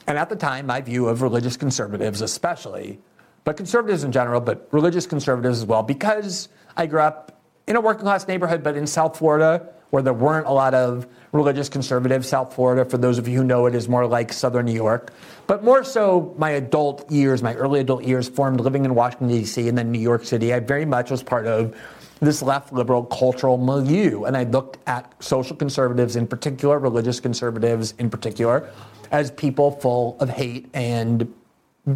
[0.06, 2.98] And at the time, my view of religious conservatives, especially,
[3.44, 7.80] but conservatives in general, but religious conservatives as well, because I grew up in a
[7.80, 12.28] working class neighborhood, but in South Florida, where there weren't a lot of religious conservatives.
[12.28, 15.12] South Florida, for those of you who know it, is more like southern New York.
[15.46, 19.68] But more so, my adult years, my early adult years, formed living in Washington, D.C.,
[19.68, 20.52] and then New York City.
[20.52, 21.76] I very much was part of
[22.20, 24.24] this left liberal cultural milieu.
[24.24, 28.68] And I looked at social conservatives in particular, religious conservatives in particular,
[29.10, 31.32] as people full of hate and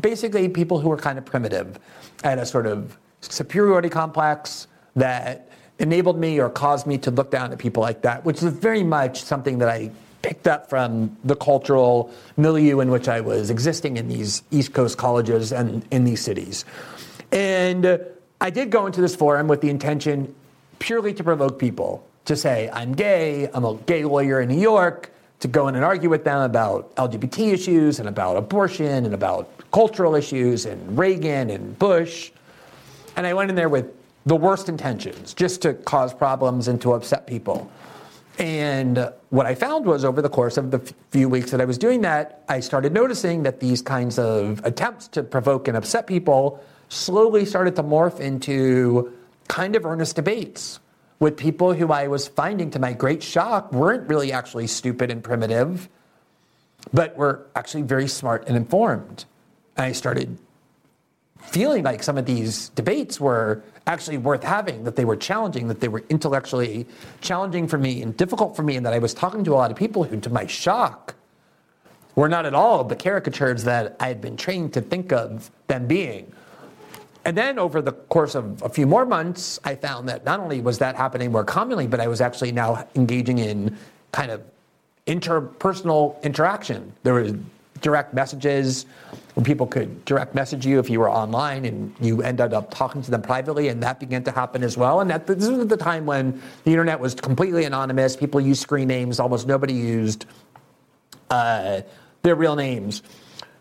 [0.01, 1.79] basically people who were kind of primitive.
[2.23, 4.67] Had a sort of superiority complex
[4.97, 5.49] that
[5.79, 8.83] enabled me or caused me to look down at people like that, which is very
[8.83, 9.91] much something that I
[10.23, 14.97] picked up from the cultural milieu in which I was existing in these East Coast
[14.97, 16.65] colleges and in these cities.
[17.33, 18.01] And
[18.41, 20.35] I did go into this forum with the intention
[20.79, 25.12] purely to provoke people, to say, I'm gay, I'm a gay lawyer in New York,
[25.43, 29.51] to go in and argue with them about LGBT issues and about abortion and about
[29.73, 32.31] cultural issues and Reagan and Bush.
[33.17, 33.93] And I went in there with
[34.25, 37.69] the worst intentions, just to cause problems and to upset people.
[38.39, 40.79] And what I found was over the course of the
[41.11, 45.09] few weeks that I was doing that, I started noticing that these kinds of attempts
[45.09, 49.13] to provoke and upset people slowly started to morph into
[49.49, 50.79] kind of earnest debates
[51.23, 55.23] with people who I was finding, to my great shock, weren't really actually stupid and
[55.23, 55.89] primitive,
[56.93, 59.25] but were actually very smart and informed.
[59.77, 60.37] And I started
[61.41, 65.79] feeling like some of these debates were actually worth having, that they were challenging, that
[65.79, 66.89] they were intellectually
[67.21, 69.71] challenging for me and difficult for me, and that I was talking to a lot
[69.71, 71.15] of people who, to my shock,
[72.17, 75.87] were not at all the caricatures that I had been trained to think of them
[75.87, 76.33] being.
[77.25, 80.61] And then over the course of a few more months, I found that not only
[80.61, 83.77] was that happening more commonly, but I was actually now engaging in
[84.11, 84.43] kind of
[85.07, 86.93] interpersonal interaction.
[87.03, 87.35] There was
[87.81, 88.87] direct messages
[89.35, 93.03] when people could direct message you if you were online and you ended up talking
[93.03, 95.01] to them privately, and that began to happen as well.
[95.01, 98.17] And this was the time when the internet was completely anonymous.
[98.17, 99.19] People used screen names.
[99.19, 100.27] Almost nobody used
[101.31, 101.83] uh,
[102.23, 103.03] their real names.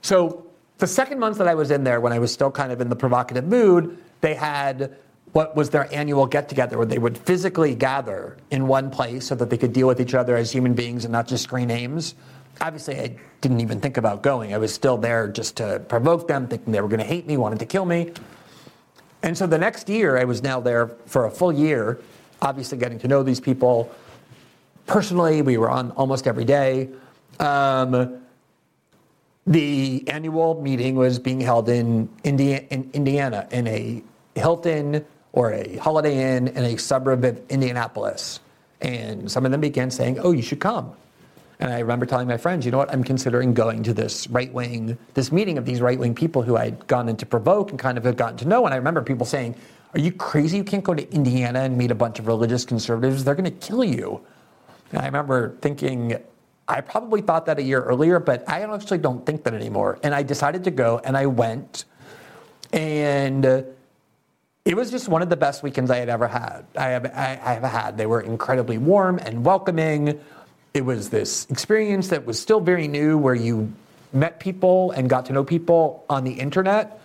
[0.01, 0.45] So
[0.81, 2.89] the second month that I was in there, when I was still kind of in
[2.89, 4.97] the provocative mood, they had
[5.31, 9.35] what was their annual get together where they would physically gather in one place so
[9.35, 12.15] that they could deal with each other as human beings and not just screen names
[12.61, 14.53] obviously I didn't even think about going.
[14.53, 17.37] I was still there just to provoke them, thinking they were going to hate me,
[17.37, 18.11] wanted to kill me.
[19.23, 21.99] And so the next year, I was now there for a full year,
[22.41, 23.91] obviously getting to know these people
[24.87, 25.41] personally.
[25.41, 26.89] We were on almost every day.
[27.39, 28.20] Um,
[29.47, 34.03] the annual meeting was being held in, Indi- in Indiana in a
[34.35, 38.39] Hilton or a Holiday Inn in a suburb of Indianapolis.
[38.81, 40.93] And some of them began saying, Oh, you should come.
[41.59, 44.51] And I remember telling my friends, you know what, I'm considering going to this right
[44.51, 47.77] wing, this meeting of these right wing people who I'd gone in to provoke and
[47.77, 48.65] kind of had gotten to know.
[48.65, 49.55] And I remember people saying,
[49.93, 50.57] Are you crazy?
[50.57, 53.23] You can't go to Indiana and meet a bunch of religious conservatives.
[53.23, 54.21] They're going to kill you.
[54.91, 56.17] And I remember thinking,
[56.67, 59.99] I probably thought that a year earlier, but I actually don't think that anymore.
[60.03, 61.85] And I decided to go and I went.
[62.71, 63.63] And uh,
[64.63, 66.65] it was just one of the best weekends I had ever had.
[66.77, 67.97] I have, I, I have had.
[67.97, 70.19] They were incredibly warm and welcoming
[70.73, 73.71] it was this experience that was still very new where you
[74.13, 76.99] met people and got to know people on the internet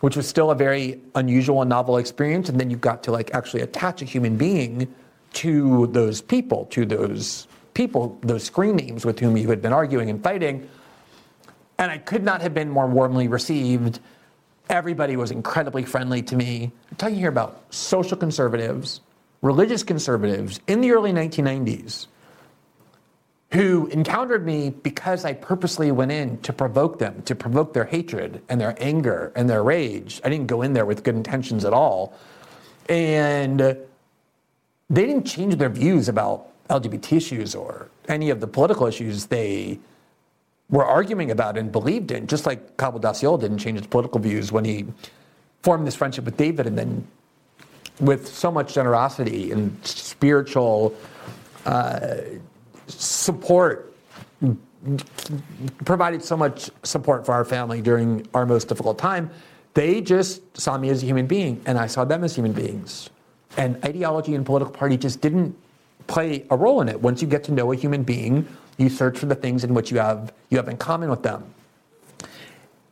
[0.00, 3.32] which was still a very unusual and novel experience and then you got to like
[3.34, 4.92] actually attach a human being
[5.32, 7.46] to those people to those
[7.76, 10.66] people those screen names with whom you had been arguing and fighting
[11.76, 14.00] and i could not have been more warmly received
[14.70, 19.02] everybody was incredibly friendly to me i'm talking here about social conservatives
[19.42, 22.06] religious conservatives in the early 1990s
[23.52, 28.42] who encountered me because I purposely went in to provoke them, to provoke their hatred
[28.48, 30.20] and their anger and their rage.
[30.24, 32.12] I didn't go in there with good intentions at all.
[32.88, 39.26] And they didn't change their views about LGBT issues or any of the political issues
[39.26, 39.78] they
[40.68, 44.50] were arguing about and believed in, just like Cabo Daciolo didn't change his political views
[44.50, 44.86] when he
[45.62, 47.06] formed this friendship with David and then
[48.00, 50.94] with so much generosity and spiritual
[51.64, 52.20] uh,
[52.88, 53.94] support
[55.84, 59.30] provided so much support for our family during our most difficult time.
[59.74, 63.10] They just saw me as a human being, and I saw them as human beings.
[63.56, 65.56] And ideology and political party just didn't
[66.06, 67.00] play a role in it.
[67.00, 68.46] Once you get to know a human being,
[68.78, 71.44] you search for the things in which you have you have in common with them.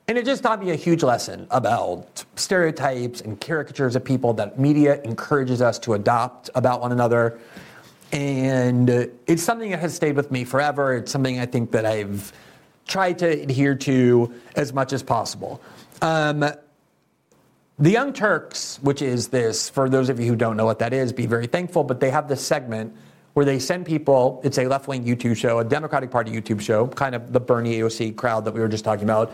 [0.06, 4.58] And it just taught me a huge lesson about stereotypes and caricatures of people that
[4.58, 7.40] media encourages us to adopt about one another.
[8.12, 8.90] And
[9.26, 10.94] it's something that has stayed with me forever.
[10.94, 12.32] It's something I think that I've
[12.86, 15.62] tried to adhere to as much as possible.
[16.02, 16.44] Um,
[17.78, 20.92] the Young Turks, which is this, for those of you who don't know what that
[20.92, 22.94] is, be very thankful, but they have this segment
[23.34, 26.86] where they send people, it's a left wing YouTube show, a Democratic Party YouTube show,
[26.86, 29.32] kind of the Bernie AOC crowd that we were just talking about.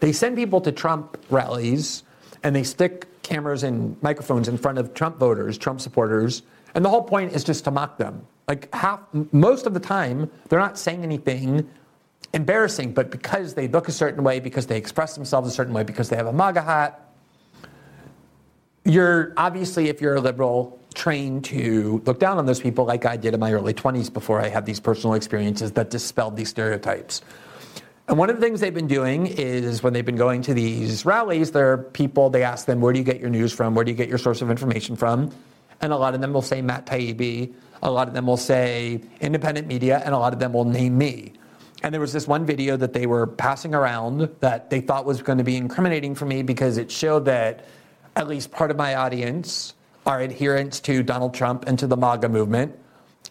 [0.00, 2.04] They send people to Trump rallies
[2.42, 6.42] and they stick cameras and microphones in front of Trump voters, Trump supporters,
[6.74, 8.24] and the whole point is just to mock them.
[8.46, 9.00] Like half,
[9.32, 11.68] most of the time, they're not saying anything
[12.32, 15.82] embarrassing, but because they look a certain way, because they express themselves a certain way,
[15.82, 17.12] because they have a MAGA hat,
[18.84, 23.16] you're obviously, if you're a liberal, trained to look down on those people like I
[23.16, 27.22] did in my early 20s before I had these personal experiences that dispelled these stereotypes.
[28.08, 31.04] And one of the things they've been doing is when they've been going to these
[31.04, 33.74] rallies, there are people, they ask them, where do you get your news from?
[33.74, 35.30] Where do you get your source of information from?
[35.80, 37.52] and a lot of them will say Matt Taibbi,
[37.82, 40.96] a lot of them will say independent media, and a lot of them will name
[40.96, 41.32] me.
[41.82, 45.22] And there was this one video that they were passing around that they thought was
[45.22, 47.64] going to be incriminating for me because it showed that
[48.16, 49.74] at least part of my audience
[50.06, 52.76] are adherents to Donald Trump and to the MAGA movement.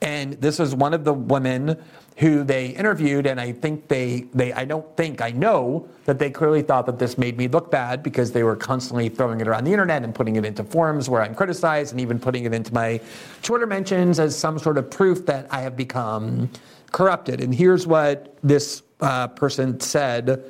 [0.01, 1.81] And this was one of the women
[2.17, 6.29] who they interviewed, and I think they, they, I don't think, I know that they
[6.29, 9.63] clearly thought that this made me look bad because they were constantly throwing it around
[9.63, 12.73] the internet and putting it into forums where I'm criticized and even putting it into
[12.73, 12.99] my
[13.41, 16.49] Twitter mentions as some sort of proof that I have become
[16.91, 17.39] corrupted.
[17.39, 20.43] And here's what this uh, person said.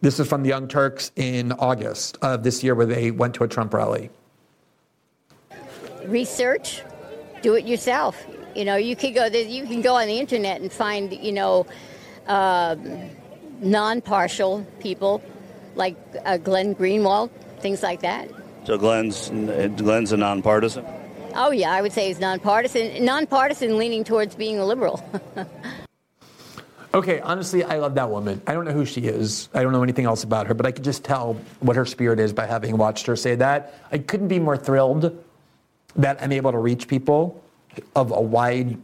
[0.00, 3.44] This is from the Young Turks in August of this year where they went to
[3.44, 4.08] a Trump rally.
[6.06, 6.82] Research,
[7.42, 8.24] do it yourself
[8.54, 11.66] you know, you can go you can go on the internet and find you know
[12.26, 13.10] um,
[13.60, 15.22] non-partial people
[15.74, 17.30] like uh, Glenn Greenwald,
[17.60, 18.28] things like that.
[18.64, 20.84] So Glenn's Glenn's a nonpartisan.
[21.34, 23.04] Oh yeah, I would say he's nonpartisan.
[23.04, 25.02] Nonpartisan, leaning towards being a liberal.
[26.94, 28.42] okay, honestly, I love that woman.
[28.46, 29.48] I don't know who she is.
[29.54, 32.20] I don't know anything else about her, but I could just tell what her spirit
[32.20, 33.74] is by having watched her say that.
[33.90, 35.24] I couldn't be more thrilled
[35.96, 37.42] that I'm able to reach people
[37.96, 38.78] of a wide,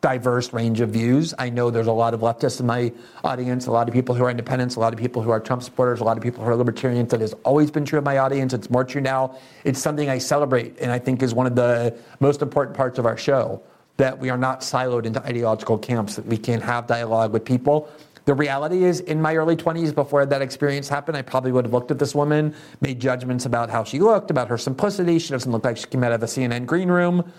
[0.00, 1.32] diverse range of views.
[1.38, 4.24] I know there's a lot of leftists in my audience, a lot of people who
[4.24, 6.50] are independents, a lot of people who are Trump supporters, a lot of people who
[6.50, 7.10] are libertarians.
[7.10, 8.52] That has always been true of my audience.
[8.52, 9.38] It's more true now.
[9.64, 13.06] It's something I celebrate and I think is one of the most important parts of
[13.06, 13.62] our show
[13.98, 17.88] that we are not siloed into ideological camps, that we can have dialogue with people.
[18.24, 21.72] The reality is, in my early 20s, before that experience happened, I probably would have
[21.72, 25.18] looked at this woman, made judgments about how she looked, about her simplicity.
[25.18, 27.32] She doesn't look like she came out of a CNN green room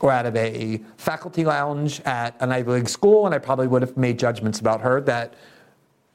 [0.00, 3.80] or out of a faculty lounge at an Ivy League school, and I probably would
[3.80, 5.34] have made judgments about her that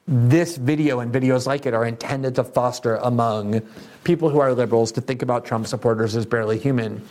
[0.06, 3.60] this video and videos like it are intended to foster among
[4.04, 7.06] people who are liberals to think about Trump supporters as barely human.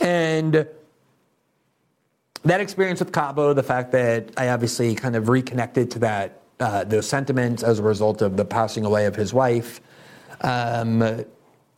[0.00, 0.66] And
[2.44, 6.84] that experience with Cabo, the fact that I obviously kind of reconnected to that uh,
[6.84, 9.80] those sentiments as a result of the passing away of his wife
[10.40, 11.24] um,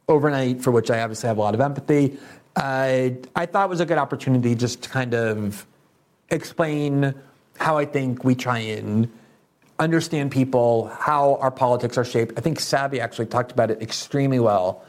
[0.09, 2.19] overnight, for which I obviously have a lot of empathy.
[2.57, 5.67] Uh, I thought it was a good opportunity just to kind of
[6.31, 7.15] explain
[7.59, 9.11] how I think we try and
[9.79, 12.35] understand people, how our politics are shaped.
[12.37, 14.85] I think Sabby actually talked about it extremely well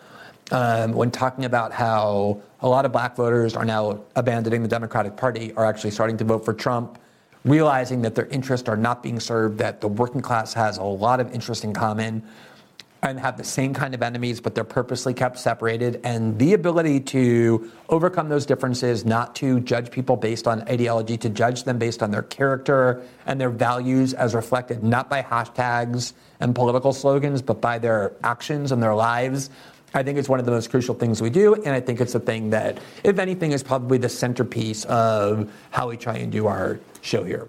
[0.52, 5.16] um, when talking about how a lot of black voters are now abandoning the Democratic
[5.16, 7.00] Party, are actually starting to vote for Trump,
[7.46, 11.20] realizing that their interests are not being served, that the working class has a lot
[11.20, 12.24] of interest in common
[13.02, 16.02] and have the same kind of enemies, but they're purposely kept separated.
[16.04, 21.30] And the ability to overcome those differences, not to judge people based on ideology, to
[21.30, 26.54] judge them based on their character and their values as reflected not by hashtags and
[26.54, 29.50] political slogans, but by their actions and their lives.
[29.94, 32.14] I think it's one of the most crucial things we do, and I think it's
[32.14, 36.46] the thing that, if anything, is probably the centerpiece of how we try and do
[36.46, 37.48] our show here.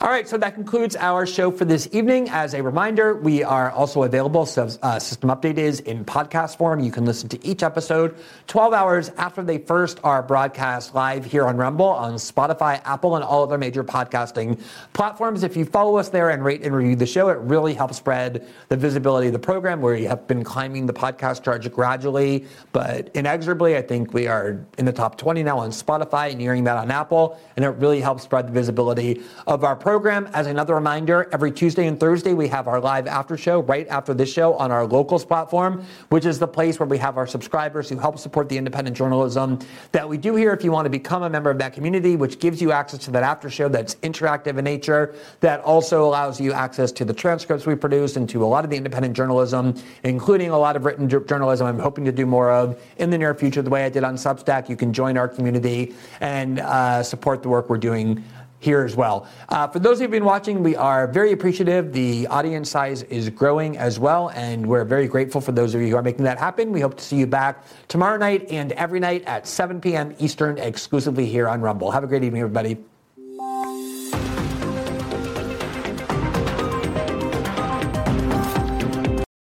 [0.00, 2.28] All right, so that concludes our show for this evening.
[2.30, 4.46] As a reminder, we are also available.
[4.46, 6.78] So, uh, System Update is in podcast form.
[6.78, 8.14] You can listen to each episode
[8.46, 13.24] 12 hours after they first are broadcast live here on Rumble, on Spotify, Apple, and
[13.24, 14.60] all other major podcasting
[14.92, 15.42] platforms.
[15.42, 18.46] If you follow us there and rate and review the show, it really helps spread
[18.68, 19.82] the visibility of the program.
[19.82, 23.76] We have been climbing the podcast charts gradually, but inexorably.
[23.76, 26.92] I think we are in the top 20 now on Spotify, and nearing that on
[26.92, 30.28] Apple, and it really helps spread the visibility of our program program.
[30.34, 34.12] As another reminder, every Tuesday and Thursday, we have our live after show right after
[34.12, 37.88] this show on our locals platform, which is the place where we have our subscribers
[37.88, 39.58] who help support the independent journalism
[39.92, 40.52] that we do here.
[40.52, 43.10] If you want to become a member of that community, which gives you access to
[43.12, 47.64] that after show that's interactive in nature, that also allows you access to the transcripts
[47.64, 49.74] we produce and to a lot of the independent journalism,
[50.04, 53.34] including a lot of written journalism I'm hoping to do more of in the near
[53.34, 54.68] future, the way I did on Substack.
[54.68, 58.22] You can join our community and uh, support the work we're doing
[58.60, 59.26] here as well.
[59.48, 61.92] Uh, for those who've been watching, we are very appreciative.
[61.92, 65.88] The audience size is growing as well, and we're very grateful for those of you
[65.90, 66.72] who are making that happen.
[66.72, 70.14] We hope to see you back tomorrow night and every night at 7 p.m.
[70.18, 71.90] Eastern, exclusively here on Rumble.
[71.90, 72.78] Have a great evening, everybody.